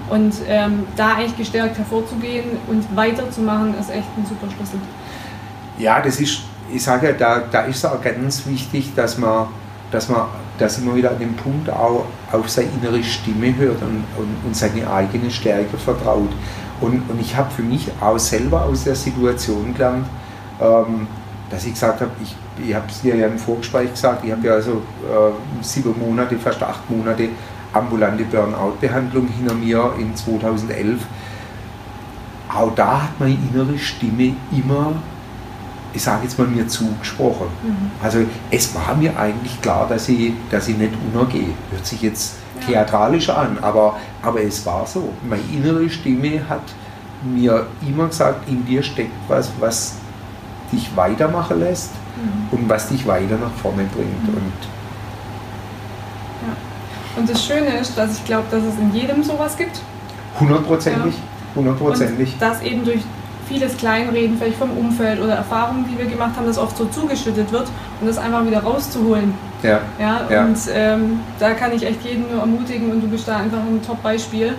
Und 0.09 0.35
ähm, 0.47 0.85
da 0.95 1.15
eigentlich 1.15 1.37
gestärkt 1.37 1.77
hervorzugehen 1.77 2.45
und 2.67 2.95
weiterzumachen, 2.95 3.73
ist 3.79 3.89
echt 3.89 4.07
ein 4.17 4.25
super 4.27 4.51
Schlüssel. 4.55 4.79
Ja, 5.77 5.99
das 5.99 6.19
ist, 6.19 6.41
ich 6.71 6.83
sage 6.83 7.07
ja, 7.07 7.13
da, 7.13 7.43
da 7.51 7.61
ist 7.61 7.77
es 7.77 7.85
auch 7.85 8.01
ganz 8.01 8.45
wichtig, 8.45 8.93
dass 8.95 9.17
man, 9.17 9.47
dass 9.91 10.09
man 10.09 10.27
dass 10.57 10.77
immer 10.77 10.95
wieder 10.95 11.11
an 11.11 11.19
dem 11.19 11.35
Punkt 11.35 11.69
auch 11.69 12.05
auf 12.31 12.49
seine 12.49 12.69
innere 12.79 13.03
Stimme 13.03 13.55
hört 13.57 13.81
und, 13.81 14.03
und, 14.17 14.35
und 14.45 14.55
seine 14.55 14.89
eigene 14.89 15.29
Stärke 15.29 15.77
vertraut. 15.77 16.29
Und, 16.81 17.09
und 17.09 17.19
ich 17.19 17.35
habe 17.35 17.51
für 17.51 17.61
mich 17.61 17.89
auch 17.99 18.17
selber 18.17 18.63
aus 18.63 18.83
der 18.83 18.95
Situation 18.95 19.73
gelernt, 19.73 20.07
ähm, 20.61 21.07
dass 21.49 21.65
ich 21.65 21.73
gesagt 21.73 22.01
habe, 22.01 22.11
ich, 22.21 22.35
ich 22.65 22.73
habe 22.73 22.85
es 22.89 23.01
dir 23.01 23.15
ja 23.15 23.27
im 23.27 23.37
Vorgespräch 23.37 23.91
gesagt, 23.91 24.23
ich 24.25 24.31
habe 24.31 24.45
ja 24.47 24.53
also 24.53 24.71
äh, 24.71 25.63
sieben 25.63 25.93
Monate, 25.99 26.37
fast 26.37 26.61
acht 26.63 26.89
Monate 26.89 27.29
ambulante 27.75 28.23
Burnout-Behandlung 28.23 29.27
hinter 29.27 29.53
mir 29.53 29.93
in 29.99 30.15
2011. 30.15 31.01
Auch 32.53 32.73
da 32.73 33.03
hat 33.03 33.19
meine 33.19 33.37
innere 33.51 33.77
Stimme 33.77 34.35
immer, 34.51 34.93
ich 35.93 36.01
sage 36.01 36.23
jetzt 36.23 36.39
mal, 36.39 36.47
mir 36.47 36.67
zugesprochen. 36.67 37.47
Mhm. 37.63 37.91
Also 38.01 38.19
es 38.49 38.73
war 38.73 38.95
mir 38.95 39.17
eigentlich 39.19 39.61
klar, 39.61 39.87
dass 39.89 40.07
ich, 40.07 40.33
dass 40.49 40.67
ich 40.69 40.77
nicht 40.77 40.93
untergehe. 41.11 41.53
Hört 41.71 41.85
sich 41.85 42.01
jetzt 42.01 42.35
theatralisch 42.65 43.29
an, 43.29 43.57
aber, 43.61 43.97
aber 44.21 44.41
es 44.41 44.65
war 44.65 44.87
so. 44.87 45.09
Meine 45.27 45.43
innere 45.53 45.89
Stimme 45.89 46.47
hat 46.47 46.63
mir 47.23 47.65
immer 47.85 48.07
gesagt, 48.07 48.47
in 48.47 48.65
dir 48.65 48.83
steckt 48.83 49.11
was, 49.27 49.51
was 49.59 49.95
dich 50.71 50.95
weitermachen 50.95 51.59
lässt 51.59 51.91
mhm. 52.15 52.57
und 52.57 52.69
was 52.69 52.89
dich 52.89 53.05
weiter 53.07 53.37
nach 53.37 53.53
vorne 53.61 53.83
bringt. 53.93 54.23
Mhm. 54.23 54.35
Und, 54.35 54.53
ja. 56.47 57.19
und 57.19 57.29
das 57.29 57.45
Schöne 57.45 57.77
ist, 57.79 57.97
dass 57.97 58.17
ich 58.17 58.25
glaube, 58.25 58.45
dass 58.51 58.63
es 58.63 58.77
in 58.79 58.93
jedem 58.93 59.23
sowas 59.23 59.55
gibt. 59.57 59.81
Hundertprozentig. 60.39 61.15
Hundertprozentig. 61.55 62.33
Und 62.33 62.41
dass 62.41 62.61
eben 62.61 62.83
durch 62.83 63.01
vieles 63.47 63.77
Kleinreden, 63.77 64.37
vielleicht 64.37 64.57
vom 64.57 64.71
Umfeld 64.71 65.21
oder 65.21 65.33
Erfahrungen, 65.35 65.85
die 65.89 65.97
wir 65.97 66.05
gemacht 66.05 66.35
haben, 66.35 66.47
das 66.47 66.57
oft 66.57 66.75
so 66.77 66.85
zugeschüttet 66.85 67.51
wird 67.51 67.67
und 68.01 68.07
das 68.07 68.17
einfach 68.17 68.45
wieder 68.45 68.59
rauszuholen. 68.59 69.33
Ja. 69.61 69.81
ja, 69.99 70.21
ja. 70.29 70.45
Und 70.45 70.57
ähm, 70.73 71.19
da 71.39 71.53
kann 71.53 71.73
ich 71.73 71.85
echt 71.85 72.03
jeden 72.03 72.31
nur 72.31 72.41
ermutigen 72.41 72.91
und 72.91 73.01
du 73.01 73.07
bist 73.07 73.27
da 73.27 73.37
einfach 73.37 73.59
ein 73.59 73.81
Top-Beispiel. 73.85 74.55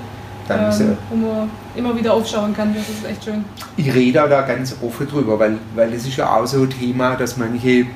Ähm, 0.48 0.96
wo 1.10 1.16
man 1.16 1.50
immer 1.74 1.96
wieder 1.96 2.12
aufschauen 2.12 2.54
kann. 2.54 2.74
Das 2.74 2.88
ist 2.88 3.04
echt 3.04 3.24
schön. 3.24 3.44
Ich 3.76 3.92
rede 3.92 4.28
da 4.28 4.42
ganz 4.42 4.76
offen 4.82 5.08
drüber, 5.08 5.38
weil, 5.38 5.58
weil 5.74 5.92
es 5.92 6.06
ist 6.06 6.16
ja 6.16 6.34
auch 6.34 6.46
so 6.46 6.62
ein 6.62 6.70
Thema, 6.70 7.16
dass 7.16 7.36
manche, 7.36 7.86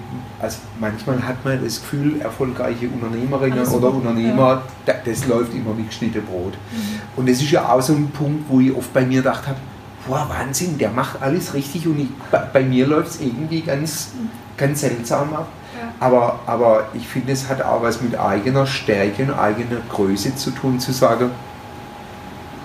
also 0.41 0.59
manchmal 0.79 1.23
hat 1.23 1.45
man 1.45 1.63
das 1.63 1.81
Gefühl, 1.81 2.21
erfolgreiche 2.21 2.89
Unternehmerinnen 2.89 3.59
also, 3.61 3.77
oder 3.77 3.95
Unternehmer, 3.95 4.63
ja. 4.87 4.95
das 5.05 5.27
läuft 5.27 5.55
immer 5.55 5.77
wie 5.79 5.85
geschnitten 5.85 6.25
Brot. 6.25 6.55
Mhm. 6.73 7.01
Und 7.17 7.29
das 7.29 7.41
ist 7.41 7.51
ja 7.51 7.69
auch 7.69 7.83
so 7.83 7.93
ein 7.93 8.11
Punkt, 8.11 8.45
wo 8.49 8.61
ich 8.61 8.75
oft 8.75 8.93
bei 8.93 9.05
mir 9.05 9.23
gedacht 9.23 9.47
habe, 9.47 9.59
boah, 10.07 10.29
Wahnsinn, 10.29 10.79
der 10.79 10.91
macht 10.91 11.23
alles 11.23 11.55
richtig 11.55 11.87
und 11.87 12.01
ich, 12.01 12.09
bei, 12.31 12.39
bei, 12.39 12.63
mir 12.63 12.87
läuft 12.87 13.11
es 13.11 13.21
irgendwie 13.21 13.61
ganz, 13.61 14.11
ganz 14.57 14.81
seltsam 14.81 15.35
ab. 15.35 15.49
Aber, 15.99 16.41
aber 16.47 16.89
ich 16.95 17.07
finde, 17.07 17.33
es 17.33 17.49
hat 17.49 17.63
auch 17.63 17.83
was 17.83 18.01
mit 18.01 18.19
eigener 18.19 18.67
Stärke 18.67 19.23
und 19.25 19.33
eigener 19.33 19.81
Größe 19.91 20.35
zu 20.35 20.51
tun, 20.51 20.81
zu 20.81 20.93
sagen, 20.93 21.31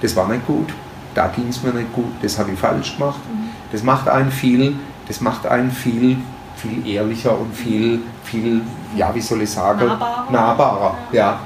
das 0.01 0.15
war 0.15 0.27
nicht 0.27 0.45
gut, 0.45 0.67
da 1.13 1.27
ging 1.27 1.47
es 1.47 1.63
mir 1.63 1.73
nicht 1.73 1.93
gut, 1.93 2.11
das 2.21 2.37
habe 2.37 2.51
ich 2.51 2.59
falsch 2.59 2.97
gemacht. 2.97 3.19
Mhm. 3.31 3.49
Das 3.71 3.83
macht 3.83 4.07
einen 4.07 4.31
viel, 4.31 4.75
das 5.07 5.21
macht 5.21 5.45
einen 5.45 5.71
viel, 5.71 6.17
viel 6.55 6.87
ehrlicher 6.87 7.37
und 7.37 7.55
viel, 7.55 8.01
viel, 8.23 8.61
ja, 8.95 9.13
wie 9.13 9.21
soll 9.21 9.41
ich 9.41 9.49
sagen, 9.49 9.87
nahbarer. 9.87 10.31
nahbarer 10.31 10.97
ja. 11.11 11.19
ja. 11.19 11.39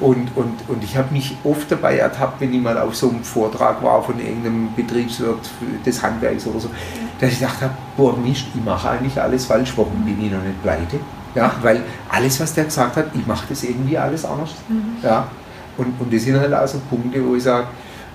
Und, 0.00 0.34
und, 0.34 0.56
und 0.68 0.82
ich 0.82 0.96
habe 0.96 1.12
mich 1.12 1.36
oft 1.44 1.70
dabei 1.70 1.98
ertappt, 1.98 2.40
wenn 2.40 2.54
ich 2.54 2.60
mal 2.60 2.78
auf 2.78 2.96
so 2.96 3.10
einem 3.10 3.22
Vortrag 3.22 3.82
war 3.82 4.02
von 4.02 4.18
irgendeinem 4.18 4.74
Betriebswirt 4.74 5.50
des 5.84 6.02
Handwerks 6.02 6.46
oder 6.46 6.60
so, 6.60 6.68
ja. 6.68 6.74
dass 7.20 7.32
ich 7.32 7.40
dachte, 7.40 7.70
boah 7.96 8.16
Mist, 8.16 8.46
ich 8.54 8.64
mache 8.64 8.90
eigentlich 8.90 9.20
alles 9.20 9.44
falsch, 9.44 9.74
warum 9.76 10.02
bin 10.04 10.24
ich 10.24 10.32
noch 10.32 10.42
nicht 10.42 10.62
pleite? 10.62 10.98
Ja, 11.34 11.52
weil 11.62 11.82
alles, 12.08 12.40
was 12.40 12.54
der 12.54 12.64
gesagt 12.64 12.96
hat, 12.96 13.06
ich 13.14 13.26
mache 13.26 13.46
das 13.48 13.62
irgendwie 13.62 13.96
alles 13.96 14.24
anders. 14.24 14.54
Mhm. 14.68 14.96
Ja, 15.02 15.28
und, 15.76 16.00
und 16.00 16.12
das 16.12 16.22
sind 16.22 16.38
halt 16.38 16.52
auch 16.52 16.66
so 16.66 16.78
Punkte, 16.90 17.24
wo 17.24 17.34
ich 17.36 17.42
sage, 17.42 17.66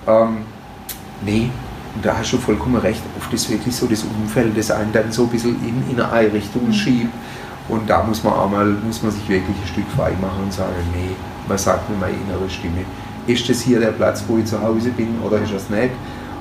ähm, 0.06 0.38
nee, 1.24 1.50
und 1.94 2.04
da 2.04 2.18
hast 2.18 2.32
du 2.32 2.36
vollkommen 2.36 2.76
recht, 2.76 3.00
oft 3.18 3.32
ist 3.32 3.48
wirklich 3.50 3.74
so 3.74 3.86
das 3.86 4.02
Umfeld, 4.02 4.56
das 4.56 4.70
einen 4.70 4.92
dann 4.92 5.10
so 5.10 5.22
ein 5.24 5.30
bisschen 5.30 5.56
in, 5.66 5.90
in 5.90 6.00
eine 6.00 6.32
Richtung 6.32 6.66
mhm. 6.66 6.72
schiebt. 6.72 7.14
Und 7.68 7.88
da 7.88 8.02
muss 8.02 8.22
man 8.22 8.34
auch 8.34 8.50
mal, 8.50 8.66
muss 8.66 9.02
man 9.02 9.10
sich 9.10 9.28
wirklich 9.28 9.56
ein 9.56 9.66
Stück 9.66 9.86
frei 9.96 10.12
machen 10.20 10.44
und 10.44 10.52
sagen, 10.52 10.74
nee, 10.94 11.16
was 11.48 11.64
sagt 11.64 11.88
mir 11.90 11.96
meine 11.96 12.12
innere 12.12 12.48
Stimme? 12.48 12.84
Ist 13.26 13.48
das 13.48 13.60
hier 13.60 13.80
der 13.80 13.92
Platz, 13.92 14.22
wo 14.28 14.36
ich 14.38 14.44
zu 14.44 14.60
Hause 14.60 14.90
bin 14.90 15.18
oder 15.24 15.38
ist 15.40 15.52
das 15.52 15.70
nicht? 15.70 15.90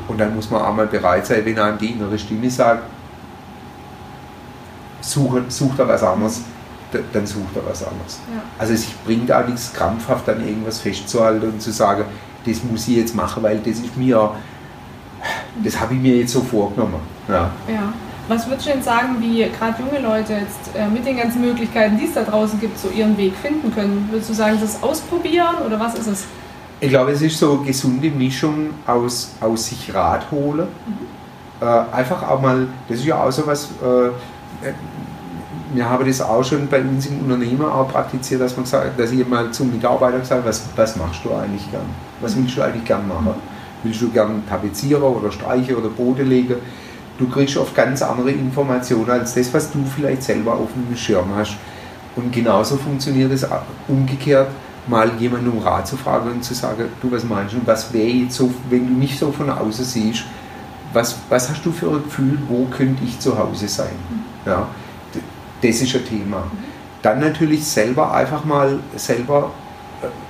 Und 0.07 0.20
dann 0.20 0.36
muss 0.36 0.51
man 0.51 0.61
auch 0.61 0.76
mal 0.76 0.86
bereit 0.86 1.26
sein, 1.26 1.43
wenn 1.45 1.57
einem 1.57 1.78
die 1.78 1.91
innere 1.91 2.20
Stimme 2.20 2.49
sagt, 2.49 2.84
such, 5.01 5.39
such 5.47 5.76
da 5.78 5.88
was 5.88 6.03
anderes, 6.03 6.41
dann 7.11 7.26
sucht 7.26 7.55
er 7.55 7.66
was 7.68 7.84
anderes. 7.84 8.20
Ja. 8.32 8.41
Also 8.59 8.74
es 8.74 8.86
bringt 9.05 9.32
auch 9.32 9.47
nichts 9.47 9.74
krampfhaft 9.74 10.30
an 10.30 10.45
irgendwas 10.45 10.80
festzuhalten 10.80 11.49
und 11.49 11.61
zu 11.61 11.72
sagen, 11.72 12.05
das 12.46 12.64
muss 12.64 12.88
ich 12.88 12.98
jetzt 12.98 13.16
machen, 13.16 13.43
weil 13.43 13.58
das 13.60 13.80
ist 13.80 13.98
mir, 13.98 14.32
das 15.64 15.80
habe 15.80 15.93
ich 15.93 16.00
mir 16.00 16.18
jetzt 16.18 16.34
so 16.34 16.41
vorgenommen. 16.41 17.00
Ja. 17.28 17.52
ja. 17.68 17.93
Was 18.28 18.48
würdest 18.48 18.68
du 18.68 18.72
denn 18.72 18.82
sagen, 18.82 19.18
wie 19.20 19.46
gerade 19.58 19.76
junge 19.80 20.00
Leute 20.00 20.34
jetzt 20.34 20.76
äh, 20.76 20.88
mit 20.88 21.06
den 21.06 21.18
ganzen 21.18 21.41
Möglichkeiten, 21.41 21.98
die 21.98 22.06
es 22.06 22.14
da 22.14 22.24
draußen 22.24 22.60
gibt, 22.60 22.78
so 22.80 22.89
ihren 22.89 23.16
Weg 23.18 23.36
finden 23.36 23.74
können? 23.74 24.08
Würdest 24.10 24.32
du 24.32 24.34
sagen, 24.34 24.58
das 24.60 24.82
ausprobieren 24.82 25.58
oder 25.66 25.80
was 25.80 25.93
ist 25.96 26.08
es? 26.08 26.26
Ich 26.80 26.89
glaube, 26.89 27.12
es 27.12 27.22
ist 27.22 27.38
so 27.38 27.54
eine 27.54 27.66
gesunde 27.66 28.10
Mischung 28.10 28.72
aus, 28.88 29.32
aus 29.39 29.68
sich 29.68 29.93
Rat 29.93 30.30
holen. 30.32 30.68
Mhm. 30.88 31.68
Äh, 31.68 31.96
einfach 31.96 32.28
auch 32.28 32.41
mal, 32.41 32.68
das 32.89 32.98
ist 33.00 33.06
ja 33.06 33.22
auch 33.22 33.32
so 33.32 33.46
was, 33.46 33.66
äh, 33.66 34.72
wir 35.74 35.89
haben 35.89 36.06
das 36.06 36.22
auch 36.22 36.43
schon 36.43 36.68
bei 36.68 36.82
uns 36.82 37.06
im 37.06 37.20
Unternehmen 37.20 37.66
auch 37.66 37.89
praktiziert, 37.89 38.41
dass, 38.41 38.56
man 38.56 38.64
gesagt, 38.64 39.00
dass 39.00 39.12
ich 39.12 39.28
mal 39.28 39.52
zum 39.52 39.72
Mitarbeiter 39.72 40.20
gesagt 40.20 40.41
habe, 40.41 40.50
was, 40.50 40.64
was 40.76 40.96
machst 40.96 41.24
du 41.24 41.34
eigentlich 41.34 41.70
gern? 41.70 41.86
Was 42.22 42.36
willst 42.36 42.57
du 42.57 42.61
eigentlich 42.61 42.86
gern 42.86 43.07
machen? 43.07 43.34
Willst 43.84 44.01
du 44.01 44.09
gern 44.09 44.43
Tapezierer 44.47 45.03
oder 45.03 45.32
Streiche 45.32 45.78
oder 45.78 45.89
Boote 45.89 46.24
legen? 46.24 46.55
Du 47.18 47.28
kriegst 47.30 47.57
oft 47.57 47.76
ganz 47.76 48.01
andere 48.01 48.32
Informationen 48.32 49.09
als 49.09 49.36
das, 49.36 49.53
was 49.53 49.72
du 49.72 49.84
vielleicht 49.86 50.24
selber 50.24 50.53
auf 50.53 50.70
dem 50.74 50.95
Schirm 50.95 51.30
hast. 51.36 51.57
Und 52.16 52.32
genauso 52.32 52.78
funktioniert 52.78 53.32
es 53.32 53.45
umgekehrt, 53.88 54.47
mal 54.88 55.11
jemanden 55.20 55.49
um 55.49 55.59
Rat 55.59 55.88
zu 55.88 55.97
fragen 55.97 56.32
und 56.32 56.43
zu 56.43 56.53
sagen, 56.53 56.86
du, 57.01 57.11
was 57.11 57.24
meinst 57.24 57.53
du, 57.53 57.57
was 57.66 57.91
wäre 57.93 58.07
jetzt 58.07 58.36
so, 58.36 58.51
wenn 58.70 58.88
du 58.88 58.93
mich 58.93 59.18
so 59.18 59.32
von 59.32 59.49
außen 59.49 59.86
siehst, 59.86 60.24
was, 60.93 61.18
was 61.30 61.49
hast 61.49 61.66
du 61.66 61.72
für 61.72 61.89
ein 61.89 62.03
Gefühl, 62.03 62.38
wo 62.47 62.66
könnte 62.66 63.03
ich 63.03 63.20
zu 63.20 63.38
Hause 63.38 63.68
sein? 63.68 63.95
Ja 64.45 64.68
das 65.61 65.82
ist 65.82 65.95
ein 65.95 66.05
Thema. 66.05 66.43
Dann 67.01 67.20
natürlich 67.20 67.66
selber 67.66 68.13
einfach 68.13 68.45
mal 68.45 68.80
selber 68.95 69.51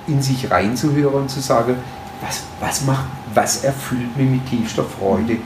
in 0.08 0.22
sich 0.22 0.50
reinzuhören 0.50 1.22
und 1.22 1.30
zu 1.30 1.40
sagen, 1.40 1.76
was, 2.22 2.44
was 2.60 2.86
macht, 2.86 3.06
was 3.34 3.64
erfüllt 3.64 4.16
mich 4.18 4.30
mit 4.30 4.50
tiefster 4.50 4.84
Freude, 4.84 5.38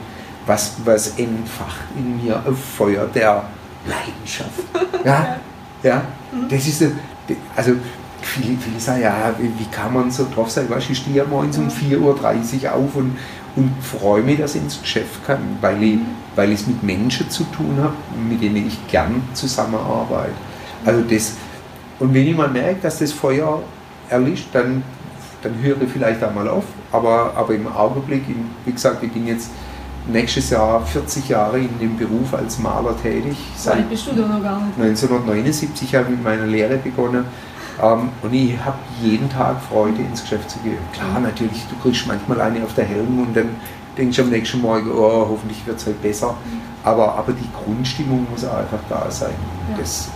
was, 0.46 0.74
was 0.84 1.18
entfacht 1.18 1.80
in 1.96 2.22
mir 2.22 2.42
ein 2.46 2.56
Feuer 2.56 3.06
der 3.06 3.44
Leidenschaft. 3.86 4.50
Ja, 5.02 5.36
ja, 5.82 6.02
das 6.50 6.66
ist, 6.66 6.84
also 7.56 7.72
viele, 8.20 8.58
viele 8.58 8.78
sagen, 8.78 9.00
ja, 9.00 9.32
wie 9.38 9.64
kann 9.74 9.94
man 9.94 10.10
so 10.10 10.26
drauf 10.34 10.50
sein, 10.50 10.68
weißt, 10.68 10.90
ich 10.90 10.98
stehe 10.98 11.24
morgens 11.24 11.56
um 11.56 11.68
4.30 11.68 12.64
Uhr 12.64 12.74
auf 12.74 12.96
und, 12.96 13.16
und 13.56 13.72
freue 13.82 14.20
mich, 14.20 14.38
dass 14.38 14.56
ich 14.56 14.62
ins 14.62 14.78
Geschäft 14.78 15.24
kann, 15.26 15.38
weil 15.62 15.82
ich 15.82 15.98
weil 16.36 16.52
ich 16.52 16.60
es 16.60 16.66
mit 16.66 16.82
Menschen 16.82 17.28
zu 17.28 17.44
tun 17.44 17.76
habe, 17.82 17.94
mit 18.28 18.40
denen 18.40 18.66
ich 18.66 18.86
gern 18.88 19.22
zusammenarbeite. 19.34 20.32
Also 20.84 21.02
das, 21.02 21.34
und 21.98 22.14
wenn 22.14 22.26
ich 22.26 22.36
mal 22.36 22.48
merke, 22.48 22.80
dass 22.82 22.98
das 22.98 23.12
Feuer 23.12 23.62
erlischt, 24.10 24.48
dann, 24.52 24.82
dann 25.42 25.54
höre 25.62 25.80
ich 25.82 25.90
vielleicht 25.90 26.22
einmal 26.22 26.48
auf. 26.48 26.64
Aber, 26.92 27.32
aber 27.34 27.54
im 27.54 27.66
Augenblick, 27.68 28.22
wie 28.64 28.72
gesagt, 28.72 29.02
ich 29.02 29.12
bin 29.12 29.26
jetzt 29.26 29.50
nächstes 30.08 30.50
Jahr 30.50 30.84
40 30.84 31.28
Jahre 31.28 31.58
in 31.58 31.78
dem 31.78 31.96
Beruf 31.96 32.34
als 32.34 32.58
Maler 32.58 32.94
tätig. 33.00 33.36
Seit 33.56 33.88
bist 33.88 34.06
du 34.06 34.12
da 34.12 34.26
noch 34.26 34.42
gar 34.42 34.60
nicht? 34.60 34.78
1979 34.78 35.94
habe 35.94 36.04
ich 36.04 36.10
mit 36.10 36.24
meiner 36.24 36.46
Lehre 36.46 36.76
begonnen. 36.76 37.24
Ähm, 37.82 38.08
und 38.22 38.34
ich 38.34 38.58
habe 38.62 38.78
jeden 39.02 39.28
Tag 39.30 39.56
Freude, 39.62 40.02
ins 40.02 40.22
Geschäft 40.22 40.50
zu 40.50 40.58
gehen. 40.60 40.78
Klar, 40.92 41.20
natürlich, 41.20 41.64
du 41.68 41.76
kriegst 41.82 42.06
manchmal 42.06 42.40
eine 42.40 42.62
auf 42.64 42.74
der 42.74 42.84
Helm 42.84 43.20
und 43.20 43.36
dann 43.36 43.48
denkst 43.96 44.16
du 44.16 44.22
am 44.22 44.30
nächsten 44.30 44.60
Morgen, 44.60 44.90
oh, 44.90 45.28
hoffentlich 45.30 45.66
wird 45.66 45.78
es 45.78 45.86
halt 45.86 46.00
besser. 46.02 46.34
Aber, 46.84 47.14
aber 47.14 47.32
die 47.32 47.48
Grundstimmung 47.64 48.26
muss 48.30 48.44
einfach 48.44 48.78
da 48.88 49.10
sein. 49.10 49.34
Ja. 49.70 49.78
Das, 49.78 50.08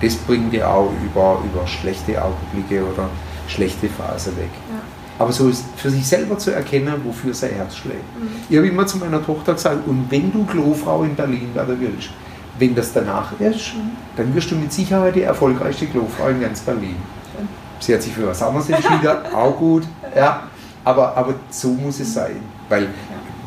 das 0.00 0.14
bringt 0.14 0.52
dir 0.52 0.68
auch 0.68 0.92
über, 1.04 1.40
über 1.44 1.66
schlechte 1.66 2.22
Augenblicke 2.22 2.84
oder 2.84 3.08
schlechte 3.48 3.88
Phasen 3.88 4.36
weg. 4.36 4.50
Ja. 4.70 4.80
Aber 5.18 5.32
so 5.32 5.48
ist 5.48 5.64
für 5.76 5.90
sich 5.90 6.06
selber 6.06 6.38
zu 6.38 6.52
erkennen, 6.52 6.94
wofür 7.04 7.34
sein 7.34 7.50
Herz 7.50 7.76
schlägt. 7.76 8.04
Mhm. 8.18 8.28
Ich 8.48 8.56
habe 8.56 8.68
immer 8.68 8.86
zu 8.86 8.98
meiner 8.98 9.24
Tochter 9.24 9.54
gesagt, 9.54 9.86
und 9.86 10.06
wenn 10.10 10.32
du 10.32 10.44
Klofrau 10.44 11.02
in 11.02 11.16
Berlin 11.16 11.52
werden 11.54 11.76
willst, 11.80 12.10
wenn 12.58 12.74
das 12.74 12.92
danach 12.92 13.32
ist, 13.40 13.74
mhm. 13.74 13.90
dann 14.16 14.34
wirst 14.34 14.50
du 14.50 14.54
mit 14.54 14.72
Sicherheit 14.72 15.16
die 15.16 15.22
erfolgreichste 15.22 15.86
Klofrau 15.86 16.28
in 16.28 16.40
ganz 16.40 16.60
Berlin. 16.60 16.96
Schön. 17.34 17.48
Sie 17.80 17.94
hat 17.94 18.02
sich 18.02 18.12
für 18.12 18.28
was 18.28 18.40
anderes 18.42 18.68
entschieden, 18.68 19.08
auch 19.34 19.56
gut, 19.56 19.84
ja. 20.14 20.44
Aber, 20.84 21.16
aber 21.16 21.34
so 21.50 21.68
muss 21.70 21.98
es 22.00 22.14
sein. 22.14 22.36
Weil 22.68 22.84
ja 22.84 22.88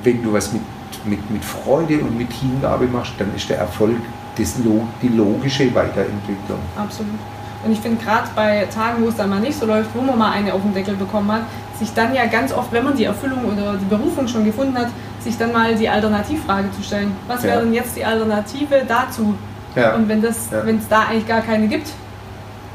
wenn 0.03 0.23
du 0.23 0.33
was 0.33 0.51
mit, 0.51 0.61
mit, 1.05 1.31
mit 1.31 1.43
Freude 1.43 1.99
und 1.99 2.17
mit 2.17 2.31
Hingabe 2.31 2.85
machst, 2.87 3.13
dann 3.17 3.33
ist 3.35 3.49
der 3.49 3.59
Erfolg 3.59 3.97
das, 4.37 4.55
die 5.01 5.07
logische 5.09 5.73
Weiterentwicklung. 5.73 6.59
Absolut. 6.75 7.19
Und 7.63 7.71
ich 7.71 7.79
finde 7.79 8.03
gerade 8.03 8.27
bei 8.35 8.67
Tagen, 8.73 9.03
wo 9.03 9.09
es 9.09 9.15
dann 9.15 9.29
mal 9.29 9.39
nicht 9.39 9.57
so 9.59 9.65
läuft, 9.65 9.89
wo 9.93 10.01
man 10.01 10.17
mal 10.17 10.31
eine 10.31 10.53
auf 10.53 10.61
den 10.61 10.73
Deckel 10.73 10.95
bekommen 10.95 11.31
hat, 11.31 11.43
sich 11.77 11.93
dann 11.93 12.13
ja 12.13 12.25
ganz 12.25 12.53
oft, 12.53 12.71
wenn 12.71 12.83
man 12.83 12.95
die 12.95 13.05
Erfüllung 13.05 13.45
oder 13.45 13.73
die 13.73 13.85
Berufung 13.85 14.27
schon 14.27 14.45
gefunden 14.45 14.77
hat, 14.77 14.87
sich 15.19 15.37
dann 15.37 15.51
mal 15.51 15.75
die 15.75 15.87
Alternativfrage 15.87 16.71
zu 16.71 16.83
stellen. 16.83 17.15
Was 17.27 17.43
wäre 17.43 17.61
denn 17.61 17.73
jetzt 17.73 17.95
die 17.95 18.05
Alternative 18.05 18.83
dazu? 18.87 19.35
Ja. 19.75 19.95
Und 19.95 20.07
wenn 20.09 20.23
es 20.23 20.49
ja. 20.51 20.63
da 20.89 21.01
eigentlich 21.09 21.27
gar 21.27 21.41
keine 21.41 21.67
gibt, 21.67 21.89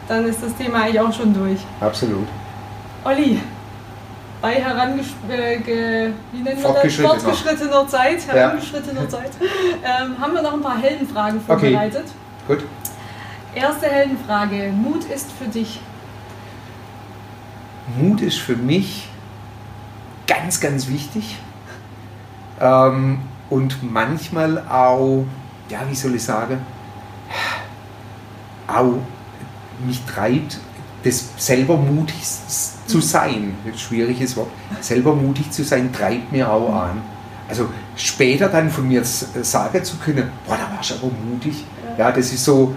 dann 0.09 0.24
ist 0.24 0.43
das 0.43 0.55
Thema 0.55 0.82
eigentlich 0.82 1.01
auch 1.01 1.12
schon 1.12 1.34
durch. 1.34 1.59
Absolut. 1.80 2.26
Olli, 3.05 3.41
bei 4.41 4.55
herangesch 4.55 5.14
äh, 5.28 5.59
Zeit, 7.87 8.26
herangeschrittener. 8.28 9.09
Zeit, 9.09 9.30
ähm, 9.84 10.20
haben 10.20 10.34
wir 10.34 10.43
noch 10.43 10.55
ein 10.55 10.62
paar 10.62 10.78
Heldenfragen 10.78 11.41
vorbereitet. 11.41 12.05
Okay. 12.49 12.59
Gut. 12.61 12.64
Erste 13.57 13.86
Heldenfrage. 13.86 14.70
Mut 14.70 15.04
ist 15.04 15.32
für 15.32 15.46
dich? 15.46 15.80
Mut 17.98 18.20
ist 18.20 18.36
für 18.36 18.54
mich 18.54 19.09
ganz, 20.26 20.61
ganz 20.61 20.88
wichtig. 20.88 21.38
Ähm, 22.61 23.20
und 23.48 23.82
manchmal 23.82 24.59
auch, 24.68 25.24
ja, 25.70 25.80
wie 25.88 25.94
soll 25.94 26.16
ich 26.16 26.24
sagen, 26.24 26.59
auch 28.66 28.98
mich 29.86 30.04
treibt, 30.04 30.59
das 31.02 31.26
selber 31.38 31.78
mutig 31.78 32.16
zu 32.86 33.00
sein, 33.00 33.54
schwieriges 33.74 34.36
Wort, 34.36 34.50
selber 34.82 35.14
mutig 35.14 35.50
zu 35.50 35.64
sein, 35.64 35.90
treibt 35.94 36.30
mir 36.30 36.52
auch 36.52 36.74
an. 36.74 37.00
Also 37.48 37.70
später 37.96 38.50
dann 38.50 38.68
von 38.68 38.86
mir 38.86 39.02
sagen 39.02 39.82
zu 39.82 39.96
können, 39.96 40.30
boah, 40.46 40.59
da 40.59 40.76
warst 40.76 40.90
du 40.90 40.94
aber 40.96 41.11
mutig. 41.24 41.64
Ja, 41.96 42.12
das 42.12 42.34
ist 42.34 42.44
so 42.44 42.74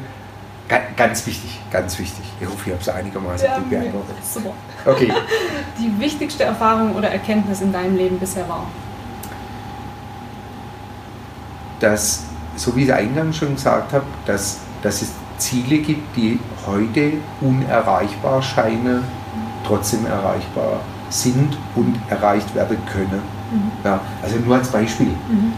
ganz 0.95 1.25
wichtig, 1.25 1.59
ganz 1.71 1.97
wichtig. 1.97 2.23
Ich 2.39 2.47
hoffe, 2.47 2.61
ich 2.65 2.71
habe 2.71 2.81
es 2.81 2.89
einigermaßen 2.89 3.47
ja, 3.47 3.57
gut 3.57 3.69
beantwortet. 3.69 4.15
Super. 4.23 4.51
Okay. 4.85 5.11
Die 5.79 5.99
wichtigste 5.99 6.43
Erfahrung 6.43 6.95
oder 6.95 7.09
Erkenntnis 7.09 7.61
in 7.61 7.73
deinem 7.73 7.95
Leben 7.95 8.19
bisher 8.19 8.47
war? 8.47 8.67
Dass, 11.79 12.23
so 12.55 12.75
wie 12.75 12.83
ich 12.83 12.93
eingangs 12.93 13.37
schon 13.37 13.55
gesagt 13.55 13.93
habe, 13.93 14.05
dass, 14.25 14.59
dass 14.81 15.01
es 15.01 15.11
Ziele 15.37 15.79
gibt, 15.79 16.15
die 16.15 16.39
heute 16.67 17.13
unerreichbar 17.41 18.41
scheinen, 18.41 19.03
trotzdem 19.65 20.05
erreichbar 20.05 20.81
sind 21.09 21.57
und 21.75 21.97
erreicht 22.09 22.53
werden 22.53 22.77
können. 22.91 23.21
Mhm. 23.51 23.71
Ja, 23.83 23.99
also 24.21 24.37
nur 24.37 24.55
als 24.57 24.67
Beispiel. 24.67 25.07
Mhm. 25.07 25.53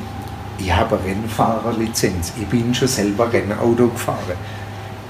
Ich 0.57 0.72
habe 0.74 0.99
Rennfahrerlizenz. 1.03 2.34
Ich 2.39 2.45
bin 2.45 2.74
schon 2.74 2.88
selber 2.88 3.32
Rennauto 3.34 3.88
gefahren. 3.88 4.18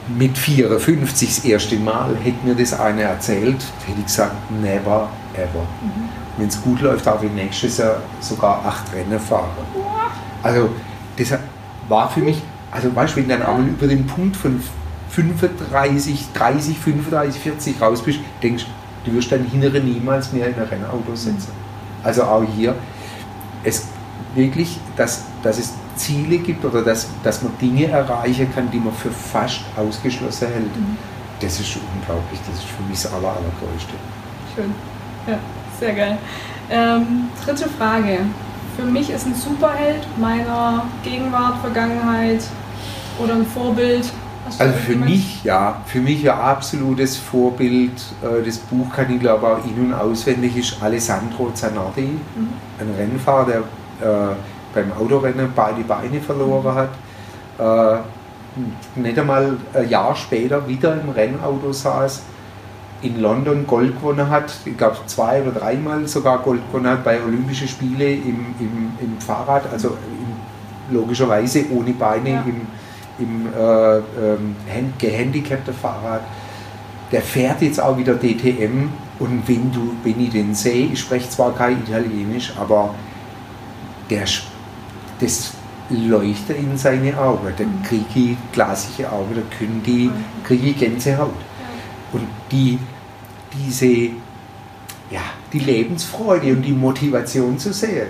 Mit 0.07 0.37
54 0.37 1.35
das 1.35 1.45
erste 1.45 1.75
Mal 1.77 2.15
hätte 2.23 2.45
mir 2.45 2.55
das 2.55 2.79
eine 2.79 3.03
erzählt, 3.03 3.57
hätte 3.85 3.99
ich 3.99 4.05
gesagt, 4.05 4.35
never 4.61 5.09
ever. 5.35 5.61
Mhm. 5.81 6.09
Wenn 6.37 6.47
es 6.47 6.61
gut 6.61 6.81
läuft, 6.81 7.05
darf 7.05 7.21
ich 7.23 7.31
nächstes 7.31 7.77
Jahr 7.77 7.97
sogar 8.19 8.65
acht 8.65 8.93
Rennen 8.93 9.19
fahren. 9.19 9.49
Also 10.41 10.69
das 11.17 11.37
war 11.87 12.09
für 12.09 12.21
mich 12.21 12.41
also 12.71 12.95
weißt 12.95 13.13
du, 13.13 13.17
wenn 13.17 13.27
du 13.27 13.37
dann 13.37 13.45
einmal 13.45 13.67
über 13.67 13.85
den 13.85 14.07
Punkt 14.07 14.37
von 14.37 14.61
35, 15.09 16.27
30, 16.33 16.79
35, 16.79 17.41
40 17.41 17.81
raus 17.81 18.01
bist, 18.01 18.19
denkst 18.41 18.65
Du 19.03 19.11
wirst 19.13 19.31
dein 19.31 19.51
Innere 19.51 19.79
niemals 19.79 20.31
mehr 20.31 20.47
in 20.47 20.53
ein 20.53 20.67
Rennauto 20.67 21.15
setzen. 21.15 21.51
Also 22.03 22.21
auch 22.21 22.43
hier, 22.43 22.75
es 23.63 23.87
wirklich, 24.35 24.79
dass, 24.95 25.23
dass 25.43 25.57
es 25.57 25.73
Ziele 25.95 26.37
gibt 26.37 26.63
oder 26.65 26.81
dass, 26.81 27.07
dass 27.23 27.41
man 27.41 27.51
Dinge 27.59 27.87
erreichen 27.87 28.53
kann, 28.53 28.69
die 28.71 28.79
man 28.79 28.93
für 28.93 29.11
fast 29.11 29.61
ausgeschlossen 29.75 30.47
hält. 30.47 30.75
Mhm. 30.75 30.97
Das 31.39 31.59
ist 31.59 31.77
unglaublich, 31.95 32.39
das 32.47 32.59
ist 32.59 32.67
für 32.67 32.83
mich 32.83 33.01
das 33.01 33.13
aller, 33.13 33.29
allergrößte. 33.29 33.93
Schön, 34.55 34.73
ja, 35.27 35.39
sehr 35.79 35.93
geil. 35.93 36.17
Ähm, 36.69 37.29
dritte 37.43 37.67
Frage. 37.67 38.19
Für 38.77 38.83
mich 38.83 39.09
ist 39.09 39.25
ein 39.25 39.35
Superheld 39.35 40.05
meiner 40.17 40.85
Gegenwart, 41.03 41.59
Vergangenheit 41.61 42.43
oder 43.19 43.33
ein 43.33 43.45
Vorbild. 43.45 44.11
Also 44.57 44.73
für 44.73 44.95
mich, 44.95 45.43
ja, 45.43 45.81
für 45.85 45.99
mich 45.99 46.29
ein 46.29 46.37
absolutes 46.37 47.17
Vorbild. 47.17 47.91
Äh, 48.21 48.45
das 48.45 48.57
Buch 48.57 48.87
kann 48.95 49.13
ich 49.13 49.19
glaube 49.19 49.47
auch 49.47 49.65
in- 49.65 49.87
und 49.87 49.93
auswendig, 49.93 50.57
ist 50.57 50.81
Alessandro 50.81 51.51
Zanardi, 51.53 52.01
mhm. 52.01 52.49
ein 52.79 52.95
Rennfahrer, 52.97 53.45
der 53.45 54.31
äh, 54.31 54.35
beim 54.73 54.91
Autorennen 54.93 55.51
beide 55.55 55.83
Beine 55.83 56.19
verloren 56.21 56.75
hat. 56.75 56.89
Äh, 57.59 57.99
nicht 58.95 59.17
einmal 59.17 59.57
ein 59.73 59.89
Jahr 59.89 60.15
später 60.15 60.67
wieder 60.67 60.99
im 61.01 61.09
Rennauto 61.09 61.71
saß, 61.71 62.21
in 63.01 63.19
London 63.19 63.65
Gold 63.65 63.99
gewonnen 63.99 64.29
hat, 64.29 64.53
ich 64.65 64.77
glaube 64.77 64.97
zwei 65.07 65.41
oder 65.41 65.51
dreimal 65.51 66.07
sogar 66.07 66.39
Gold 66.39 66.61
gewonnen 66.67 66.91
hat 66.91 67.03
bei 67.03 67.21
Olympischen 67.21 67.67
Spielen 67.67 67.99
im, 67.99 68.55
im, 68.59 68.91
im 68.99 69.19
Fahrrad, 69.19 69.63
also 69.71 69.89
im, 69.89 70.95
logischerweise 70.95 71.65
ohne 71.71 71.93
Beine 71.93 72.29
ja. 72.29 72.43
im, 72.45 72.67
im 73.19 73.47
äh, 73.47 73.97
ähm, 73.97 74.93
gehandicapten 74.97 75.73
Fahrrad. 75.73 76.21
Der 77.11 77.21
fährt 77.21 77.61
jetzt 77.61 77.81
auch 77.81 77.97
wieder 77.97 78.15
DTM 78.15 78.89
und 79.19 79.47
wenn, 79.47 79.71
du, 79.71 79.93
wenn 80.03 80.19
ich 80.19 80.31
den 80.31 80.53
sehe, 80.53 80.87
ich 80.87 80.99
spreche 80.99 81.29
zwar 81.29 81.53
kein 81.53 81.81
Italienisch, 81.83 82.53
aber 82.59 82.93
der, 84.09 84.25
das 85.21 85.53
leuchtet 85.89 86.57
in 86.57 86.77
seine 86.77 87.17
Augen. 87.17 87.53
Da 87.55 87.63
mhm. 87.63 87.83
kriege 87.83 88.31
ich 88.31 88.37
glasige 88.51 89.11
Augen, 89.11 89.35
da 89.35 89.41
kriege 90.43 90.67
ich 90.67 90.77
Gänsehaut. 90.77 91.33
Und 92.13 92.27
die, 92.51 92.79
diese, 93.53 93.85
ja, 95.09 95.21
die 95.53 95.59
Lebensfreude 95.59 96.51
und 96.51 96.61
die 96.61 96.73
Motivation 96.73 97.57
zu 97.57 97.71
sehen. 97.73 98.07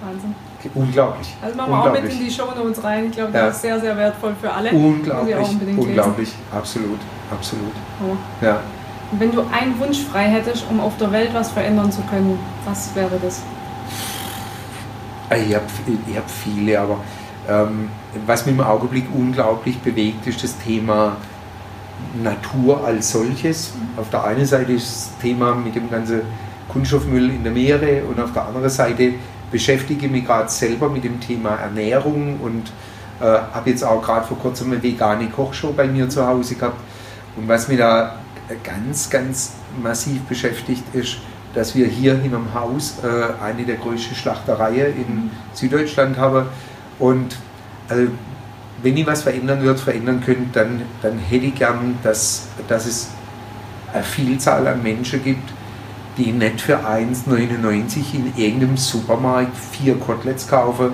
Wahnsinn. 0.00 0.34
Unglaublich. 0.74 1.34
Also 1.42 1.56
machen 1.56 1.70
wir 1.72 1.82
auch 1.82 1.92
mit 1.92 2.12
in 2.12 2.18
die 2.20 2.30
Show 2.30 2.46
Notes 2.56 2.84
rein. 2.84 3.06
Ich 3.06 3.12
glaube, 3.12 3.32
das 3.32 3.42
ja. 3.42 3.48
ist 3.48 3.62
sehr, 3.62 3.80
sehr 3.80 3.96
wertvoll 3.96 4.34
für 4.40 4.52
alle. 4.52 4.70
Unglaublich. 4.70 5.36
Unglaublich. 5.76 6.28
Lesen. 6.28 6.38
Absolut. 6.52 7.00
Absolut. 7.32 7.72
Oh. 8.00 8.16
Ja. 8.44 8.60
Und 9.10 9.20
wenn 9.20 9.32
du 9.32 9.40
einen 9.40 9.78
Wunsch 9.80 10.00
frei 10.00 10.24
hättest, 10.24 10.64
um 10.70 10.80
auf 10.80 10.96
der 10.98 11.10
Welt 11.10 11.30
was 11.32 11.50
verändern 11.50 11.90
zu 11.90 12.00
können, 12.02 12.38
was 12.64 12.94
wäre 12.94 13.18
das? 13.20 13.42
Ich 15.34 15.54
habe 15.54 15.64
hab 16.14 16.30
viele, 16.30 16.78
aber 16.78 16.98
ähm, 17.48 17.88
was 18.26 18.44
mich 18.44 18.54
im 18.54 18.60
Augenblick 18.60 19.06
unglaublich 19.14 19.78
bewegt, 19.78 20.26
ist 20.26 20.44
das 20.44 20.58
Thema 20.58 21.16
Natur 22.22 22.84
als 22.84 23.12
solches. 23.12 23.72
Auf 23.96 24.10
der 24.10 24.24
einen 24.24 24.44
Seite 24.44 24.72
ist 24.72 24.86
das 24.86 25.10
Thema 25.22 25.54
mit 25.54 25.74
dem 25.74 25.90
ganzen 25.90 26.22
Kunststoffmüll 26.68 27.30
in 27.30 27.44
der 27.44 27.52
Meere 27.52 28.04
und 28.04 28.20
auf 28.20 28.32
der 28.32 28.46
anderen 28.46 28.68
Seite 28.68 29.14
beschäftige 29.50 30.06
ich 30.06 30.12
mich 30.12 30.24
gerade 30.24 30.50
selber 30.50 30.88
mit 30.88 31.04
dem 31.04 31.20
Thema 31.20 31.56
Ernährung 31.56 32.40
und 32.40 32.70
äh, 33.20 33.24
habe 33.24 33.70
jetzt 33.70 33.84
auch 33.84 34.02
gerade 34.02 34.26
vor 34.26 34.38
kurzem 34.38 34.72
eine 34.72 34.82
vegane 34.82 35.28
Kochshow 35.28 35.72
bei 35.72 35.86
mir 35.86 36.08
zu 36.08 36.26
Hause 36.26 36.56
gehabt. 36.56 36.80
Und 37.36 37.48
was 37.48 37.68
mich 37.68 37.78
da 37.78 38.16
ganz, 38.62 39.08
ganz 39.08 39.52
massiv 39.82 40.22
beschäftigt 40.22 40.84
ist, 40.92 41.18
dass 41.54 41.74
wir 41.74 41.86
hier 41.86 42.14
in 42.14 42.34
einem 42.34 42.54
Haus 42.54 42.98
äh, 43.02 43.42
eine 43.42 43.64
der 43.64 43.76
größten 43.76 44.16
Schlachtereien 44.16 44.96
in 44.96 45.30
Süddeutschland 45.52 46.16
haben. 46.16 46.46
Und 46.98 47.36
also, 47.88 48.08
wenn 48.82 48.96
ich 48.96 49.06
was 49.06 49.22
verändern 49.22 49.62
würde, 49.62 49.78
verändern 49.78 50.22
könnte, 50.24 50.46
dann, 50.52 50.82
dann 51.02 51.18
hätte 51.18 51.46
ich 51.46 51.54
gern, 51.54 51.98
dass, 52.02 52.48
dass 52.68 52.86
es 52.86 53.10
eine 53.92 54.02
Vielzahl 54.02 54.66
an 54.66 54.82
Menschen 54.82 55.22
gibt, 55.22 55.50
die 56.16 56.32
nicht 56.32 56.60
für 56.60 56.78
1,99 56.78 58.14
in 58.14 58.32
irgendeinem 58.36 58.76
Supermarkt 58.76 59.56
vier 59.56 59.98
Koteletts 59.98 60.48
kaufen, 60.48 60.92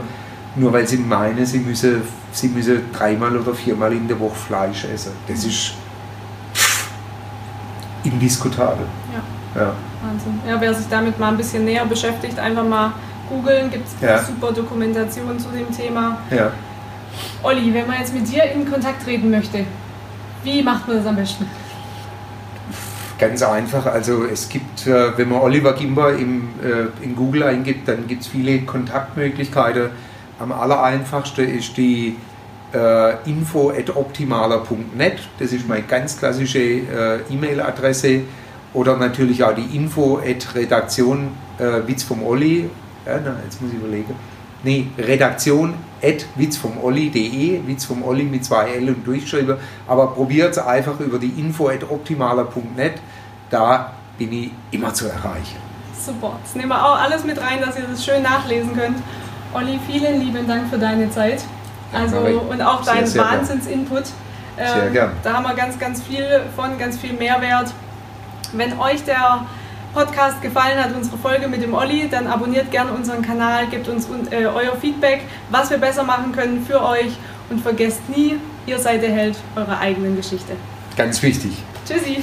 nur 0.57 0.73
weil 0.73 0.87
sie 0.87 0.99
meinen, 0.99 1.45
sie 1.45 1.59
müssen, 1.59 2.03
sie 2.33 2.49
müssen 2.49 2.83
dreimal 2.93 3.37
oder 3.37 3.55
viermal 3.55 3.93
in 3.93 4.07
der 4.07 4.19
Woche 4.19 4.37
Fleisch 4.37 4.85
essen. 4.85 5.13
Das 5.27 5.45
ist 5.45 5.75
indiskutabel. 8.05 8.87
Ja. 9.55 9.61
ja. 9.61 9.73
Wahnsinn. 10.03 10.40
Ja, 10.46 10.61
wer 10.61 10.74
sich 10.74 10.86
damit 10.88 11.18
mal 11.18 11.30
ein 11.30 11.36
bisschen 11.36 11.64
näher 11.64 11.84
beschäftigt, 11.84 12.38
einfach 12.38 12.64
mal 12.64 12.92
googeln, 13.28 13.70
gibt 13.70 13.86
es 13.86 13.94
ja. 14.01 14.22
super 14.22 14.53
Dokumentationen 14.53 15.38
zu 15.38 15.49
dem 15.49 15.70
Thema. 15.74 16.18
Ja. 16.30 16.53
Olli, 17.42 17.72
wenn 17.74 17.86
man 17.86 17.99
jetzt 17.99 18.14
mit 18.14 18.30
dir 18.30 18.44
in 18.44 18.70
Kontakt 18.70 19.05
treten 19.05 19.30
möchte, 19.30 19.64
wie 20.44 20.62
macht 20.62 20.86
man 20.86 20.99
das 20.99 21.07
am 21.07 21.16
besten? 21.16 21.46
Ganz 23.18 23.42
einfach, 23.42 23.84
also 23.86 24.24
es 24.24 24.49
gibt, 24.49 24.86
äh, 24.86 25.18
wenn 25.18 25.28
man 25.28 25.40
Oliver 25.40 25.72
Gimber 25.72 26.12
im, 26.12 26.51
äh, 26.62 27.05
in 27.05 27.16
Google 27.16 27.42
eingibt, 27.42 27.88
dann 27.88 28.07
gibt 28.07 28.22
es 28.22 28.28
viele 28.28 28.61
Kontaktmöglichkeiten. 28.61 29.90
Am 30.38 30.53
allereinfachsten 30.53 31.49
ist 31.49 31.76
die 31.76 32.16
äh, 32.72 33.28
info.optimaler.net, 33.28 35.18
das 35.40 35.53
ist 35.53 35.66
meine 35.68 35.82
ganz 35.82 36.16
klassische 36.16 36.61
äh, 36.61 37.18
E-Mail-Adresse 37.28 38.20
oder 38.75 38.97
natürlich 38.97 39.43
auch 39.45 39.55
die 39.55 39.77
Info-Redaktion 39.77 41.29
äh, 41.59 41.87
Witz 41.87 42.03
vom 42.03 42.23
Olli. 42.23 42.71
Ja, 43.07 43.19
na, 43.25 43.37
jetzt 43.45 43.61
muss 43.62 43.73
ich 43.73 43.79
überlegen. 43.79 44.14
Nee, 44.62 44.89
Redaktion 44.99 45.75
at 46.03 46.27
witzvomolli.de, 46.35 47.66
Witz 47.66 47.85
vom 47.85 48.03
Olli 48.03 48.25
mit 48.25 48.45
zwei 48.45 48.71
L 48.73 48.89
und 48.89 49.07
durchschreiben. 49.07 49.57
Aber 49.87 50.09
probiert 50.09 50.53
es 50.53 50.59
einfach 50.59 50.99
über 51.01 51.19
die 51.19 51.29
info 51.29 51.69
at 51.69 51.89
optimaler.net. 51.89 52.95
Da 53.51 53.93
bin 54.19 54.33
ich 54.33 54.51
immer 54.73 54.93
zu 54.93 55.07
erreichen. 55.07 55.57
Super. 55.99 56.39
Das 56.43 56.55
nehmen 56.55 56.69
wir 56.69 56.85
auch 56.85 56.99
alles 56.99 57.25
mit 57.25 57.41
rein, 57.41 57.61
dass 57.61 57.79
ihr 57.79 57.85
das 57.89 58.05
schön 58.05 58.23
nachlesen 58.23 58.77
könnt. 58.77 58.99
Olli, 59.55 59.79
vielen 59.87 60.21
lieben 60.21 60.47
Dank 60.47 60.69
für 60.69 60.79
deine 60.79 61.11
Zeit. 61.11 61.43
Also, 61.93 62.19
und 62.19 62.61
auch 62.61 62.85
deinen 62.85 63.14
Wahnsinns-Input. 63.14 64.05
Sehr 64.57 64.87
ähm, 64.87 64.93
gern. 64.93 65.12
Da 65.23 65.35
haben 65.35 65.45
wir 65.45 65.55
ganz, 65.55 65.79
ganz 65.79 66.03
viel 66.03 66.43
von, 66.55 66.77
ganz 66.79 66.99
viel 66.99 67.12
Mehrwert. 67.14 67.73
Wenn 68.53 68.78
euch 68.78 69.05
der 69.05 69.46
Podcast 69.94 70.40
gefallen 70.42 70.82
hat, 70.82 70.94
unsere 70.94 71.18
Folge 71.18 71.49
mit 71.49 71.62
dem 71.62 71.74
Olli, 71.74 72.09
dann 72.09 72.26
abonniert 72.26 72.70
gerne 72.70 72.92
unseren 72.92 73.22
Kanal, 73.22 73.66
gebt 73.68 73.88
uns 73.88 74.07
äh, 74.30 74.46
euer 74.46 74.76
Feedback, 74.80 75.22
was 75.51 75.70
wir 75.70 75.78
besser 75.78 76.05
machen 76.05 76.32
können 76.32 76.64
für 76.64 76.82
euch 76.82 77.12
und 77.51 77.61
vergesst 77.61 78.09
nie, 78.09 78.36
ihr 78.66 78.78
seid 78.78 79.03
der 79.03 79.11
Held 79.11 79.36
eurer 79.57 79.78
eigenen 79.78 80.16
Geschichte. 80.16 80.53
Ganz 80.96 81.22
wichtig. 81.22 81.53
Tschüssi. 81.86 82.22